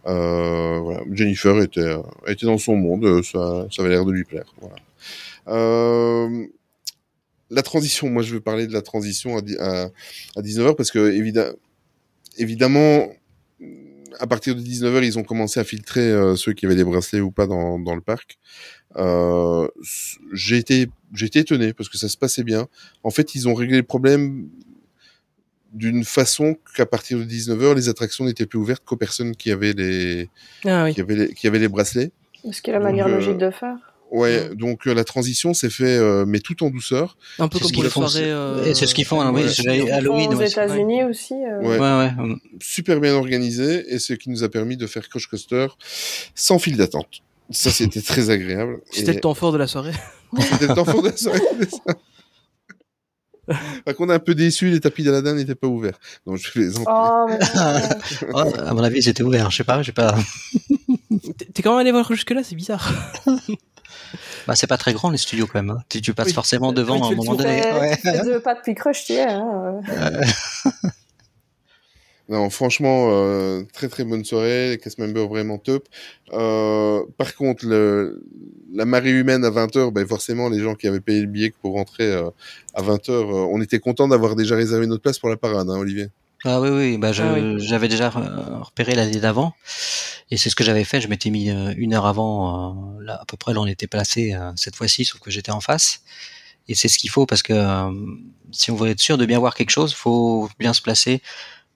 [0.08, 1.02] Euh, voilà.
[1.12, 4.54] Jennifer était, euh, était dans son monde, ça, ça avait l'air de lui plaire.
[4.62, 4.76] Voilà.
[5.48, 6.48] Euh,
[7.50, 9.90] la transition, moi je veux parler de la transition à, à,
[10.36, 11.54] à 19h parce que évidemment,
[12.38, 13.10] évidemment,
[14.20, 17.32] à partir de 19h, ils ont commencé à filtrer ceux qui avaient des bracelets ou
[17.32, 18.40] pas dans, dans le parc.
[18.98, 19.68] Euh,
[20.32, 20.88] j'ai été,
[21.20, 22.68] été étonné parce que ça se passait bien.
[23.04, 24.50] En fait, ils ont réglé le problème
[25.76, 29.74] d'une façon qu'à partir de 19h, les attractions n'étaient plus ouvertes qu'aux personnes qui avaient
[29.74, 30.30] les,
[30.66, 30.94] Ah oui.
[30.96, 32.12] qui avaient les, qui avaient les bracelets.
[32.52, 33.76] Ce qui est la manière Donc, euh, logique de faire.
[34.12, 37.18] Ouais, donc euh, la transition s'est fait, euh, mais tout en douceur.
[37.40, 38.32] Un peu C'est comme ce pour qu'ils les font, soirées.
[38.32, 39.50] euh, Et c'est ce qu'ils font, hein, oui, ouais.
[39.50, 40.34] font Halloween.
[40.34, 41.34] aux ouais, États-Unis aussi.
[41.34, 41.78] Ouais.
[41.78, 42.12] Ouais, ouais.
[42.62, 45.68] super bien organisé et ce qui nous a permis de faire Crush Coaster
[46.36, 47.22] sans file d'attente.
[47.50, 48.80] Ça, c'était très agréable.
[48.92, 49.92] C'était Et le temps fort de la soirée.
[50.40, 51.82] C'était le temps fort de la soirée, c'est ça.
[53.86, 56.00] Par contre, un peu déçu, les tapis d'Aladin n'étaient pas ouverts.
[56.26, 57.40] Donc, je les Oh, mais.
[58.34, 59.52] Oh, à mon avis, c'était ouvert.
[59.52, 60.16] Je sais pas, j'ai pas.
[61.54, 62.92] T'es- quand même allé voir jusque-là, c'est bizarre.
[64.48, 65.72] Bah, c'est pas très grand les studios quand même.
[65.72, 65.84] hein.
[65.90, 66.34] Tu, tu passes Oui.
[66.34, 67.62] forcément devant à un moment donné.
[67.74, 67.98] Ouais.
[68.24, 69.22] deux pas depuis Crush, tu es.
[69.24, 69.82] Hein.
[69.90, 70.22] euh.
[72.28, 75.88] Non, franchement, euh, très très bonne soirée, les cast members vraiment top.
[76.34, 78.24] Euh, par contre, le,
[78.76, 81.74] la marée humaine à 20h, ben forcément, les gens qui avaient payé le billet pour
[81.74, 82.30] rentrer euh,
[82.74, 85.78] à 20h, euh, on était content d'avoir déjà réservé notre place pour la parade, hein,
[85.78, 86.08] Olivier.
[86.44, 87.56] Ah oui, oui, bah Ah oui.
[87.60, 89.54] j'avais déjà euh, repéré l'année d'avant.
[90.30, 91.02] Et c'est ce que j'avais fait.
[91.02, 93.88] Je m'étais mis euh, une heure avant, euh, là, à peu près, là, on était
[93.88, 96.02] placé euh, cette fois-ci, sauf que j'étais en face.
[96.68, 97.92] Et c'est ce qu'il faut parce que euh,
[98.52, 101.22] si on veut être sûr de bien voir quelque chose, faut bien se placer.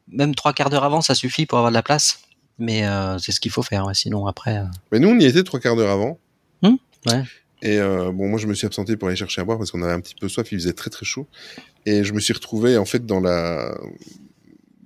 [0.08, 2.20] Même trois quarts d'heure avant, ça suffit pour avoir de la place.
[2.58, 3.86] Mais euh, c'est ce qu'il faut faire.
[3.94, 6.20] Sinon, après, euh, Mais nous, on y était trois quarts d'heure avant.
[7.08, 7.24] Ouais.
[7.62, 9.82] Et euh, bon, moi, je me suis absenté pour aller chercher à boire parce qu'on
[9.82, 11.28] avait un petit peu soif, il faisait très très chaud.
[11.86, 13.78] Et je me suis retrouvé, en fait, dans la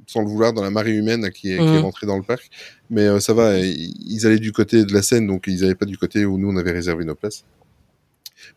[0.07, 1.83] sans le vouloir, dans la marée humaine qui est, qui est Mhm.
[1.83, 2.49] rentrée dans le parc.
[2.91, 5.73] Mais euh, ça va, ils, ils allaient du côté de la scène, donc ils n'allaient
[5.75, 7.45] pas du côté où nous, on avait réservé nos places.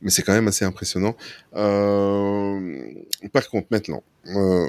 [0.02, 1.16] Mais c'est quand même assez impressionnant.
[1.54, 2.82] Euh,
[3.32, 4.66] par contre, maintenant, euh,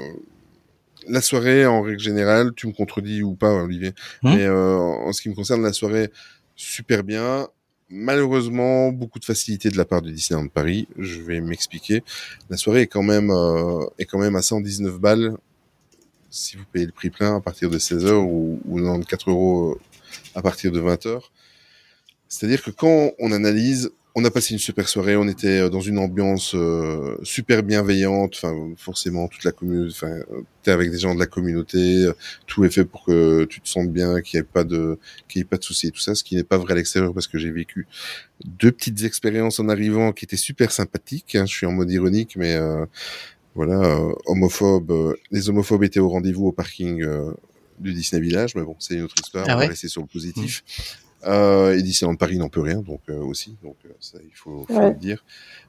[1.08, 4.34] la soirée, en règle générale, tu me contredis ou pas, Olivier, Mhm.
[4.34, 6.10] mais euh, en ce qui me concerne, la soirée,
[6.56, 7.48] super bien.
[7.90, 10.88] Malheureusement, beaucoup de facilité de la part du Disneyland Paris.
[10.98, 12.04] Je vais m'expliquer.
[12.50, 15.36] La soirée est quand même euh, est quand même à 119 balles
[16.30, 19.78] si vous payez le prix plein à partir de 16 heures ou, ou 94 euros
[20.34, 21.32] à partir de 20 heures.
[22.28, 25.80] C'est-à-dire que quand on analyse, on a passé une super soirée, on était euh, dans
[25.80, 30.98] une ambiance euh, super bienveillante, enfin forcément toute la communauté, enfin euh, t'es avec des
[30.98, 32.12] gens de la communauté, euh,
[32.48, 34.98] tout est fait pour que tu te sentes bien, qu'il n'y ait pas de
[35.28, 36.76] qu'il n'y ait pas de soucis et tout ça, ce qui n'est pas vrai à
[36.76, 37.86] l'extérieur parce que j'ai vécu
[38.44, 41.36] deux petites expériences en arrivant qui étaient super sympathiques.
[41.36, 42.84] hein, je suis en mode ironique, mais euh,
[43.54, 47.04] voilà, homophobe, euh, les homophobes étaient au rendez-vous au parking
[47.78, 49.44] du Disney Village, mais bon, c'est une autre histoire.
[49.48, 50.64] Ah on va rester sur le positif.
[51.26, 54.64] Euh, et Disneyland Paris n'en peut rien, donc euh, aussi, donc euh, ça il faut,
[54.68, 54.90] faut Ouais.
[54.90, 55.24] le dire.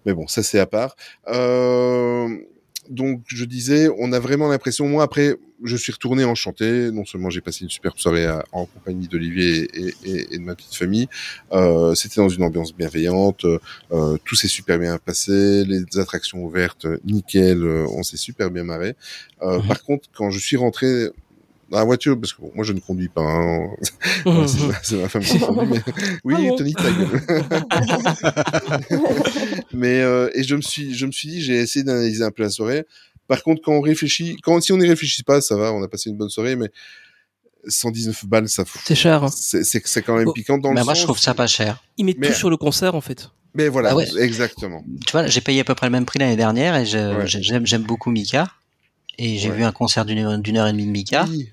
[0.06, 0.96] Mais bon, ça c'est à part.
[1.28, 2.28] Euh,
[2.90, 4.88] donc je disais, on a vraiment l'impression.
[4.88, 6.90] Moi après, je suis retourné enchanté.
[6.92, 10.44] Non seulement j'ai passé une superbe soirée à- en compagnie d'Olivier et, et- et de
[10.44, 11.08] ma petite famille.
[11.52, 13.46] Euh, C'était dans une ambiance bienveillante.
[13.92, 15.66] Euh, tout s'est super bien passé.
[15.66, 17.62] Les attractions ouvertes, nickel.
[17.64, 18.96] euh, on s'est super bien marré.
[19.44, 19.68] Euh, Mhm.
[19.68, 21.10] Par contre, quand je suis rentré
[21.72, 23.22] la voiture, parce que bon, moi je ne conduis pas.
[23.22, 23.68] Hein.
[24.26, 24.46] Ouais,
[24.84, 25.68] c'est ma- femme qui conduit.
[25.70, 25.82] Mais...
[26.24, 27.22] Oui, Ah bon Tony, ta gueule.
[29.74, 32.44] mais euh, et je me suis, je me suis dit, j'ai essayé d'analyser un peu
[32.44, 32.86] la soirée.
[33.28, 35.88] Par contre, quand on réfléchit, quand si on n'y réfléchit pas, ça va, on a
[35.88, 36.70] passé une bonne soirée, mais
[37.68, 38.82] 119 balles, ça fout.
[38.86, 39.24] C'est cher.
[39.24, 39.30] hein.
[39.32, 41.02] C'est quand même piquant dans mais le moi, sens.
[41.02, 41.84] je trouve ça pas cher.
[41.98, 43.30] Ils mettent Mais- tout sur le concert en fait.
[43.56, 44.08] Mais voilà, Ah ouais.
[44.20, 44.84] exactement.
[45.06, 47.26] Tu vois, j'ai payé à peu près le même prix l'année dernière et Ouais.
[47.26, 48.48] j'aime j'aime beaucoup Mika.
[49.18, 49.58] Et j'ai Ouais.
[49.58, 51.26] vu un concert d'une heure, d'une heure et demie de Mika.
[51.30, 51.50] Oui.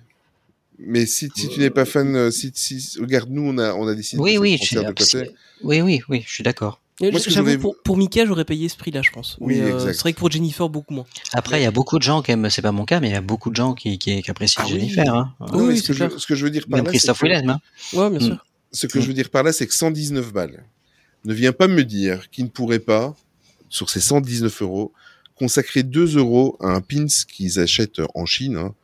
[0.78, 3.86] Mais si, si tu n'es pas fan, euh, si, si, regarde, nous, on a, on
[3.88, 5.30] a décidé Oui, de oui, faire je de côté.
[5.62, 6.80] oui, oui, oui, je suis d'accord.
[7.28, 9.36] J'avoue, pour, pour Mika, j'aurais payé ce prix-là, je pense.
[9.40, 11.04] Oui, Mais, euh, c'est vrai que pour Jennifer, beaucoup moins.
[11.34, 13.12] Après, il y a beaucoup de gens qui aiment, c'est pas mon cas, mais il
[13.12, 14.80] y a beaucoup de gens qui, qui, qui apprécient Ah oui.
[14.80, 15.14] Jennifer.
[15.14, 15.34] Hein.
[15.40, 17.18] Non, Oui, mais ce, que je, ce que je veux dire par Même là, Christophe
[17.20, 17.50] c'est que- Willem.
[17.50, 17.60] Hein.
[17.92, 18.22] Ouais, bien Mm.
[18.32, 18.46] sûr.
[18.72, 20.64] ce que je veux dire par là, c'est que 119 balles.
[21.26, 23.14] Ne viens pas me dire qu'il ne pourrait pas,
[23.68, 24.92] sur ces 119 euros,
[25.34, 28.56] consacrer 2 euros à un pins qu'ils achètent en Chine.
[28.56, 28.74] Hein.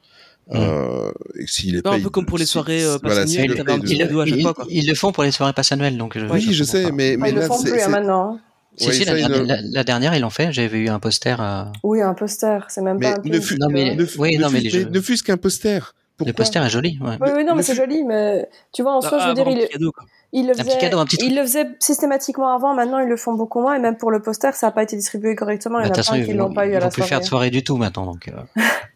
[0.54, 3.28] Euh, et s'il est Non, un peu comme pour les si- soirées, euh, voilà, passe
[3.30, 4.64] s'il annuelles, le t'avais un paye petit de- cadeau à chaque ils, fois, quoi.
[4.68, 6.90] ils le font pour les soirées passes annuelles, donc je, Oui, je sais, pas.
[6.92, 8.40] mais, Ah, mais ils le là, font c'est- plus hein, hein.
[8.76, 10.50] Si, si, la, ils dernière- la- la dernière, ils l'ont fait.
[10.50, 11.70] J'avais vu un poster à.
[11.84, 14.42] Oui, un poster, c'est même Mais pas un ne fût- Non, mais- ne oui, ne
[14.42, 15.94] non, mais jeux- ne fût-ce qu'un poster.
[16.24, 16.98] Le poster est joli.
[17.02, 17.16] Ouais.
[17.20, 19.48] Oui, oui, non, Ne mais c'est joli, mais tu vois, en soi, je veux dire,
[19.48, 19.92] il, cadeau,
[20.32, 23.80] il le faisait, cadeau, il faisait systématiquement avant, maintenant ils le font beaucoup moins, et
[23.80, 25.94] même pour le poster, ça n'a pas été distribué correctement, il Bah, y en a
[25.96, 27.48] toute façon, plein ils qui l'ont pas eu ils à la plus faire de soirée.
[27.48, 28.06] soirée du tout maintenant.
[28.06, 28.32] Donc, euh,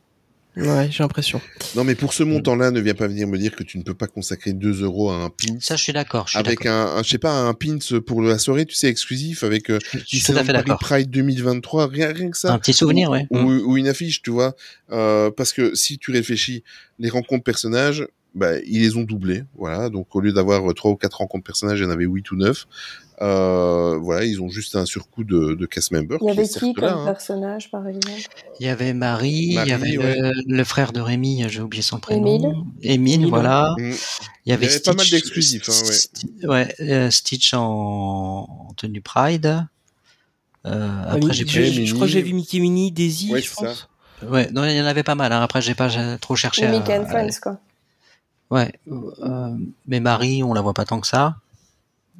[0.56, 1.40] Ouais, j'ai l'impression.
[1.74, 3.92] Non, mais pour ce montant-là, ne viens pas venir me dire que tu ne peux
[3.94, 5.56] pas consacrer 2 euros à un pin.
[5.60, 6.26] ça, je suis d'accord.
[6.26, 6.94] Je suis Avec d'accord.
[6.96, 7.76] un, un, je sais pas, un pins
[8.06, 10.78] pour la soirée, tu sais, exclusif, avec euh, Je suis tout à fait Paris d'accord.
[10.78, 12.52] Pride 2023, rien, rien que ça.
[12.54, 13.26] Un petit souvenir, ouais.
[13.30, 13.60] ou, Mm.
[13.66, 14.56] ou une affiche, tu vois.
[14.92, 16.64] Euh, parce que si tu réfléchis,
[16.98, 19.88] les rencontres personnages, bah, ils les ont doublés, voilà.
[19.90, 22.30] Donc au lieu d'avoir euh, trois ou quatre rencontres personnages, il y en avait huit
[22.30, 22.66] ou neuf.
[23.22, 26.18] Euh, voilà, ils ont juste un surcoût de, de cast member.
[26.20, 27.05] Il y qui avait certes qui comme là, hein.
[27.06, 28.20] personnage, par exemple?
[28.60, 30.16] Il y avait Marie, Marie, il y avait ouais.
[30.20, 32.26] le, le frère de Rémi, j'ai oublié son prénom.
[32.26, 32.52] Émile.
[32.82, 33.74] Émile, voilà.
[33.78, 33.93] Mm.
[34.44, 35.94] Il y avait, Il y avait pas mal Stitch- d'exclusifs, hein, ouais.
[35.94, 39.64] Sti- ouais, euh, Stitch en, en tenue Pride.
[40.66, 43.40] Euh, Ah, après, j'ai je, je- je crois que j'ai vu Mickey Mini, Daisy, Ouais,
[43.40, 43.66] je c'est ça.
[43.66, 43.88] pense.
[44.28, 45.32] Ouais, non, il y en avait pas mal.
[45.32, 45.40] Hein.
[45.43, 45.88] Après, j'ai pas
[46.18, 46.62] trop cherché.
[46.66, 47.59] Ou à- Mickey and à- Friends, quoi.
[48.51, 49.56] Ouais, euh,
[49.88, 51.36] mais Marie, on la voit pas tant que ça.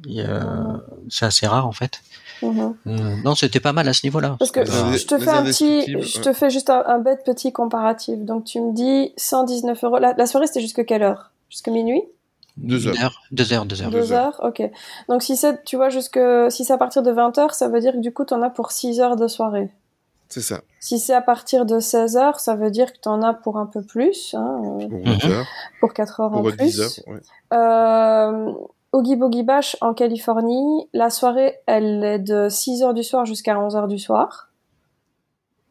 [0.05, 2.01] A- C'est assez rare en fait.
[2.43, 2.75] Mhm.
[2.85, 4.35] Euh, non, c'était pas mal à ce niveau-là.
[4.37, 7.23] Parce que Les je te fais un petit, je te fais juste un, un bête
[7.25, 8.19] petit comparatif.
[8.19, 9.97] Donc tu me dis 119 euros.
[9.97, 11.31] La, la soirée c'était jusque quelle heure?
[11.49, 12.03] Jusque minuit?
[12.57, 13.21] Deux heures.
[13.31, 13.89] Deux heures, deux heures.
[13.91, 14.63] Deux heures, ok.
[15.09, 16.19] Donc si c'est, tu vois, jusque
[16.49, 18.49] si c'est à partir de 20 heures, ça veut dire que du coup t'en as
[18.49, 19.69] pour 6 heures de soirée.
[20.29, 20.61] C'est ça.
[20.79, 23.65] Si c'est à partir de 16 heures, ça veut dire que t'en as pour un
[23.65, 25.13] peu plus, hein, euh, Pour Mhm.
[25.13, 25.45] 8 heures,
[25.79, 26.57] pour 4 heures en pour plus.
[26.65, 26.89] 10 heures.
[27.07, 27.19] Ouais.
[27.53, 28.51] Euh,
[28.93, 33.59] Oogie Boogie Bash en Californie, la soirée, elle est de 6 heures du soir jusqu'à
[33.59, 34.49] 11 heures du soir.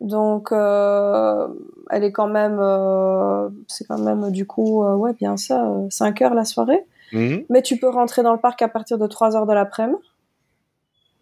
[0.00, 1.48] Donc, euh,
[1.90, 5.86] elle est quand même, euh, c'est quand même du coup, euh, ouais, bien ça, euh,
[5.90, 6.84] 5 heures la soirée.
[7.12, 7.44] Mhm.
[7.48, 9.98] Mais tu peux rentrer dans le parc à partir de 3 heures de l'après-midi.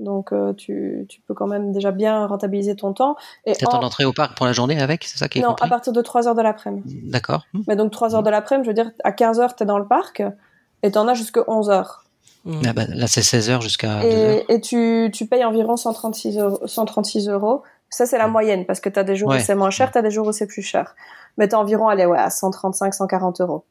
[0.00, 3.14] Donc, euh, tu, tu peux quand même déjà bien rentabiliser ton temps.
[3.46, 5.42] Et T'as ton en- entrée au parc pour la journée avec, c'est ça qui est
[5.42, 5.66] non, compris?
[5.66, 7.00] à partir de 3 heures de l'après-midi.
[7.04, 7.44] D'accord.
[7.68, 9.86] Mais donc 3 heures de l'après-midi, je veux dire, à 15 heures, t'es dans le
[9.86, 10.20] parc
[10.84, 12.04] et t'en as jusque 11 heures.
[12.44, 12.60] Mm.
[12.66, 14.42] Ah bah, là, c'est 16 heures jusqu'à 2 heures.
[14.48, 16.60] Et, et tu, tu payes environ 136 euros.
[16.66, 17.62] 136 euros.
[17.90, 19.40] Ça, c'est la moyenne, parce que tu as des jours Ouais.
[19.40, 20.94] où c'est moins cher, tu as des jours où c'est plus cher.
[21.38, 23.64] Mais tu environ allez, ouais, à 135, 140 euros.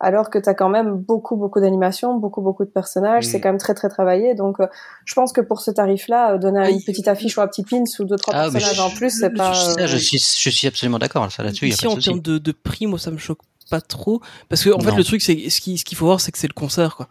[0.00, 3.26] Alors que tu as quand même beaucoup, beaucoup d'animations, beaucoup, beaucoup de personnages.
[3.26, 3.30] Mm.
[3.30, 4.34] C'est quand même très, très travaillé.
[4.34, 4.66] Donc, euh,
[5.06, 6.72] je pense que pour ce tarif-là, euh, donner Oui.
[6.74, 9.10] une petite affiche ou un petit pins ou deux, trois Ah, personnages je- en plus,
[9.10, 9.54] c'est pas...
[9.54, 11.30] Ça, euh, je suis, je suis absolument d'accord.
[11.32, 13.38] Ça là-dessus, il y a Ici, en termes de, de prix, moi, ça me choque
[13.70, 14.20] pas trop.
[14.48, 16.38] Parce que, en fait, le truc, c'est, ce qui- ce qu'il faut voir, c'est que
[16.38, 17.08] c'est le concert, quoi.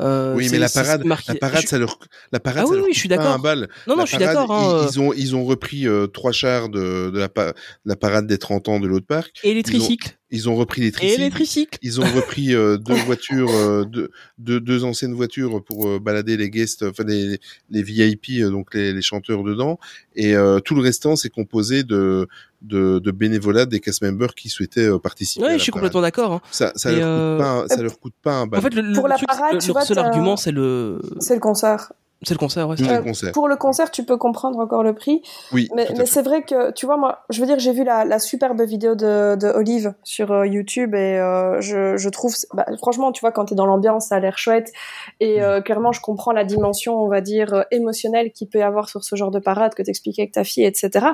[0.00, 2.00] Euh, Oui, mais la parade, marqué- la parade, je- ça leur,
[2.32, 3.28] la parade, Ah ça oui, leur oui, je suis d'accord.
[3.30, 3.68] un bal.
[3.86, 4.50] Non, non, La je suis d'accord.
[4.52, 7.54] hein, Ils, ils ont, ils ont repris euh, trois chars de, de la, pa- de
[7.84, 9.38] la parade des 30 ans de l'autre parc.
[9.44, 10.18] Et les ont- tricycles.
[10.36, 11.30] Ils ont repris les Et les tricycles.
[11.30, 11.78] tricycles.
[11.82, 16.36] Ils ont repris euh, deux voitures, euh, deux, deux, deux anciennes voitures pour euh, balader
[16.36, 17.38] les guests, enfin les,
[17.70, 19.78] les VIP, euh, donc les, les chanteurs dedans.
[20.16, 22.26] Et euh, tout le restant, c'est composé de,
[22.62, 25.46] de, de bénévolat des cast members qui souhaitaient euh, participer.
[25.46, 25.82] la je suis parade.
[25.92, 26.32] complètement d'accord.
[26.32, 26.40] hein.
[26.50, 28.58] Ça, ça, leur euh, coûte pas, un- ça leur coûte pas un bal.
[28.60, 30.52] En fait, le, le Pour la truc, parade, le- tu leur vois, seul argument, c'est
[30.52, 31.92] le, C'est le concert.
[32.24, 32.76] C'est le concert, ouais.
[32.78, 33.32] Le concert.
[33.32, 35.22] Pour le concert, tu peux comprendre encore le prix.
[35.52, 38.18] Oui, Mais, c'est vrai que, tu vois, moi, je veux dire, j'ai vu la, la
[38.18, 43.12] superbe vidéo de, de Olive sur euh, YouTube et euh, je, je trouve, bah, franchement,
[43.12, 44.72] tu vois, quand t'es dans l'ambiance, ça a l'air chouette.
[45.20, 48.62] Et euh, clairement, je comprends la dimension, on va dire, euh, émotionnelle qu'il peut y
[48.62, 51.06] avoir sur ce genre de parade que t'expliquais avec ta fille, etc.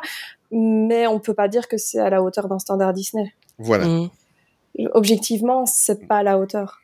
[0.51, 3.32] Mais on peut pas dire que c'est à la hauteur d'un standard Disney.
[3.59, 3.87] Voilà.
[3.87, 4.11] Mm.
[4.93, 6.81] Objectivement, c'est pas à la hauteur.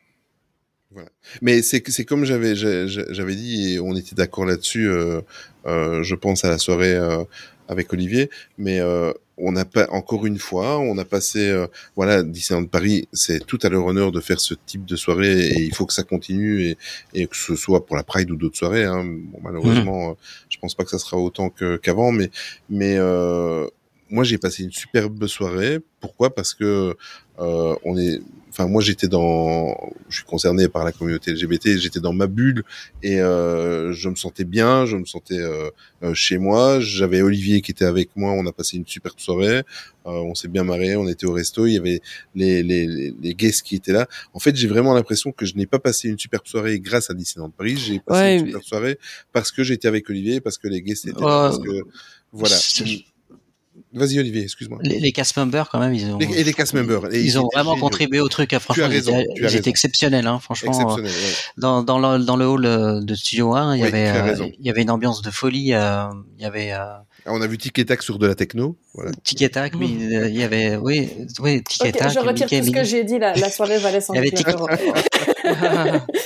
[1.43, 4.89] Mais c'est c'est comme j'avais j'avais dit et on était d'accord là-dessus.
[4.89, 5.21] euh,
[5.67, 7.25] euh, je pense à la soirée euh,
[7.69, 11.67] avec Olivier, mais euh, on n'a pas encore une fois, on a passé euh,
[11.97, 15.59] voilà Disneyland Paris, c'est tout à leur honneur de faire ce type de soirée et
[15.63, 16.79] il faut que ça continue et,
[17.15, 18.85] et que ce soit pour la Pride ou d'autres soirées.
[18.85, 19.05] Hein.
[19.05, 20.15] Bon, malheureusement, euh,
[20.49, 21.51] je pense pas que ça sera autant
[21.83, 22.31] qu'avant, mais
[22.71, 23.67] mais euh,
[24.11, 25.81] moi, j'ai passé une superbe soirée.
[26.01, 26.35] Pourquoi?
[26.35, 26.95] Parce que
[27.41, 28.21] euh, on est,
[28.51, 29.77] enfin, moi, j'étais dans,
[30.09, 31.77] je suis concerné par la communauté LGBT.
[31.79, 32.63] J'étais dans ma bulle
[33.03, 35.71] et euh, je me sentais bien, je me sentais euh,
[36.05, 36.79] euh, chez moi.
[36.81, 38.31] J'avais Olivier qui était avec moi.
[38.33, 39.59] On a passé une superbe soirée.
[39.59, 39.63] Euh,
[40.05, 40.95] on s'est bien marré.
[40.95, 41.67] On était au resto.
[41.67, 42.01] Il y avait
[42.37, 44.07] les les les, les guests qui étaient là.
[44.35, 47.15] En fait, j'ai vraiment l'impression que je n'ai pas passé une superbe soirée grâce à
[47.15, 47.77] Disneyland Paris.
[47.77, 48.99] J'ai passé Ouais, une mais- superbe soirée
[49.33, 51.25] parce que j'étais avec Olivier, parce que les guests étaient Ouais.
[51.25, 51.83] là, parce que
[52.33, 52.57] voilà.
[53.95, 54.79] Vas-y Olivier, excuse-moi.
[54.83, 57.03] Les, les cast members, quand même, ils ont, Les- et les cast members.
[57.15, 57.81] Ils ont vraiment géniaux.
[57.83, 58.53] contribué au truc.
[58.53, 58.59] hein.
[58.59, 59.71] Franchement, as ils étaient, tu as ils étaient raison.
[59.71, 60.27] exceptionnels.
[60.27, 61.11] Hein, franchement, Exceptionnel.
[61.11, 61.33] ouais.
[61.57, 64.19] dans, dans, le, dans le hall euh, de Studio 1, il y Oui, avait, tu
[64.19, 65.73] as euh, il y avait une ambiance de folie.
[65.73, 66.05] euh,
[66.37, 66.79] il y avait euh,
[67.25, 68.77] Ah, On a vu Tic et Tac sur de la techno.
[68.93, 69.13] Voilà.
[69.25, 71.09] Tic et Tac, mais euh, il y avait, oui,
[71.39, 73.19] oui, Tic et je retire Mickey tout ce que j'ai dit.
[73.19, 74.69] La, la soirée valait Il y avait 150 euros.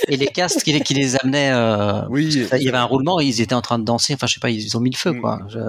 [0.09, 1.51] et les castes qui, les- qui les amenaient.
[1.53, 2.25] euh, Oui.
[2.57, 4.13] il y avait un roulement, ils étaient en train de danser.
[4.15, 5.21] Enfin, je sais pas, ils ont mis le feu, Mm.
[5.21, 5.39] quoi.
[5.47, 5.59] Je-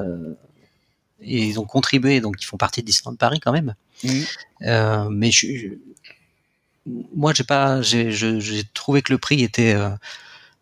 [1.22, 3.74] Et ils ont contribué, donc ils font partie de Disneyland Paris quand même.
[4.04, 4.08] Mm.
[4.62, 5.68] Euh, mais je, je-
[7.14, 9.90] moi, j'ai pas, j'ai, je- j'ai trouvé que le prix était euh,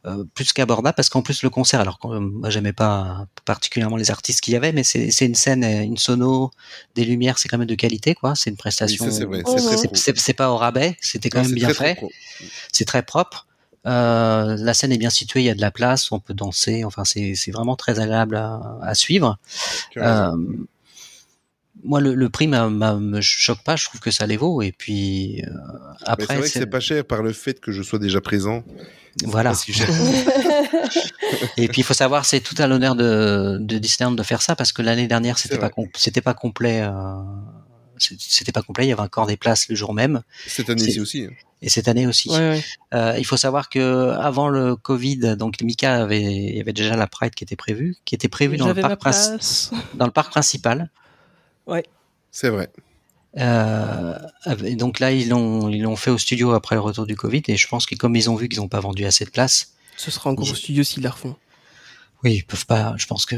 [0.06, 3.96] euh, plus qu'abordable parce qu'en plus le concert, alors que euh, moi j'aimais pas particulièrement
[3.96, 6.50] les artistes qu'il y avait, mais c'est, c'est une scène, une sono,
[6.94, 8.34] des lumières, c'est quand même de qualité, quoi.
[8.34, 9.04] C'est une prestation.
[9.04, 9.96] Oui, ça, c'est vrai, c'est très c'est, pro.
[9.96, 11.98] c'est- c'est pas au rabais, c'était quand Non, même c'est bien fait.
[12.72, 13.46] C'est très propre.
[13.86, 16.84] Euh, la scène est bien située, il y a de la place, on peut danser.
[16.84, 19.38] Enfin, c'est, vraiment très agréable à, à suivre.
[19.96, 20.36] Euh,
[21.82, 23.76] moi, le, le prix m'a- me choque pas.
[23.76, 24.60] Je trouve que ça les vaut.
[24.60, 25.48] Et puis euh,
[26.04, 28.62] après, c'est vrai que c'est- pas cher par le fait que je sois déjà présent.
[29.24, 29.54] Voilà.
[31.56, 34.56] Et puis il faut savoir, c'est tout à l'honneur de, de Disneyland de faire ça
[34.56, 36.82] parce que l'année dernière, c'était pas com- c'était pas complet.
[38.00, 38.86] C'était pas complet.
[38.86, 40.22] Il y avait encore des places le jour même.
[40.46, 41.24] Cette année-ci C'est- aussi.
[41.24, 41.34] hein.
[41.62, 42.30] Et cette année aussi.
[42.30, 42.64] Ouais, ouais.
[42.94, 46.96] Euh, il faut savoir que avant le Covid, donc Mika avait, il y avait déjà
[46.96, 48.98] la Pride qui était prévue, qui était prévue dans le parc
[49.94, 50.90] dans le parc principal.
[52.30, 52.70] C'est vrai.
[53.38, 54.18] Euh,
[54.76, 57.42] donc là, ils l'ont, ils l'ont fait au studio après le retour du Covid.
[57.48, 59.72] Et je pense que comme ils ont vu qu'ils n'ont pas vendu assez de place,
[59.96, 61.36] Ce sera un gros Ils- studio s'ils la refont.
[62.24, 62.94] oui, ils peuvent pas.
[62.96, 63.36] Je pense que,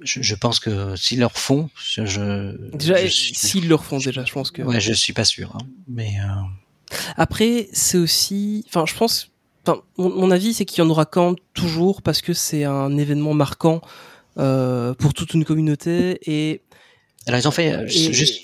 [0.00, 4.32] je, je pense que s'ils leur font, je, je- Déjà, s'ils le refont, déjà, je
[4.32, 4.62] pense que.
[4.62, 5.54] ouais, je suis pas sûr.
[5.56, 5.66] hein.
[5.88, 9.30] Mais euh, Après, c'est aussi, enfin, je pense,
[9.66, 12.64] enfin, mon, mon avis, c'est qu'il y en aura quand même toujours parce que c'est
[12.64, 13.80] un événement marquant
[14.38, 16.60] euh, pour toute une communauté et.
[17.26, 18.40] alors ils ont fait euh, et- juste.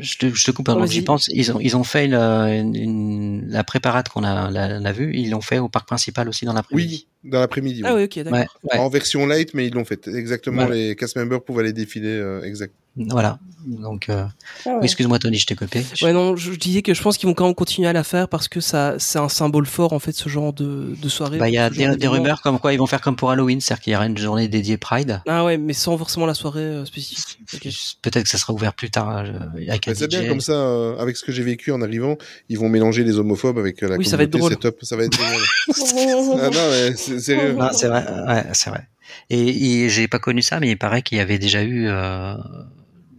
[0.00, 1.26] Je te, je te coupe, Oh, que j'y pense.
[1.32, 5.12] Ils ont, ils ont fait la, une- une- la préparade qu'on a, la, la vue.
[5.16, 7.08] Ils l'ont fait au parc principal aussi dans l'après-midi.
[7.08, 7.82] Oui, dans l'après-midi.
[7.84, 8.04] Ah oui.
[8.04, 8.32] ok, d'accord.
[8.32, 8.78] Ouais, ouais.
[8.78, 10.06] En version light, mais ils l'ont fait.
[10.08, 10.74] Exactement, Voilà.
[10.74, 12.08] les cast members pouvaient aller défiler.
[12.08, 12.72] euh, exact.
[12.96, 13.38] Voilà.
[13.66, 14.24] Donc, euh,
[14.64, 14.74] Ah ouais.
[14.78, 15.84] oui, excuse-moi Tony, je t'ai coupé.
[16.02, 18.02] Ouais, non, je, je disais que je pense qu'ils vont quand même continuer à la
[18.02, 21.38] faire parce que ça, c'est un symbole fort en fait, ce genre de, de soirée.
[21.38, 23.82] Bah, il y a des, rumeurs comme quoi ils vont faire comme pour Halloween, c'est-à-dire
[23.82, 25.22] qu'il y aura une journée dédiée Pride.
[25.28, 27.38] Ah ouais, mais sans forcément la soirée euh, spécifique.
[27.54, 27.68] Ok.
[28.02, 31.16] Peut-être que ça sera ouvert plus tard euh, Mais c'est bien comme ça, euh, avec
[31.16, 32.16] ce que j'ai vécu en arrivant,
[32.48, 34.72] ils vont mélanger les homophobes avec euh, la Oui, ça va être communauté, drôle.
[34.72, 37.52] Top, ça va être ah non, mais c'est sérieux.
[37.54, 38.86] Non, c'est vrai, ouais, c'est vrai.
[39.30, 42.34] Et, et j'ai pas connu ça, mais il paraît qu'il y avait déjà eu euh,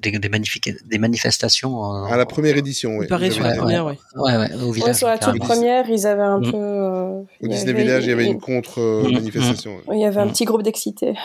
[0.02, 1.76] des, des, des manifestations.
[1.78, 3.06] en- À la première édition, oui.
[3.06, 3.98] Il paraît Vous sur la première, ouais.
[4.16, 4.96] Ouais, ouais, au Ouais, village.
[4.98, 6.52] sur la toute première, ils avaient un Mm.
[6.52, 6.58] peu.
[6.58, 9.78] euh, Au Disney avait- Village, il y avait une Mm, contre-manifestation.
[9.92, 10.32] Il y avait un Mm.
[10.32, 11.16] petit groupe d'excités.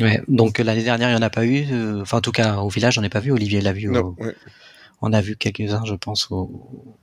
[0.00, 1.66] Ouais, donc euh, l'année dernière, il y en a pas eu.
[1.72, 3.30] euh, Enfin, en tout cas, au village, j'en ai pas vu.
[3.32, 3.86] Olivier l'a vu.
[3.88, 4.34] non, au- ouais.
[5.02, 6.96] on a vu quelques-uns, je pense, au,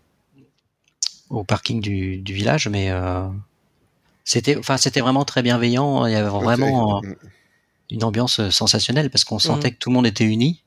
[1.29, 3.27] au parking du, du village, mais euh,
[4.31, 6.05] c'était, enfin, c'était vraiment très bienveillant.
[6.05, 7.13] Il y avait vraiment euh,
[7.89, 9.73] une ambiance euh, sensationnelle parce qu'on sentait Mhm.
[9.73, 10.63] que tout le monde était uni,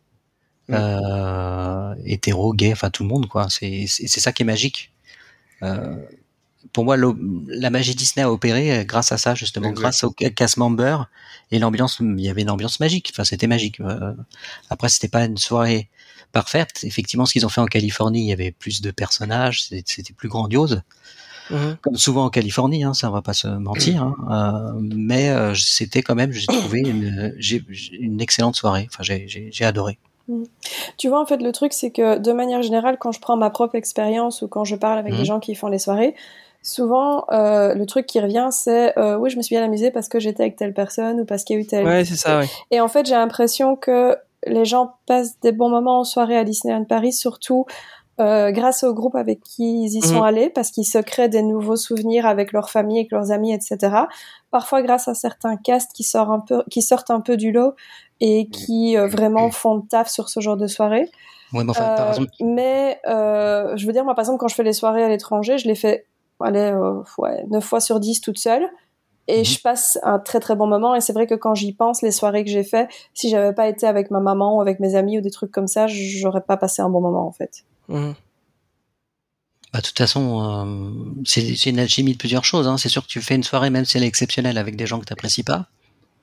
[0.69, 0.77] Mhm.
[0.79, 3.49] euh, hétéro, gay, enfin tout le monde, quoi.
[3.51, 4.93] C'est, c'est, ça qui est magique.
[5.63, 5.97] Euh,
[6.73, 9.81] pour moi, la magie Disney a opéré grâce à ça, justement, Exact.
[9.83, 11.09] grâce au ca- cast member
[11.51, 11.99] et l'ambiance.
[12.01, 13.11] Il y avait une ambiance magique.
[13.13, 13.81] Enfin, c'était magique.
[13.81, 14.13] Euh,
[14.71, 15.89] après, c'était pas une soirée
[16.33, 16.81] parfaite.
[16.83, 20.13] Effectivement, ce qu'ils ont fait en Californie, il y avait plus de personnages, c'était c'était
[20.15, 20.83] plus grandiose,
[21.51, 21.77] Mhm.
[21.83, 22.85] comme souvent en Californie.
[22.85, 24.03] Hein, ça, on va pas se mentir.
[24.03, 24.17] Hein,
[24.77, 27.63] euh, mais euh, c'était quand même, j'ai trouvé une, j'ai-
[27.93, 28.87] une excellente soirée.
[28.91, 29.99] Enfin, j'ai- j'ai j'ai adoré.
[30.97, 33.51] Tu vois, en fait, le truc, c'est que de manière générale, quand je prends ma
[33.51, 35.19] propre expérience ou quand je parle avec Mhm.
[35.19, 36.15] des gens qui font les soirées,
[36.63, 40.09] souvent, euh, le truc qui revient, c'est euh, oui, je me suis bien amusée parce
[40.09, 41.85] que j'étais avec telle personne ou parce qu'il y a eu telle.
[41.87, 42.49] Ouais, c'est ça, ouais.
[42.71, 44.17] Et en fait, j'ai l'impression que
[44.47, 47.67] les gens passent des bons moments en soirée à Disneyland Paris, surtout
[48.21, 50.23] euh, grâce au groupe avec qui ils y sont Mhm.
[50.23, 54.07] allés, parce qu'ils se créent des nouveaux souvenirs avec leur famille, avec leurs amis, etc.
[54.51, 57.75] Parfois grâce à certains casts qui, sortent un peu, qui sortent un peu du lot
[58.21, 61.11] et qui euh, vraiment font le taf sur ce genre de soirée.
[61.53, 64.63] Ouais, mais enfin, Euh, mais euh, je veux dire, moi, par exemple, quand je fais
[64.63, 66.07] les soirées à l'étranger, je les fais
[66.41, 68.69] allez, euh, ouais, 9 fois sur 10 toute seule.
[69.27, 69.45] et Mhm.
[69.47, 70.95] je passe un très très bon moment.
[70.95, 73.69] Et c'est vrai que quand j'y pense, les soirées que j'ai fait, si j'avais pas
[73.69, 76.59] été avec ma maman ou avec mes amis ou des trucs comme ça, j'aurais pas
[76.59, 77.65] passé un bon moment en fait.
[77.89, 78.15] Mhm.
[79.73, 82.69] Bah, de toute façon, euh, c'est c'est une alchimie de plusieurs choses.
[82.69, 82.79] Hein.
[82.79, 85.01] C'est sûr que tu fais une soirée, même si elle est exceptionnelle, avec des gens
[85.01, 85.67] que tu n'apprécies pas.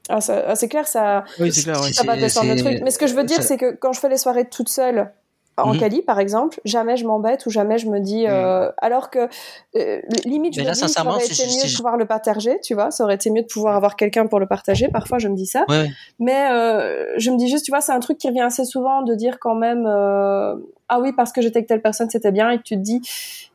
[0.09, 1.79] Ah, ça- ah, c'est clair, ça, Oui, c'est clair.
[1.81, 1.91] ouais.
[1.93, 2.79] ça va C'est- descendre le truc.
[2.83, 4.69] Mais ce que je veux dire, ça- c'est que quand je fais les soirées toute
[4.69, 5.11] seule,
[5.57, 5.79] en Mhm.
[5.79, 8.25] Cali, par exemple, jamais je m'embête ou jamais je me dis.
[8.27, 9.27] euh, Alors que
[9.75, 11.75] euh, limite, je Mais me là, dis, ça sincèrement, aurait si été je- mieux de
[11.75, 12.89] pouvoir le partager, tu vois.
[12.91, 14.87] Ça aurait été mieux de pouvoir avoir quelqu'un pour le partager.
[14.87, 15.65] Parfois, je me dis ça.
[15.69, 15.89] Ouais.
[16.19, 19.01] Mais euh, je me dis juste, tu vois, c'est un truc qui revient assez souvent
[19.03, 20.55] de dire quand même, euh,
[20.89, 23.01] ah oui, parce que j'étais avec telle personne, c'était bien, et que tu te dis,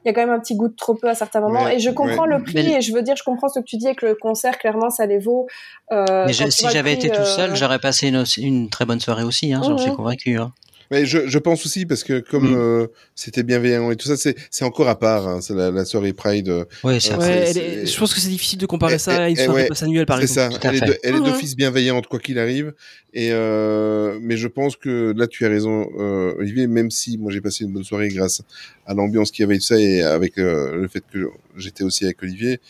[0.05, 1.65] il y a quand même un petit goût de trop peu à certains moments.
[1.65, 2.37] Ouais, et je comprends ouais.
[2.39, 4.07] le prix, Mais- et je veux dire, je comprends ce que tu dis, et que
[4.07, 5.47] le concert, clairement, ça les vaut.
[5.93, 9.25] Euh, Mais je- si j'avais été tout seul, j'aurais passé une, une très bonne soirée
[9.25, 9.53] aussi.
[9.53, 9.97] Hein, J'en suis Mhm.
[9.97, 10.39] convaincu.
[10.39, 10.53] Hein.
[10.91, 12.57] Mais je, je pense aussi parce que comme Mm.
[12.57, 15.27] euh, c'était bienveillant et tout ça, c'est c'est encore à part.
[15.29, 16.49] Hein, c'est la, la soirée Pride.
[16.49, 18.67] euh, Ouais, c'est Euh, Ouais, c'est- elle c'est- est- je pense que c'est difficile de
[18.67, 20.47] comparer Eh, ça à une eh, soirée ouais, post-annuelle, par C'est ça.
[20.47, 20.61] exemple.
[20.63, 21.25] Tout à Elle est, elle est Mhm.
[21.27, 22.73] d'office bienveillante quoi qu'il arrive.
[23.15, 26.67] Et euh, mais je pense que là tu as raison, euh, Olivier.
[26.67, 28.43] Même si moi j'ai passé une bonne soirée grâce
[28.87, 31.83] à l'ambiance qu'il y avait et tout ça et avec euh, le fait que j'étais
[31.85, 32.61] aussi avec Olivier.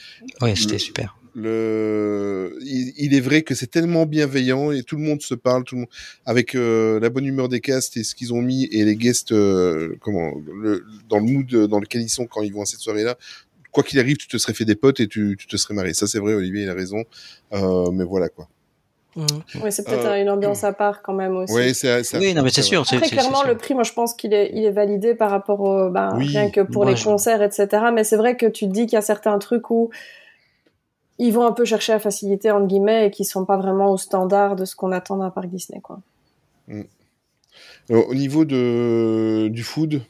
[0.40, 1.16] Ouais, c'était super.
[1.36, 5.64] Le, il, il est vrai que c'est tellement bienveillant et tout le monde se parle,
[5.64, 5.90] tout le monde,
[6.24, 9.32] avec euh, la bonne humeur des castes et ce qu'ils ont mis et les guests,
[9.32, 12.80] euh, comment, le, dans le mood dans lequel ils sont quand ils vont à cette
[12.80, 13.16] soirée-là.
[13.70, 15.92] Quoi qu'il arrive, tu te serais fait des potes et tu, tu te serais marré.
[15.92, 17.04] Ça, c'est vrai, Olivier, il a raison.
[17.52, 18.48] Euh, mais voilà, quoi.
[19.16, 19.26] Mhm.
[19.62, 21.52] Oui, c'est peut-être Euh, une ambiance à part quand même aussi.
[21.52, 22.80] Ouais, c'est, c'est- Oui, non, mais c'est sûr.
[22.82, 25.60] Après, c'est- clairement, le prix, moi, je pense qu'il est, il est validé par rapport
[25.60, 27.66] au, ben, Oui, rien que pour moi, les je- concerts, etc.
[27.94, 29.90] Mais c'est vrai que tu te dis qu'il y a certains trucs où
[31.18, 33.96] ils vont un peu chercher la facilité, entre guillemets, et qui sont pas vraiment au
[33.96, 36.00] standard de ce qu'on attend d'un parc Disney, quoi.
[37.88, 40.02] Alors, au niveau de, du food,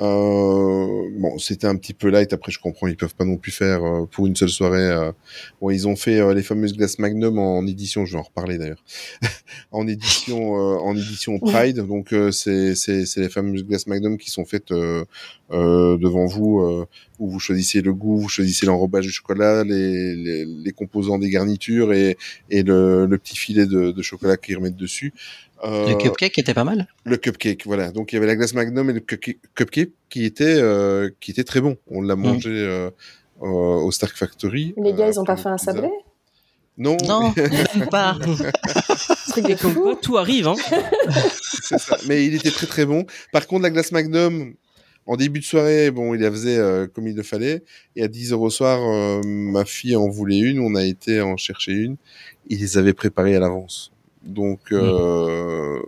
[0.00, 2.32] euh, bon, c'était un petit peu light.
[2.32, 4.78] Après, je comprends, ils peuvent pas non plus faire euh, pour une seule soirée.
[4.78, 5.12] euh,
[5.60, 8.04] bon, ils ont fait euh, les fameuses glaces Magnum en édition.
[8.04, 8.84] Je vais en reparler d'ailleurs.
[9.72, 11.78] en édition, euh, en édition Pride.
[11.86, 15.04] Donc, euh, c'est c'est les fameuses glaces Magnum qui sont faites euh,
[15.50, 16.86] euh, devant vous, euh,
[17.18, 21.30] où vous choisissez le goût, vous choisissez l'enrobage du chocolat, les, les les composants des
[21.30, 22.16] garnitures et
[22.50, 25.12] et le, le petit filet de, de chocolat qu'ils remettent dessus.
[25.64, 26.86] Euh, Le cupcake était pas mal.
[27.04, 27.90] le cupcake, voilà.
[27.90, 31.44] Donc il y avait la glace Magnum et le cupcake qui était euh, qui était
[31.44, 31.76] très bon.
[31.90, 32.90] On l'a mangé euh,
[33.42, 34.74] euh, au Stark Factory.
[34.76, 35.88] Les gars, euh, ils ont pas fait un sablé?
[36.76, 37.34] Non, Non,
[37.90, 38.16] pas.
[39.30, 39.56] Truc
[40.00, 40.54] tout arrive, hein.
[41.42, 41.96] c'est ça.
[42.06, 43.04] Mais il était très très bon.
[43.32, 44.54] Par contre, la glace Magnum,
[45.08, 47.62] en début de soirée, bon, il la faisait euh, comme il le fallait.
[47.96, 50.60] Et à 10 heures au soir, euh, ma fille en voulait une.
[50.60, 51.96] On a été en chercher une.
[52.48, 53.90] Ils les avaient préparées à l'avance.
[54.22, 55.78] Donc, euh,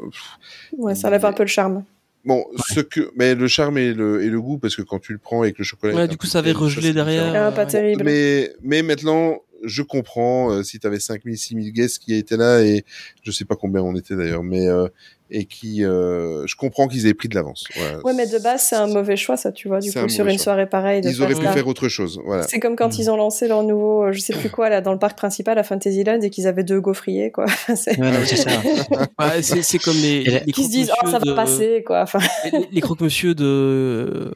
[0.79, 1.85] Ouais, ça enlève un peu le charme.
[2.25, 5.13] bon, ce que, mais le charme et le, et le goût, parce que quand tu
[5.13, 5.95] le prends avec le chocolat.
[5.95, 7.49] Ouais, du coup, ça avait regelé derrière.
[7.49, 8.03] Ah, pas terrible.
[8.05, 12.61] Mais, mais maintenant, je comprends euh, si tu avais 5000, 6000 guests qui étaient là
[12.63, 12.85] et
[13.23, 14.89] je sais pas combien on était d'ailleurs, mais euh,
[15.33, 17.65] et qui, euh, je comprends qu'ils aient pris de l'avance.
[17.77, 18.01] Voilà.
[18.05, 20.27] Ouais, mais de base, c'est un mauvais choix, ça, tu vois, du coup, un sur
[20.27, 20.43] une choix.
[20.43, 21.03] soirée pareille.
[21.03, 21.53] De Ils auraient faire pu ça.
[21.53, 22.21] faire autre chose.
[22.25, 22.43] Voilà.
[22.49, 24.99] C'est comme quand ils ont lancé leur nouveau, je sais plus quoi, là, dans le
[24.99, 27.47] parc principal à Fantasyland et qu'ils avaient deux gaufriers, quoi.
[27.77, 28.51] C'est- ça.
[29.21, 32.03] Ouais, c'est comme les, les Qui se disent, oh, ça va croque-monsieur de- passer, quoi.
[32.03, 32.19] Enfin,
[32.53, 34.33] les, les croque-monsieur de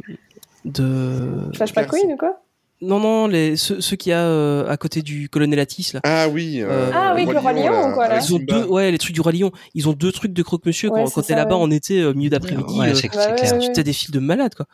[0.64, 2.40] de Flash McQueen ou quoi
[2.82, 6.00] non non les ceux, ceux qu'il y a euh, à côté du colonel Atis là
[6.04, 6.60] Ah oui.
[6.60, 8.18] Euh, Ah oui, le Roi Lion, quoi, là.
[8.22, 10.90] ils ont deux ouais les trucs du roi lion ils ont deux trucs de croque-monsieur
[10.90, 11.62] Ouais, quand, t'es là-bas ouais.
[11.62, 13.52] en été euh, milieu d'après-midi Ouais, euh, c'est Ouais, c'est ouais, clair.
[13.58, 13.72] ouais.
[13.72, 14.66] t'as des files de malades quoi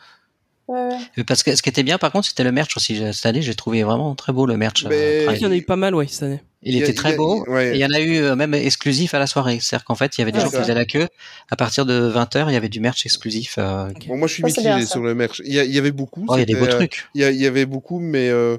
[0.71, 0.97] Ouais, ouais.
[1.19, 3.03] Euh, Parce que ce qui était bien, par contre, c'était le merch aussi.
[3.13, 4.85] Cette année, j'ai trouvé vraiment très beau le merch.
[4.85, 4.89] euh,
[5.29, 6.85] Mais- il y en a eu pas mal ouais cette année Il Il y a-
[6.85, 7.45] était il très a- beau.
[7.49, 7.71] ouais.
[7.71, 9.59] Et il y en a eu euh, même exclusif à la soirée.
[9.61, 11.09] C'est-à-dire qu'en fait, il y avait des Ah, gens qui faisaient la queue.
[11.51, 13.55] À partir de 20h, il y avait du merch exclusif.
[13.59, 15.43] euh, Bon, moi, je suis mitigé sur le merch.
[15.45, 16.25] Il y, avait beaucoup.
[16.29, 17.07] Oh, il y a des beaux trucs.
[17.15, 18.59] Il y, y avait beaucoup, mais euh,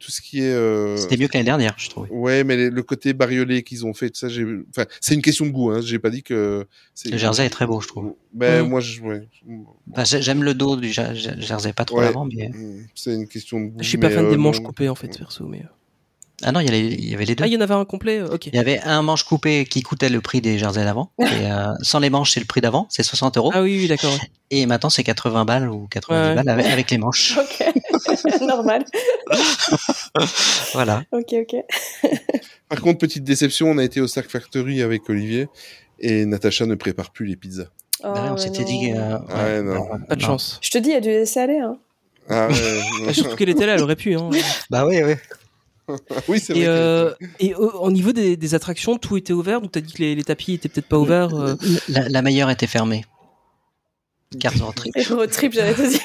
[0.00, 0.50] tout ce qui est.
[0.52, 2.08] euh, C'était mieux que l'année dernière, je trouvais.
[2.10, 4.44] Ouais, mais le côté bariolé qu'ils ont fait, tout ça, j'ai.
[4.70, 5.70] Enfin, c'est une question de goût.
[5.70, 5.80] Hein.
[5.82, 6.66] J'ai pas dit que.
[6.94, 8.14] c'est- Le jersey est très beau, je trouve.
[8.32, 8.68] Ben Mm.
[8.68, 9.00] moi, je.
[9.02, 9.28] Ouais.
[9.92, 12.04] Enfin, j'ai- J'aime le dos du jer- jer- jersey, pas trop Ouais.
[12.04, 12.48] l'avant, mais.
[12.48, 13.76] Mm, C'est une question de goût.
[13.80, 14.64] je suis pas fan euh, des manches non.
[14.64, 15.68] coupées en fait perso mais euh.
[16.42, 17.44] Ah non, il y, a les- il y avait les deux.
[17.44, 19.64] ah il y en avait un complet euh, ok Il y avait un manche coupé
[19.66, 21.10] qui coûtait le prix des jerseys d'avant.
[21.18, 23.50] et euh, sans les manches, c'est le prix d'avant, c'est 60 euros.
[23.54, 24.30] ah oui oui d'accord ouais.
[24.52, 26.34] Et maintenant, c'est 80 balles ou 90 Ouais.
[26.34, 27.38] balles avec, avec les manches.
[27.38, 28.40] Ok.
[28.40, 28.84] Normal.
[30.72, 31.02] Voilà.
[31.12, 31.56] Ok, ok.
[32.68, 35.48] Par contre, petite déception, on a été au Stark Factory avec Olivier
[35.98, 37.64] et Natacha ne prépare plus les pizzas.
[38.02, 38.92] Oh, Bah, on s'était dit.
[38.96, 39.84] euh, Ah ouais, non.
[40.08, 40.26] pas de non.
[40.28, 41.76] chance Je te dis, il y a du laisser aller, hein.
[42.28, 42.54] Ah, ouais,
[43.08, 44.30] Ah, surtout qu'elle était là elle aurait pu hein.
[44.70, 45.14] Bah oui, oui.
[46.28, 46.62] oui, c'est vrai.
[46.62, 49.80] et que- euh, et au, au niveau des, des attractions tout était ouvert donc t'as
[49.80, 51.54] dit que les, les tapis étaient peut-être pas ouverts euh,
[51.88, 53.04] La, la meilleure était fermée.
[54.38, 54.96] Carte de trip.
[54.96, 56.00] Et road trip, j'allais te dire.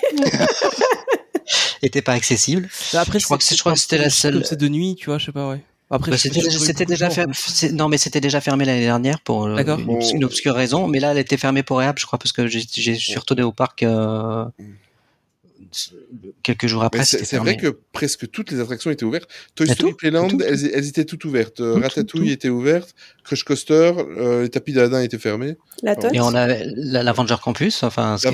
[1.81, 2.67] était pas accessible.
[2.93, 4.67] Bah, Après, Je crois que c'est- je crois que c'était la seule- Comme c'est de
[4.67, 5.61] nuit, tu vois, je sais pas, ouais.
[5.91, 7.33] Après, Bah, c'était déjà fermé.
[7.73, 9.79] Non, mais c'était déjà fermé l'année dernière pour euh, D'accord.
[9.79, 10.87] une, obscure raison.
[10.87, 12.65] Mais là, elle était fermée pour réhab, je crois, parce que j'ai
[13.15, 14.45] retourné au parc euh,
[16.43, 17.03] quelques jours après.
[17.05, 19.29] C'est vrai que presque toutes les attractions étaient ouvertes.
[19.55, 20.43] Toy Story Playland, tout, tout.
[20.43, 21.55] elles, elles étaient toutes ouvertes.
[21.57, 22.31] Tout, Ratatouille tout.
[22.33, 22.93] était ouverte.
[23.23, 25.57] Crush Coaster, euh, les tapis d'Aladin étaient fermés.
[25.81, 28.33] La tote Et on a la- l'Avenger Campus, enfin, ce qui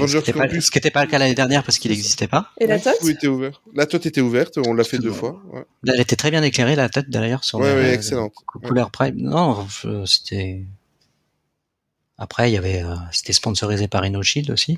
[0.75, 2.49] n'était pas, le cas l'année dernière parce qu'il n'existait pas.
[2.59, 3.61] et la tote Tout était ouvert.
[3.73, 5.41] La tote était ouverte, on l'a fait deux fois.
[5.51, 8.33] Ouais, Elle était très bien éclairée, la tête d'ailleurs, sur ouais, la- ouais, excellente.
[8.45, 9.15] cou- couleur Prime.
[9.17, 9.65] Non,
[10.05, 10.65] c'était.
[12.17, 14.77] Après, il y avait, euh, c'était sponsorisé par InnoShield aussi.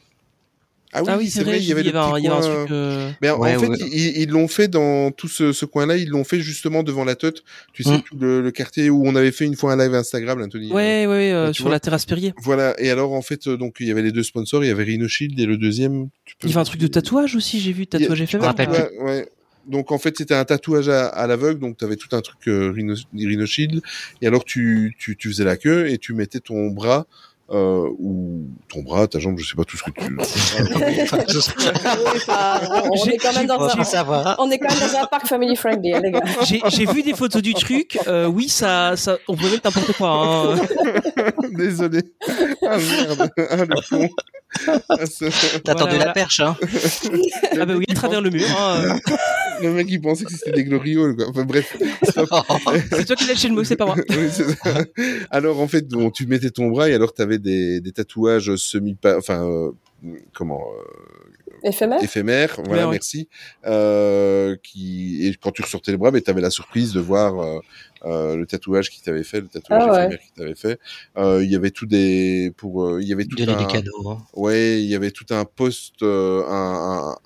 [0.93, 2.23] Ah oui, Ah oui, c'est vrai, il y avait il y le un, petit il
[2.25, 2.71] y avait un coin, truc.
[2.71, 3.77] euh, Mais en, Ouais, en fait, ouais.
[3.91, 7.15] ils ils l'ont fait dans tout ce, ce coin-là, ils l'ont fait justement devant la
[7.15, 7.43] tote.
[7.73, 8.01] Tu sais, Mm.
[8.03, 10.71] tout le, le quartier où on avait fait une fois un live Instagram, Anthony.
[10.71, 11.71] Ouais, euh, Ouais, tu sur vois.
[11.73, 12.33] la terrasse Perrier.
[12.41, 12.75] Voilà.
[12.79, 14.83] Et alors, en fait, euh, donc, il y avait les deux sponsors, il y avait
[14.83, 16.09] Rhino Shield et le deuxième.
[16.25, 16.47] Tu peux...
[16.47, 18.53] Il y avait un truc de tatouage aussi, j'ai vu, tatouage a- éphémère.
[18.57, 19.29] Ouais, ouais.
[19.65, 22.49] Donc en fait c'était un tatouage à, à l'aveugle, donc tu avais tout un truc
[22.49, 23.81] euh, Rhino, Rhino Shield,
[24.21, 27.07] et alors tu, tu, tu faisais la queue et tu mettais ton bras
[27.49, 30.15] euh, ou ton bras, ta jambe, je sais pas tout ce que tu.
[30.15, 32.59] Oui, enfin,
[32.89, 35.93] on, est quand même dans un, on est quand même dans un parc family friendly,
[35.93, 36.21] hein, les gars.
[36.69, 37.99] J'ai vu des photos du truc.
[38.07, 40.09] euh, oui, ça, ça, on peut mettre n'importe quoi.
[40.09, 40.55] Hein.
[41.51, 42.01] Désolé.
[42.65, 43.29] Ah merde.
[43.49, 44.09] Ah le con.
[44.67, 45.25] Ah, ça-
[45.63, 46.05] T'as Voilà, tendu voilà.
[46.05, 46.55] la perche, hein
[47.59, 48.45] Ah bah oui, à travers le mur.
[48.57, 48.97] hein.
[49.61, 51.27] Le mec il pensait que c'était des glorioles quoi.
[51.29, 51.75] Enfin bref.
[52.03, 53.95] C'est toi qui l'as chez le mot, c'est pas moi.
[54.09, 54.83] Oui, c'est ça.
[55.31, 58.55] Alors en fait, bon, tu mettais ton bras et alors tu avais des, des tatouages
[58.55, 59.71] semi, enfin euh,
[60.33, 60.83] comment euh,
[61.65, 62.03] Éphémère?
[62.03, 62.55] éphémères.
[62.65, 62.91] Voilà, Ouais, ouais.
[62.91, 63.29] merci.
[63.65, 67.59] Euh, qui et quand tu ressortais le bras, ben t'avais la surprise de voir euh,
[68.05, 69.99] euh, le tatouage qui t'avait fait, le tatouage Ah ouais.
[70.01, 70.79] éphémère qui t'avait fait.
[71.17, 73.67] Euh, Il y avait tout des pour, euh, il y avait tout Donner un, des
[73.67, 74.09] cadeaux.
[74.09, 74.17] hein.
[74.33, 77.17] Ouais, il y avait tout un post euh, un, un-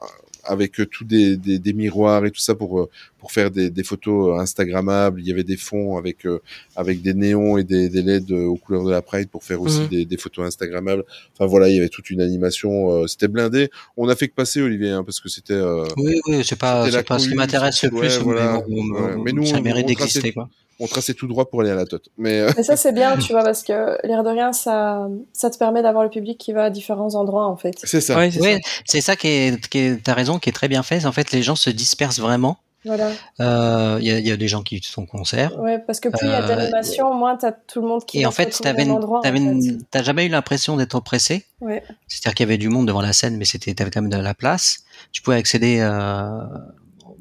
[0.47, 3.69] avec euh, tous des, des, des miroirs et tout ça pour euh, pour faire des,
[3.69, 5.19] des photos euh, instagrammables.
[5.21, 6.39] Il y avait des fonds avec euh,
[6.75, 9.81] avec des néons et des, des LED aux couleurs de la Pride pour faire aussi
[9.81, 9.87] Mhm.
[9.89, 11.03] des, des photos instagrammables.
[11.33, 12.91] Enfin voilà, il y avait toute une animation.
[13.03, 13.69] euh, c'était blindé.
[13.97, 15.53] On a fait que passer Olivier hein, parce que c'était.
[15.53, 18.61] euh, Oui, oui, c'est pas, c'est pas ce qui m'intéresse le ouais, plus, voilà.
[18.67, 20.49] mais, bon, Ouais, mais nous, ça on- mérite d'exister, quoi.
[20.79, 22.09] On traçait tout droit pour aller à la tote.
[22.17, 25.49] Mais euh, Mais ça, c'est bien, tu vois, parce que l'air de rien, ça, ça
[25.49, 27.73] te permet d'avoir le public qui va à différents endroits, en fait.
[27.83, 28.15] c'est ça.
[28.17, 28.69] Ouais, c'est Oui, ça.
[28.85, 31.05] c'est ça qui est, qui est, t'as raison, qui est très bien fait.
[31.05, 32.57] En fait, les gens se dispersent vraiment.
[32.85, 33.09] Voilà.
[33.41, 35.59] Euh, Il y, a, il y a des gens qui sont concert.
[35.59, 38.19] Ouais, parce que plus il y a Euh, d'animations, moins t'as tout le monde qui
[38.19, 39.43] Et va en fait, t'avais même une- endroit, en t'avais fait.
[39.43, 41.43] une- t'as jamais eu l'impression d'être oppressé.
[41.59, 41.83] Ouais.
[42.07, 44.17] C'est-à-dire qu'il y avait du monde devant la scène, mais c'était, t'avais quand même de
[44.17, 44.83] la place.
[45.11, 46.29] Tu pouvais accéder, euh,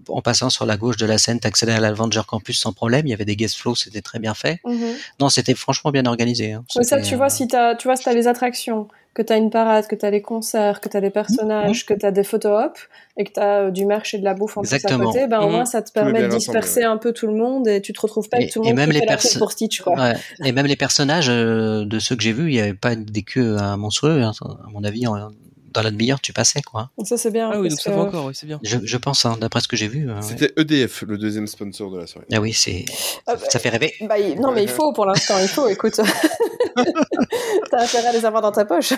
[0.09, 3.07] en passant sur la gauche de la scène, t'accédais à l'Avenger Campus sans problème.
[3.07, 4.61] Il y avait des guest flows, c'était très bien fait.
[4.65, 4.77] Mhm.
[5.21, 6.53] Non, c'était franchement bien organisé.
[6.53, 6.65] hein.
[6.77, 9.23] Mais ça, C'était, tu euh, vois, si t'as, tu vois, si t'as les attractions, que
[9.23, 11.87] t'as une parade, que t'as les concerts, que t'as les personnages, Mmh.
[11.87, 12.77] que t'as des photo op
[13.17, 15.41] et que t'as euh, du merch et de la bouffe en plus à côté, ben
[15.41, 15.53] au Mhm.
[15.53, 18.29] moins ça te permet de disperser un peu tout le monde et tu te retrouves
[18.29, 19.95] pas Et- avec tout le et monde même qui les fait la pour Stitch, quoi.
[19.95, 20.15] Ouais.
[20.45, 23.23] Et même les personnages euh, de ceux que j'ai vus, il n'y avait pas des
[23.23, 24.23] queues euh, monstrueux.
[24.23, 24.33] hein.
[24.43, 25.31] À mon avis, en-
[25.77, 26.91] dans la demi-heure, tu passais, quoi.
[27.05, 27.51] Ça, c'est bien.
[27.53, 28.59] Ah oui, donc ça va encore, oui, c'est bien.
[28.63, 30.09] Je, je pense, hein, d'après ce que j'ai vu.
[30.11, 30.23] euh, ouais.
[30.23, 32.27] C'était EDF, le deuxième sponsor de la soirée.
[32.33, 32.85] Ah oui, c'est
[33.27, 33.93] Ah, ça, ça fait rêver.
[34.01, 35.97] Bah, il- non, mais il faut pour l'instant, il faut, écoute.
[37.71, 38.95] T'as intérêt à les avoir dans ta poche.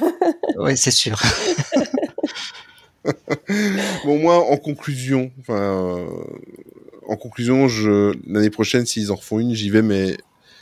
[0.56, 1.20] Oui, c'est sûr.
[4.04, 6.06] Bon, moi, en conclusion, enfin, euh,
[7.08, 10.16] en conclusion, je l'année prochaine, s'ils en refont une, j'y vais, mais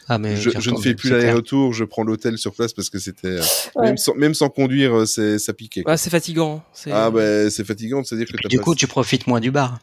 [0.09, 1.73] Ah, mais je, ne fais plus c'est l'aller-retour.
[1.73, 3.43] Je prends l'hôtel sur place parce que c'était euh,
[3.75, 3.87] Ouais.
[3.87, 5.83] même, sans, même sans conduire, euh, c'est ça piquait.
[5.87, 6.63] Ouais, c'est fatigant.
[6.73, 9.41] c'est- Ah ben, c'est fatigant de se dire que Du pas- coup, tu profites moins
[9.41, 9.79] du bar.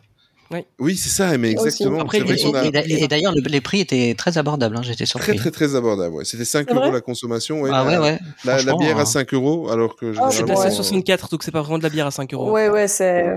[0.77, 1.99] Oui, c'est ça, mais exactement.
[1.99, 4.77] Après, C'est Et, d'a- et d'ailleurs, le- les prix étaient très abordables.
[4.77, 5.35] Hein, J'étais très surpris.
[5.35, 6.13] très très abordable.
[6.13, 6.25] Ouais.
[6.25, 7.61] C'était 5 C'est euros la consommation.
[7.61, 8.19] Ouais, ah ouais, la, ouais.
[8.45, 10.47] La, bière euh, à 5 euros, alors que Ah, Je suis Ouais.
[10.49, 10.71] placé à Ouais.
[10.75, 12.51] 64, donc c'est pas vraiment de la bière à 5 euros.
[12.51, 13.33] Ouais, ouais, c'est.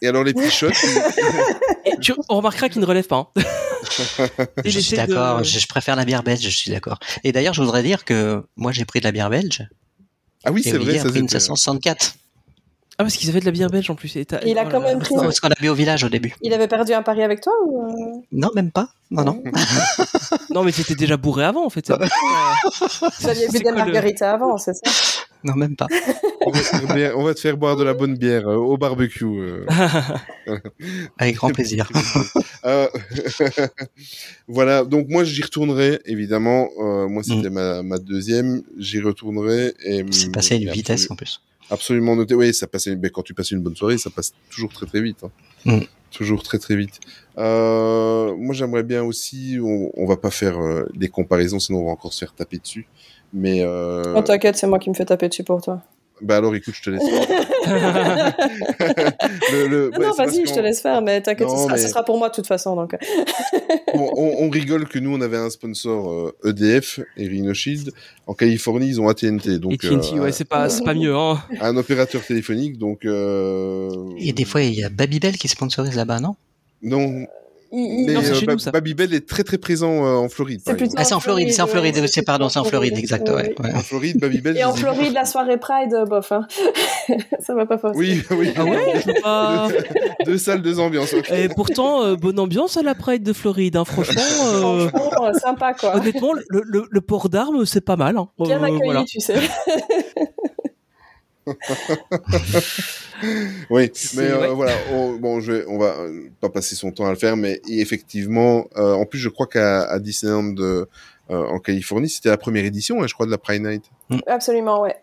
[0.00, 0.32] Et alors les
[1.84, 3.30] Et tu, on remarquera qu'il ne relève pas.
[3.36, 3.42] Hein.
[4.64, 6.98] Je suis de- d'accord, je, je préfère la bière belge, je suis d'accord.
[7.24, 9.66] Et d'ailleurs, je voudrais dire que moi, j'ai pris de la bière belge.
[10.44, 12.14] ah oui, c'est vrai, ça a pris une c'était- 564.
[13.00, 14.16] Ah, parce qu'ils avaient de la bière belge en plus.
[14.16, 16.02] Et t'as- Il a oh quand même pris- Non, parce qu'on a bu au village
[16.02, 16.34] au début.
[16.42, 17.82] Il avait perdu un pari avec toi ou.
[17.84, 18.88] euh Non, même pas.
[19.12, 19.42] Non, non.
[20.50, 21.90] Non, mais t'étais déjà bourré avant en fait.
[23.20, 24.80] Vous aviez bu des margaritas avant, c'est ça
[25.44, 25.86] Non, même pas.
[26.46, 28.56] on, va te faire bien- on va te faire boire de la bonne bière euh,
[28.56, 29.24] au barbecue.
[29.24, 29.64] euh.
[31.18, 31.88] Avec grand plaisir.
[32.64, 32.88] Euh,
[34.48, 36.68] voilà, donc moi j'y retournerai évidemment.
[36.80, 40.12] Euh, moi c'était ma, ma deuxième, j'y retournerai et Mm.
[40.12, 41.40] C'est passé à une vitesse en plus.
[41.70, 42.34] Absolument noté.
[42.34, 42.96] Oui, ça passait.
[42.96, 45.18] Ben, quand tu passes une bonne soirée, ça passe toujours très très vite.
[45.24, 45.30] hein.
[45.64, 45.80] Mm.
[46.10, 47.00] Toujours très très vite.
[47.36, 49.58] Euh, moi j'aimerais bien aussi.
[49.62, 52.56] On, on va pas faire euh, des comparaisons, sinon on va encore se faire taper
[52.58, 52.88] dessus.
[53.34, 55.82] Mais euh, Oh, t'inquiète, c'est moi qui me fais taper dessus pour toi.
[56.20, 57.02] Bah alors, écoute, je te laisse.
[59.52, 62.04] Le- le- Non, vas-y, je te laisse faire, mais t'inquiète, ce, sera, mais- ce sera
[62.04, 62.74] pour moi de toute façon.
[62.76, 62.96] Donc.
[63.94, 67.92] on, on- on rigole que nous, on avait un sponsor euh, EDF et Rhino Shield.
[68.26, 69.58] En Californie, ils ont AT&T.
[69.58, 71.42] Donc, Et TNT, euh, ouais, c'est pas, c'est pas mieux, hein.
[71.60, 72.78] un opérateur téléphonique.
[72.78, 76.36] Donc, euh, Et des fois, il y a Babybel qui sponsorise là-bas, non?
[76.82, 77.26] Non.
[77.70, 78.70] Il- Mais Non, c'est euh, chez nous, ça.
[78.70, 80.60] Babybel est très très présent euh, en Floride.
[80.64, 80.76] C'est.
[80.96, 83.54] Ah, c'est en Floride, c'est en Floride, ouais, c'est pardon, c'est en Floride, exact, ouais.
[83.74, 84.56] En Floride, Babybel.
[84.56, 86.46] Et en Floride, la soirée Pride, euh, bof, hein.
[87.40, 88.00] ça va pas forcément.
[88.00, 88.52] Oui, oui.
[89.24, 89.68] Ah.
[90.24, 91.14] Deux salles, deux ambiances.
[91.32, 94.20] Et pourtant, euh, bonne ambiance à la Pride de Floride, hein, franchement.
[94.54, 95.96] euh, Franchement, sympa quoi.
[95.96, 98.16] Honnêtement, le, le, le port d'armes, c'est pas mal.
[98.18, 98.28] Hein.
[98.38, 99.04] Bien Euh, accueilli, voilà.
[99.04, 99.34] tu sais.
[103.70, 107.06] Oui, mais euh, voilà, on, bon, je vais, on va euh, pas passer son temps
[107.06, 110.84] à le faire, mais effectivement, euh, en plus, je crois qu'à à Disneyland euh,
[111.28, 113.84] en Californie, c'était la première édition, hein, je crois, de la Pride Night.
[114.26, 114.94] Absolument, ouais.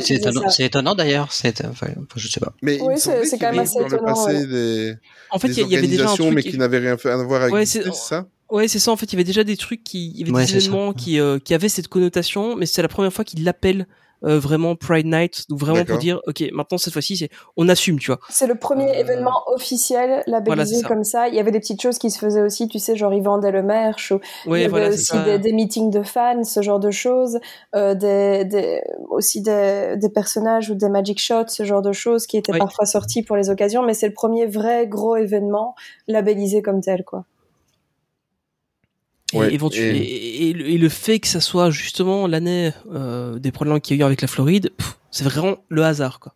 [0.00, 1.32] C'est étonnant, d'ailleurs.
[1.32, 2.52] C'est, enfin, je sais pas.
[2.62, 4.46] Mais Oui, c'est- quand même assez dans le étonnant, passé ouais.
[4.46, 4.94] des,
[5.30, 6.32] En fait, des il y, avait déjà un truc.
[6.32, 8.26] mais qui n'avaient rien fait à voir avec Ouais, Disney, c'est- ça?
[8.50, 8.90] Ouais, c'est ça.
[8.90, 10.92] En fait, il y avait déjà des trucs qui, il y avait Ouais, des événements
[10.92, 13.86] qui, euh, qui avaient cette connotation, mais c'est la première fois qu'ils l'appellent
[14.24, 17.98] euh, vraiment Pride Night, donc vraiment pour dire, ok, maintenant cette fois-ci, c'est, on assume,
[17.98, 18.20] tu vois.
[18.28, 20.88] C'est le premier Euh, événement officiel labellisé ça.
[20.88, 21.28] comme ça.
[21.28, 23.50] Il y avait des petites choses qui se faisaient aussi, tu sais, genre ils vendaient
[23.50, 24.12] le merch.
[24.12, 24.20] Ou...
[24.46, 27.38] il y avait voilà, aussi des, des meetings de fans, ce genre de choses.
[27.74, 32.26] Euh, des, des, aussi des, des personnages ou des magic shots, ce genre de choses
[32.26, 33.82] qui étaient parfois sortis pour les occasions.
[33.82, 35.74] Mais c'est le premier vrai gros événement
[36.08, 37.24] labellisé comme tel, quoi.
[39.32, 42.72] Et, Ouais, éventu- et- et- et le- et le fait que ça soit justement l'année
[42.92, 46.18] euh, des problèmes qu'il y a eu avec la Floride, pff, c'est vraiment le hasard,
[46.20, 46.34] quoi.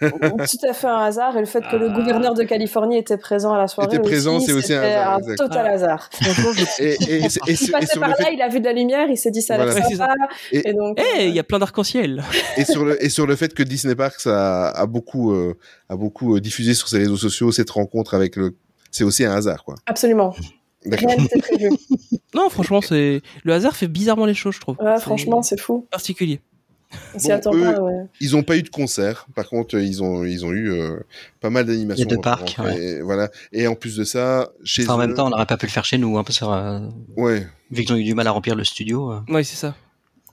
[0.00, 1.36] Tout à fait un hasard.
[1.36, 1.94] Et le fait que le Ah.
[1.94, 5.34] gouverneur de Californie était présent à la soirée Était présent, c'est aussi un hasard, un
[5.34, 5.72] total Ah.
[5.74, 6.10] hasard.
[6.78, 7.28] Et, et, et, et,
[7.60, 9.54] Il passait par là, fait, il a vu de la lumière, il s'est dit ça
[9.54, 9.80] a l'air Voilà.
[9.80, 10.14] Ouais, c'est sympa.
[10.52, 12.22] Et- Et donc, Eh, euh, il y a plein d'arc-en-ciel.
[12.56, 15.54] et sur le et sur le fait que Disney Parks a, a beaucoup euh,
[15.88, 18.54] a beaucoup euh, diffusé sur ses réseaux sociaux cette rencontre avec le
[18.92, 19.74] c'est aussi un hasard quoi.
[19.86, 20.32] absolument.
[20.86, 21.08] D'accord.
[21.10, 21.70] Rien n'était prévu.
[22.34, 24.76] Non, franchement, c'est le hasard fait bizarrement les choses, je trouve.
[24.80, 25.86] Ouais, franchement, c'est fou.
[25.90, 26.40] particulier.
[27.14, 28.04] On s'y Bon, attend eux, pas, ouais.
[28.20, 29.26] Ils ont pas eu de concert.
[29.34, 30.98] Par contre, ils ont ils ont eu euh,
[31.40, 32.04] pas mal d'animations.
[32.04, 32.84] Il y a deux pour parcs, rentrer.
[32.96, 33.30] Et Voilà.
[33.52, 35.64] Et en plus de ça, chez Enfin, en eux, même temps, on n'aurait pas pu
[35.66, 36.80] le faire chez nous, un peu sur, euh,
[37.16, 37.46] ouais.
[37.70, 39.10] vu qu'ils ont eu du mal à remplir le studio.
[39.12, 39.20] euh.
[39.28, 39.74] Ouais, c'est ça.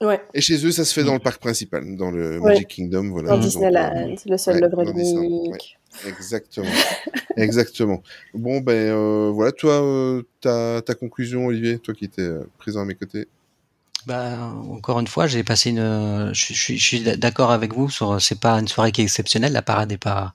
[0.02, 2.54] Ouais, Et chez eux, ça se fait dans le parc principal, dans le Ouais.
[2.54, 3.30] Magic Kingdom, voilà.
[3.30, 5.78] dans Donc, Disneyland, euh, le seul ouais, le vrai unique.
[6.08, 6.70] Exactement.
[7.36, 8.02] Exactement.
[8.34, 12.82] Bon, ben euh, voilà, toi, euh, ta, ta conclusion, Olivier, toi qui étais euh, présent
[12.82, 13.28] à mes côtés.
[14.06, 16.32] Bah, encore une fois, j'ai passé une.
[16.34, 18.22] Je, suis- je suis d'accord avec vous sur.
[18.22, 19.52] C'est pas une soirée qui est exceptionnelle.
[19.52, 20.34] La parade n'est pas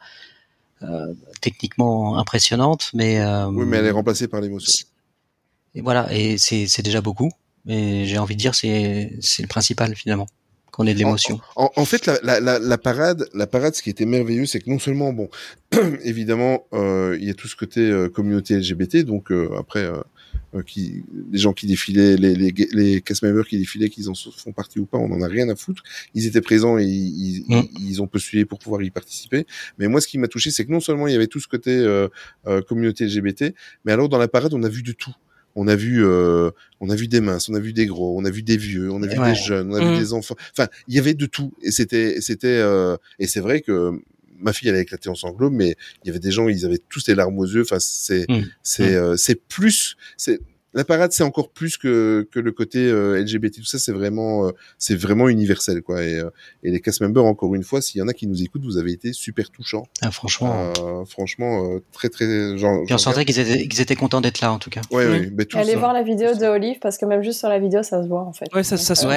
[0.83, 3.21] euh, techniquement impressionnante, mais.
[3.21, 4.87] euh, Oui, mais elle est remplacée par l'émotion.
[5.75, 7.31] Et voilà, et c'est c'est déjà beaucoup.
[7.67, 10.27] Et j'ai envie de dire, c'est c'est le principal finalement,
[10.71, 11.41] qu'on ait de l'émotion.
[11.57, 14.61] En, en fait, la, la, la, la parade, la parade, ce qui était merveilleux, c'est
[14.61, 15.29] que non seulement, bon,
[16.03, 20.03] évidemment, euh, il y a tout ce côté euh, communauté LGBT, donc euh, après, euh,
[20.55, 24.53] euh, qui, les gens qui défilaient, les, les, les cast qui défilaient, qu'ils en font
[24.53, 25.83] partie ou pas, on en a rien à foutre.
[26.15, 27.63] Ils étaient présents et ils, ils, Mm.
[27.81, 29.47] ils ont postulé pour pouvoir y participer.
[29.79, 31.49] Mais moi, ce qui m'a touché, c'est que non seulement il y avait tout ce
[31.49, 32.09] côté euh,
[32.69, 33.55] communauté LGBT,
[33.85, 35.15] mais alors dans la parade, on a vu de tout.
[35.57, 36.51] On a vu, euh,
[36.81, 38.91] on a vu des minces, on a vu des gros, on a vu des vieux,
[38.91, 39.31] on a vu Ouais.
[39.33, 40.35] des jeunes, on a vu des enfants.
[40.53, 41.53] Enfin, il y avait de tout.
[41.63, 43.93] Et c'était, c'était, euh, et c'est vrai que
[44.41, 46.81] ma fille, elle a éclaté en sanglots, mais il y avait des gens, ils avaient
[46.89, 47.63] tous des larmes aux yeux.
[47.63, 48.45] Enfin, c'est, Mhm.
[48.63, 50.41] c'est, euh, c'est plus, c'est,
[50.75, 53.57] la parade, c'est encore plus que, que le côté euh, LGBT.
[53.57, 56.03] Tout ça, c'est vraiment, euh, c'est vraiment universel, quoi.
[56.03, 56.31] Et, euh,
[56.63, 58.77] et les cast members, encore une fois, s'il y en a qui nous écoutent, vous
[58.77, 59.87] avez été super touchants.
[60.03, 63.39] Ah, franchement, Euh, franchement, euh, très, très, genre, puis on sentait qu'ils
[63.81, 64.81] étaient, contents d'être là en tout cas.
[64.91, 65.11] Ouais, Mm.
[65.11, 65.79] ouais, ben, Allez hein.
[65.79, 68.23] voir la vidéo de Olive parce que même juste sur la vidéo, ça se voit
[68.23, 68.47] en fait.
[68.55, 69.15] Ouais, ça, ça se voit,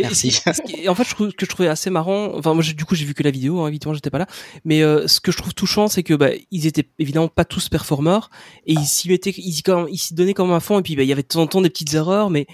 [0.00, 0.40] Merci.
[0.76, 2.32] et et en fait, je trouve ce que je trouvais assez marrant.
[2.34, 3.60] Enfin, moi, du coup, j'ai vu que la vidéo.
[3.60, 4.26] Hein, évidemment, j'étais pas là.
[4.64, 7.68] Mais euh, ce que je trouve touchant, c'est que bah, ils étaient évidemment pas tous
[7.68, 8.30] performeurs
[8.66, 10.78] et ils s'y mettaient, ils quand même- ils s'y donnaient comme un fond.
[10.78, 12.46] Et puis, bah, il y avait de temps en temps des petites erreurs, mais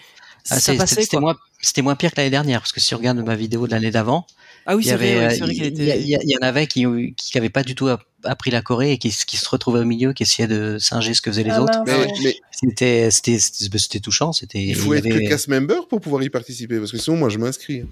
[0.51, 1.03] Ah, ça passait.
[1.03, 3.67] c'était moins, c'était moins pire que l'année dernière, parce que si on regarde ma vidéo
[3.67, 4.27] de l'année d'avant,
[4.67, 5.39] Ah oui, il y avait, vrai.
[5.39, 6.01] il était.
[6.03, 6.85] il il en avait qui,
[7.17, 9.85] qui avaient pas du tout app- appris la Corée et qui, qui se retrouvaient au
[9.85, 11.79] milieu, qui essayaient de singer ce que faisaient les Ah, autres.
[11.87, 14.33] Mais, mais C'était, c'était, touchant.
[14.33, 14.63] C'était.
[14.63, 17.29] il faut être avait- que cast member pour pouvoir y participer, parce que sinon, moi,
[17.29, 17.83] je m'inscris.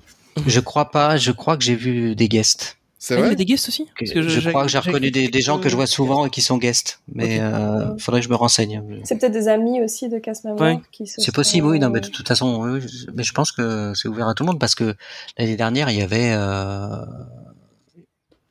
[0.47, 1.17] Je crois pas.
[1.17, 2.77] Je crois que j'ai vu des guests.
[3.07, 3.87] C'est Ah, il y vrai avait des guests aussi.
[3.99, 6.31] Parce que je, crois que j'ai reconnu des, des gens que je vois souvent et
[6.31, 7.43] qui sont guests, mais Ok.
[7.43, 8.83] euh, faudrait que je me renseigne.
[9.05, 10.81] C'est peut-être des amis aussi de cast members Ouais.
[10.91, 11.79] qui se C'est possible, oui.
[11.79, 14.43] Non, mais de toute façon, oui, je- mais je pense que c'est ouvert à tout
[14.43, 14.95] le monde parce que
[15.37, 17.05] l'année dernière, il y avait euh, à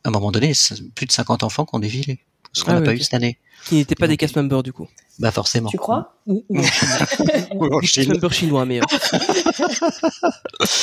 [0.03, 0.51] un moment donné
[0.93, 2.19] plus de 50 enfants qui ont défilé.
[2.53, 3.37] Ce qu'on Ah n'a ouais, pas eu cette année.
[3.65, 4.87] Qui n'étaient pas des cast members du coup.
[5.19, 5.69] Bah forcément.
[5.69, 6.43] Tu crois Ou,
[7.61, 8.09] en Chine.
[8.13, 8.79] Members chinois, mais.
[8.79, 8.83] euh,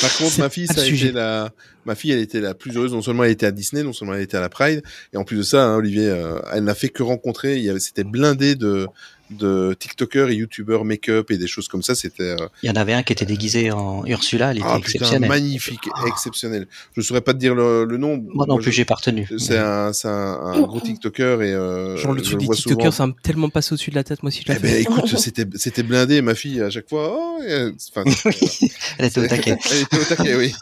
[0.01, 1.49] Par contre, ma fille, ça a été la,
[1.85, 2.93] ma fille, elle était la plus heureuse.
[2.93, 4.81] Non seulement elle était à Disney, non seulement elle était à la Pride,
[5.13, 7.57] et en plus de ça, hein, Olivier, euh, elle n'a fait que rencontrer.
[7.57, 8.87] Il y avait, c'était blindé de,
[9.31, 11.95] de TikTokers et YouTubers make-up et des choses comme ça.
[11.95, 14.75] C'était euh, Il y en avait un qui était déguisé en Ursula, il était ah
[14.77, 15.29] putain exceptionnel.
[15.29, 16.67] magnifique, exceptionnel.
[16.95, 18.17] Je saurais pas te dire le, le nom.
[18.33, 19.27] Moi non Moi, plus, j'ai pas retenu.
[19.37, 22.77] C'est un, c'est un, un gros TikToker et euh, Genre le je truc des TikTokers,
[22.77, 22.91] souvent.
[22.91, 25.45] ça me tellement passé au-dessus de la tête, moi si je Eh ben écoute, c'était
[25.55, 27.09] c'était blindé, ma fille à chaque fois.
[27.13, 28.03] Oh, et- enfin,
[28.97, 29.57] Elle était au taquet.
[29.71, 30.53] Elle était au taquet, oui.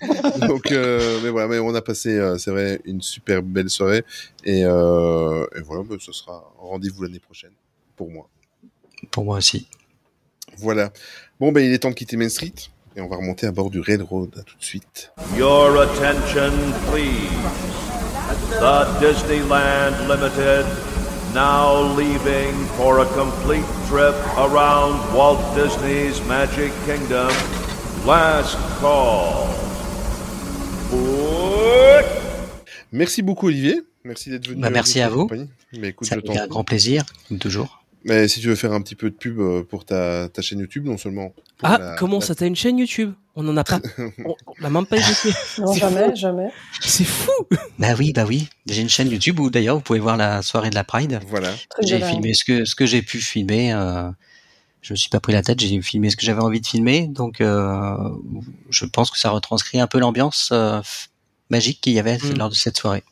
[0.47, 4.03] Donc, euh, mais voilà, mais on a passé, euh, c'est vrai, une super belle soirée.
[4.43, 7.51] Et, euh, et voilà, ce sera rendez-vous l'année prochaine,
[7.95, 8.27] pour moi.
[9.11, 9.67] Pour moi aussi.
[10.57, 10.91] Voilà.
[11.39, 12.53] Bon, ben, il est temps de quitter Main Street.
[12.95, 14.31] Et on va remonter à bord du Railroad.
[14.37, 15.11] À tout de suite.
[15.37, 16.51] Your attention,
[16.91, 17.29] please.
[18.59, 20.65] The Disneyland Limited
[21.33, 27.29] now leaving for a complete trip around Walt Disney's Magic Kingdom.
[28.05, 29.47] Last call.
[32.91, 33.81] Merci beaucoup, Olivier.
[34.03, 34.61] Merci d'être venu.
[34.61, 35.21] Bah, merci à vous.
[35.21, 35.47] accompagner.
[35.73, 37.78] Mais écoute, Ça a été un grand plaisir, comme toujours.
[38.05, 40.59] Mais si tu veux faire un petit peu de pub euh, pour ta, ta chaîne
[40.59, 41.33] YouTube, non seulement.
[41.63, 43.13] Ah, la- comment la- ça T'as une chaîne YouTube?
[43.35, 43.79] On en a pas.
[44.25, 45.29] On, même pas évoqué.
[45.59, 46.15] Non, jamais, fou.
[46.15, 46.49] jamais.
[46.81, 47.31] C'est fou.
[47.77, 48.47] Bah oui, bah oui.
[48.67, 51.19] J'ai une chaîne YouTube où d'ailleurs vous pouvez voir la soirée de la Pride.
[51.27, 51.53] Voilà.
[51.81, 53.73] J'ai filmé ce que ce que j'ai pu filmer.
[53.73, 54.09] Euh,
[54.81, 55.59] je me suis pas pris la tête.
[55.59, 57.07] J'ai filmé ce que j'avais envie de filmer.
[57.07, 57.95] Donc euh,
[58.69, 60.81] je pense que ça retranscrit un peu l'ambiance euh,
[61.49, 62.37] magique qu'il y avait Mm.
[62.37, 63.03] lors de cette soirée.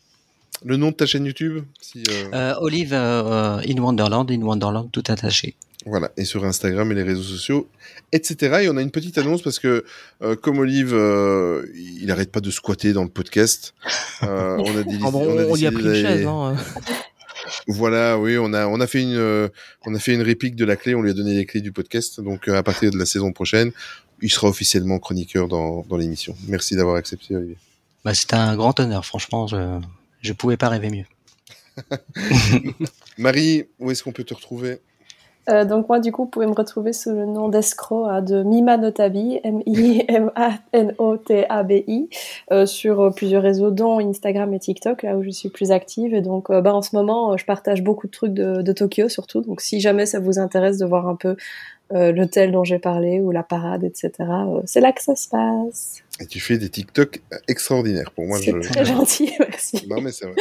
[0.66, 4.90] Le nom de ta chaîne YouTube si, euh, Euh, Olive euh, in Wonderland, in Wonderland
[4.92, 5.56] tout attaché.
[5.86, 7.70] Voilà, et sur Instagram et les réseaux sociaux,
[8.12, 8.64] etc.
[8.64, 9.86] Et on a une petite annonce parce que,
[10.22, 11.66] euh, comme Olive, euh,
[12.02, 13.74] il arrête pas de squatter dans le podcast.
[14.24, 16.26] Euh, on a des Ah bon, on a on y a pris une chaise.
[16.26, 16.56] Hein.
[17.68, 19.48] Voilà, oui, on a on a fait une euh,
[19.86, 21.72] on a fait une réplique de la clé, on lui a donné les clés du
[21.72, 22.20] podcast.
[22.20, 23.72] Donc euh, à partir de la saison prochaine,
[24.22, 26.36] il sera officiellement chroniqueur dans dans l'émission.
[26.48, 27.58] Merci d'avoir accepté, Olivier.
[28.04, 29.48] Bah, c'était un grand honneur, franchement.
[29.48, 29.80] Je
[30.22, 31.06] je pouvais pas rêver mieux.
[33.18, 34.80] Marie, où est-ce qu'on peut te retrouver?
[35.50, 38.44] Euh, donc moi, du coup, vous pouvez me retrouver sous le nom d'escroc hein, de
[38.44, 40.10] Mima Notabi, M-I-M-A-N-O-T-A-B-I,
[42.52, 46.14] euh, sur euh, plusieurs réseaux, dont Instagram et TikTok, là où je suis plus active.
[46.14, 48.72] Et donc, euh, bah, en ce moment, euh, je partage beaucoup de trucs de, de
[48.74, 49.40] Tokyo, surtout.
[49.42, 51.38] Donc, si jamais ça vous intéresse de voir un peu
[51.94, 55.30] euh, l'hôtel dont j'ai parlé ou la parade, etc., euh, c'est là que ça se
[55.30, 56.04] passe.
[56.20, 58.12] Et tu fais des TikTok extraordinaires.
[58.12, 59.88] Pour moi, C'est je très gentil, merci.
[59.88, 60.36] Non, mais c'est vrai.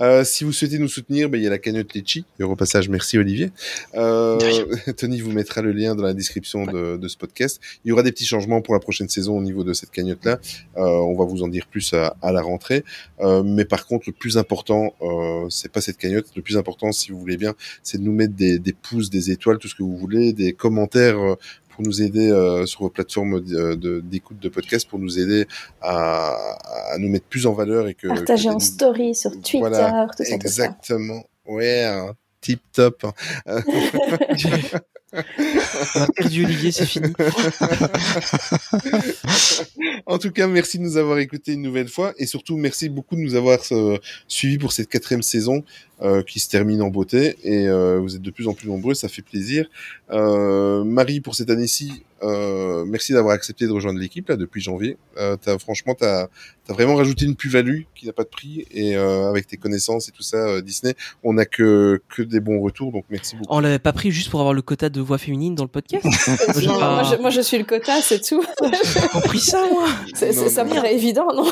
[0.00, 2.24] Euh, si vous souhaitez nous soutenir, ben, il y a la cagnotte Litchi.
[2.40, 3.52] Et au passage, merci Olivier.
[3.94, 4.38] Euh,
[4.96, 7.60] Tony vous mettra le lien dans la description de, de ce podcast.
[7.84, 10.40] Il y aura des petits changements pour la prochaine saison au niveau de cette cagnotte-là.
[10.76, 12.84] Euh, on va vous en dire plus à, à la rentrée.
[13.20, 16.26] Euh, mais par contre, le plus important, euh, c'est pas cette cagnotte.
[16.34, 17.54] Le plus important, si vous voulez bien,
[17.84, 20.54] c'est de nous mettre des, des pouces, des étoiles, tout ce que vous voulez, des
[20.54, 21.36] commentaires.
[21.74, 25.46] Pour nous aider euh, sur vos plateformes de- de- d'écoute de, podcast, pour nous aider
[25.82, 26.28] à,
[26.92, 30.06] à nous mettre plus en valeur et que Partager que en story sur Twitter, voilà,
[30.16, 30.64] tout ça, tout ça.
[30.66, 31.24] exactement.
[31.46, 33.04] Ouais, un tip top.
[35.94, 37.12] On a perdu Olivier, c'est fini.
[40.06, 43.16] en tout cas, merci de nous avoir écoutés une nouvelle fois et surtout merci beaucoup
[43.16, 45.64] de nous avoir euh, suivis pour cette quatrième saison
[46.02, 48.94] euh, qui se termine en beauté et euh, vous êtes de plus en plus nombreux,
[48.94, 49.66] ça fait plaisir.
[50.10, 52.02] Euh, Marie, pour cette année-ci,
[52.86, 54.96] merci d'avoir accepté de rejoindre l'équipe là depuis janvier.
[55.16, 56.28] As, franchement, tu as,
[56.68, 60.22] vraiment rajouté une plus-value qui n'a pas de prix et avec tes connaissances et tout
[60.22, 63.54] ça, Disney, on n'a que, que des bons retours, donc merci beaucoup.
[63.54, 66.04] On l'avait pas pris juste pour avoir le quota de voix féminine dans le podcast
[66.26, 68.42] Moi, j'ai Non, pas- moi, je, moi, je suis le quota, c'est tout.
[68.62, 69.84] j'ai compris ça, moi.
[70.14, 71.46] C'est- c'est- Non, ça me paraît évident, non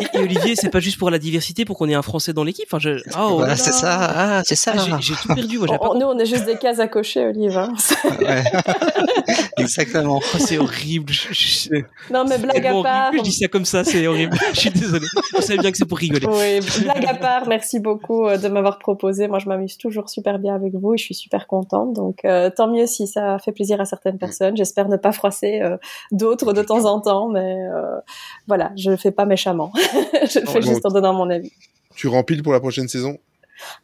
[0.00, 2.44] Et, et Olivier, c'est pas juste pour la diversité, pour qu'on ait un Français dans
[2.44, 2.66] l'équipe.
[2.68, 3.00] Enfin, je...
[3.14, 3.98] Ah, oh Voilà, là c'est ça.
[4.14, 4.72] Ah, c'est ça.
[4.76, 5.66] Ah, j'ai- j'ai tout perdu, moi.
[5.78, 7.56] pas Nous, on est juste des cases à cocher, Olive.
[7.58, 7.72] hein.
[8.20, 8.44] Ouais.
[9.58, 10.20] Exactement.
[10.22, 11.12] Oh, c'est horrible.
[11.12, 13.08] Je, je- Non, mais blague à part.
[13.08, 14.36] horrible je dis ça comme ça, c'est horrible.
[14.54, 15.06] je suis désolé.
[15.36, 16.26] On savait bien que c'est pour rigoler.
[16.26, 19.28] Oui, blague à part, merci beaucoup euh, de m'avoir proposé.
[19.28, 21.92] Moi, je m'amuse toujours super bien avec vous et je suis super contente.
[21.94, 24.56] Donc, euh, tant mieux si ça fait plaisir à certaines personnes.
[24.56, 25.76] J'espère ne pas froisser euh,
[26.12, 27.98] d'autres de temps en temps, mais euh,
[28.46, 29.72] voilà, je le fais pas méchamment.
[29.76, 30.66] je le fais Bon.
[30.66, 31.52] juste en donnant mon avis.
[31.96, 33.18] Tu remplis pour la prochaine saison?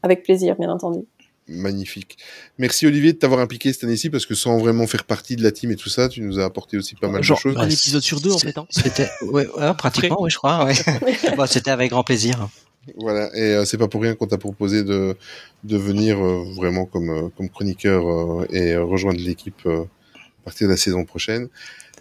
[0.03, 1.01] Avec plaisir, bien entendu.
[1.47, 2.17] Magnifique.
[2.59, 5.53] Merci Olivier de t'avoir impliqué cette année-ci parce que sans vraiment faire partie de la
[5.53, 7.57] team et tout ça, tu nous as apporté aussi pas mal Genre, de choses.
[7.59, 8.57] un épisode sur deux, en fait.
[8.57, 8.67] Hein.
[8.71, 10.65] C'était ouais, ouais, pratiquement, oui, je crois.
[10.65, 10.73] Ouais.
[11.37, 12.49] Bon, c'était avec grand plaisir.
[12.97, 15.17] Voilà, et euh, c'est pas pour rien qu'on t'a proposé de,
[15.65, 20.77] venir euh, vraiment comme, euh, comme chroniqueur euh, et rejoindre l'équipe à partir de la
[20.77, 21.49] saison prochaine.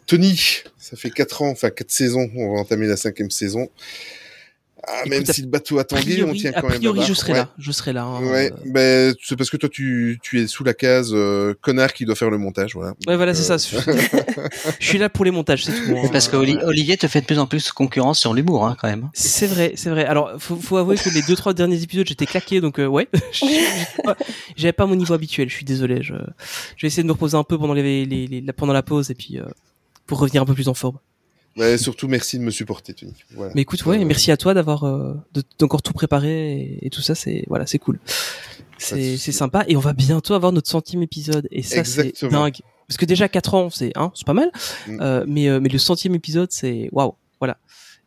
[0.05, 3.69] Tony, ça fait quatre ans, enfin quatre saisons, on va entamer la cinquième saison.
[4.85, 6.77] Ah, Écoute, même a si le bateau a tangué, on priori- tient a quand même
[6.79, 7.37] priori, la je serai Ouais.
[7.39, 7.49] là.
[7.57, 8.03] Je serai là.
[8.03, 8.55] hein, Ouais, euh.
[8.65, 12.15] ben c'est parce que toi tu, tu es sous la case euh, connard qui doit
[12.15, 12.93] faire le montage, voilà.
[13.07, 13.79] Ouais, voilà, c'est euh, ça.
[14.79, 15.95] Je suis là pour les montages, c'est tout.
[15.97, 16.09] hein.
[16.11, 18.89] Parce que Oli- Olivier te fait de plus en plus concurrence sur l'humour, hein, quand
[18.89, 19.09] même.
[19.13, 20.05] C'est vrai, c'est vrai.
[20.05, 23.07] Alors, faut, faut avouer que les deux trois derniers épisodes, j'étais claqué, donc euh, ouais,
[24.55, 25.49] j'avais pas mon niveau habituel.
[25.49, 26.01] Je suis désolé.
[26.01, 26.13] Je,
[26.75, 28.83] je vais essayer de me reposer un peu pendant les, les, les- la- pendant la
[28.83, 29.45] pause et puis euh,
[30.07, 30.97] pour revenir un peu plus en forme.
[31.57, 33.13] Ouais, surtout merci de me supporter, Tony.
[33.35, 33.51] Voilà.
[33.55, 36.89] Mais écoute, ouais, et merci à toi d'avoir euh, de- d'encore tout préparé et, et
[36.89, 37.15] tout ça.
[37.15, 37.99] C'est voilà, c'est cool.
[38.77, 42.57] C'est sympa et on va bientôt avoir notre centième épisode et ça c'est dingue.
[42.87, 44.51] Parce que déjà 4 ans, c'est hein, c'est pas mal.
[44.87, 44.97] Mm.
[45.01, 47.57] Euh, mais euh, mais le centième épisode, c'est waouh, voilà.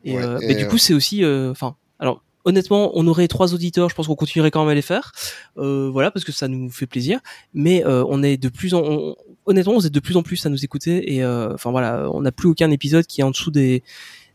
[0.05, 3.27] Et, Ouais, euh, et, mais du coup, c'est aussi, euh, enfin, alors honnêtement, on aurait
[3.27, 5.12] trois auditeurs, je pense qu'on continuerait quand même à les faire,
[5.56, 7.20] euh, voilà, parce que ça nous fait plaisir.
[7.55, 9.16] Mais euh, on est de plus en, on-
[9.47, 12.20] honnêtement, on est de plus en plus à nous écouter et euh, enfin voilà, on
[12.20, 13.82] n'a plus aucun épisode qui est en dessous des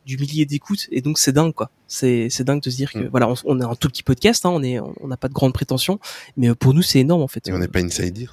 [0.06, 1.70] du millier d'écoutes et donc c'est dingue quoi.
[1.88, 3.08] C'est c'est dingue de se dire que Mm.
[3.12, 5.34] voilà, on, on est un tout petit podcast, hein, on est on n'a pas de
[5.34, 6.00] grandes prétentions,
[6.38, 7.48] mais euh, pour nous c'est énorme en fait.
[7.48, 8.28] Et on n'est pas inside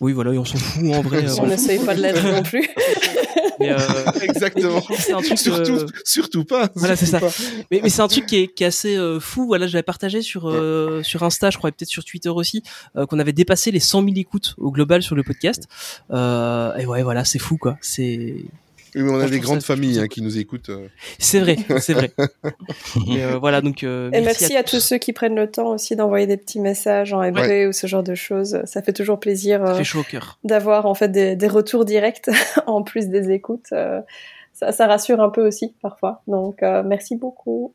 [0.00, 1.24] Oui voilà, et on s'en fout en vrai.
[1.24, 2.68] euh, On n'essaye pas de l'être non plus.
[3.60, 3.78] mais, euh,
[4.22, 4.82] Exactement.
[4.98, 6.68] c'est un truc, surtout, euh, surtout pas.
[6.74, 7.20] Voilà, c'est ça.
[7.20, 7.30] pas.
[7.70, 9.46] mais, mais c'est un truc qui est, qui est assez euh, fou.
[9.46, 12.62] Voilà, je l'avais partagé sur euh, sur Insta, je crois, et peut-être sur Twitter aussi,
[12.96, 15.68] euh, qu'on avait dépassé les 100 000 écoutes au global sur le podcast.
[16.10, 17.78] Euh, et ouais, voilà, c'est fou, quoi.
[17.80, 18.34] C'est
[18.94, 20.68] Oui, mais on a des grandes ça, familles hein, qui nous écoutent.
[20.68, 20.88] euh.
[21.18, 22.12] c'est vrai, c'est vrai.
[23.08, 25.96] Mais, euh, voilà, donc euh, Et merci à tous ceux qui prennent le temps aussi
[25.96, 28.60] d'envoyer des petits messages en MP ou ce genre de choses.
[28.64, 30.38] Ça fait toujours plaisir Ça euh, fait chaud au cœur.
[30.44, 32.30] d'avoir en fait des, des retours directs
[32.66, 33.72] en plus des écoutes.
[33.72, 34.00] Euh,
[34.52, 36.22] ça, ça rassure un peu aussi parfois.
[36.28, 37.74] Donc euh, merci beaucoup.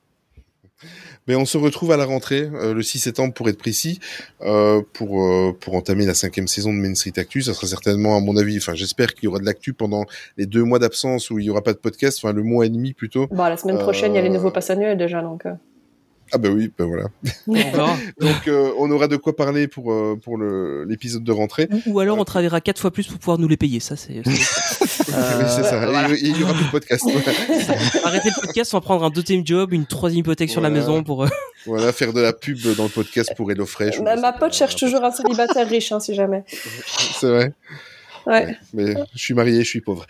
[1.27, 3.99] Mais on se retrouve à la rentrée, euh, le 6 septembre pour être précis,
[4.41, 7.41] euh, pour euh, pour entamer la cinquième saison de Main Street Actu.
[7.41, 10.06] Ça sera certainement, à mon avis, enfin j'espère qu'il y aura de l'actu pendant
[10.38, 12.69] les deux mois d'absence où il y aura pas de podcast, enfin le mois et
[12.69, 13.27] demi plutôt.
[13.27, 15.22] Bon, la semaine prochaine, il y a les Euh, nouveaux passes annuels déjà.
[15.22, 15.53] Donc, euh.
[16.31, 17.06] Ah bah oui, ben voilà.
[17.47, 17.97] On verra.
[18.19, 21.68] Donc euh, on aura de quoi parler pour euh, pour le l'épisode de rentrée.
[21.85, 23.80] Ou, ou alors on travaillera quatre fois plus pour pouvoir nous les payer.
[23.80, 24.22] Ça, c'est.
[24.23, 24.30] c'est-
[25.10, 25.81] Oui, c'est ça.
[25.84, 26.10] Euh, voilà.
[26.11, 27.03] Et Il y aura plus de podcast.
[27.10, 27.81] Voilà.
[28.03, 30.81] Arrêter le podcast, on va prendre un deuxième job, une troisième hypothèque sur la Voilà.
[30.85, 31.23] maison pour.
[31.23, 31.30] euh,
[31.65, 33.99] Voilà, faire de la pub dans le podcast pour HelloFresh.
[34.01, 36.43] ma, ma pote cherche toujours un célibataire riche, hein, si jamais.
[36.47, 37.53] C'est vrai.
[38.27, 38.56] Ouais.
[38.73, 40.06] Mais je suis marié, je suis pauvre.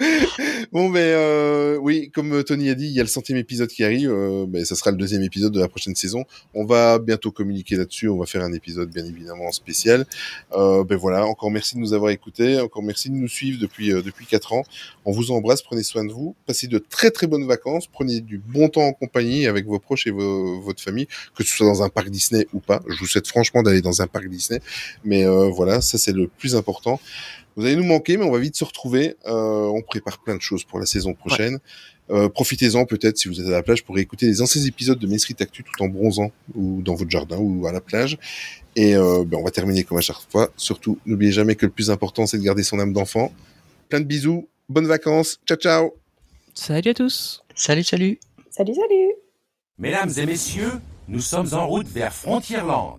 [0.72, 3.84] bon, mais euh, oui, comme Tony a dit, il y a le centième épisode qui
[3.84, 4.10] arrive.
[4.10, 6.24] Euh, ben, ça sera le deuxième épisode de la prochaine saison.
[6.54, 8.08] On va bientôt communiquer là-dessus.
[8.08, 10.06] On va faire un épisode bien évidemment spécial.
[10.52, 12.58] Euh, ben voilà, encore merci de nous avoir écoutés.
[12.60, 14.62] Encore merci de nous suivre depuis euh, depuis quatre ans.
[15.04, 15.60] On vous embrasse.
[15.60, 16.34] Prenez soin de vous.
[16.46, 17.86] Passez de très très bonnes vacances.
[17.86, 21.54] Prenez du bon temps en compagnie avec vos proches et vos, votre famille, que ce
[21.56, 22.80] soit dans un parc Disney ou pas.
[22.88, 24.60] Je vous souhaite franchement d'aller dans un parc Disney.
[25.04, 27.00] Mais euh, voilà, ça c'est le plus important.
[27.56, 29.16] Vous allez nous manquer, mais on va vite se retrouver.
[29.26, 31.58] Euh, on prépare plein de choses pour la saison prochaine.
[32.10, 35.06] Euh, Profitez-en peut-être si vous êtes à la plage pour écouter les anciens épisodes de
[35.06, 38.18] Main Street Actu tout en bronzant ou dans votre jardin ou à la plage.
[38.76, 40.50] Et euh, ben, on va terminer comme à chaque fois.
[40.56, 43.32] Surtout, n'oubliez jamais que le plus important, c'est de garder son âme d'enfant.
[43.88, 45.94] Plein de bisous, bonnes vacances, ciao ciao
[46.54, 47.42] Salut à tous.
[47.54, 48.18] Salut, salut.
[48.50, 49.12] Salut, salut.
[49.78, 50.72] Mesdames et messieurs,
[51.08, 52.98] nous sommes en route vers Frontierland.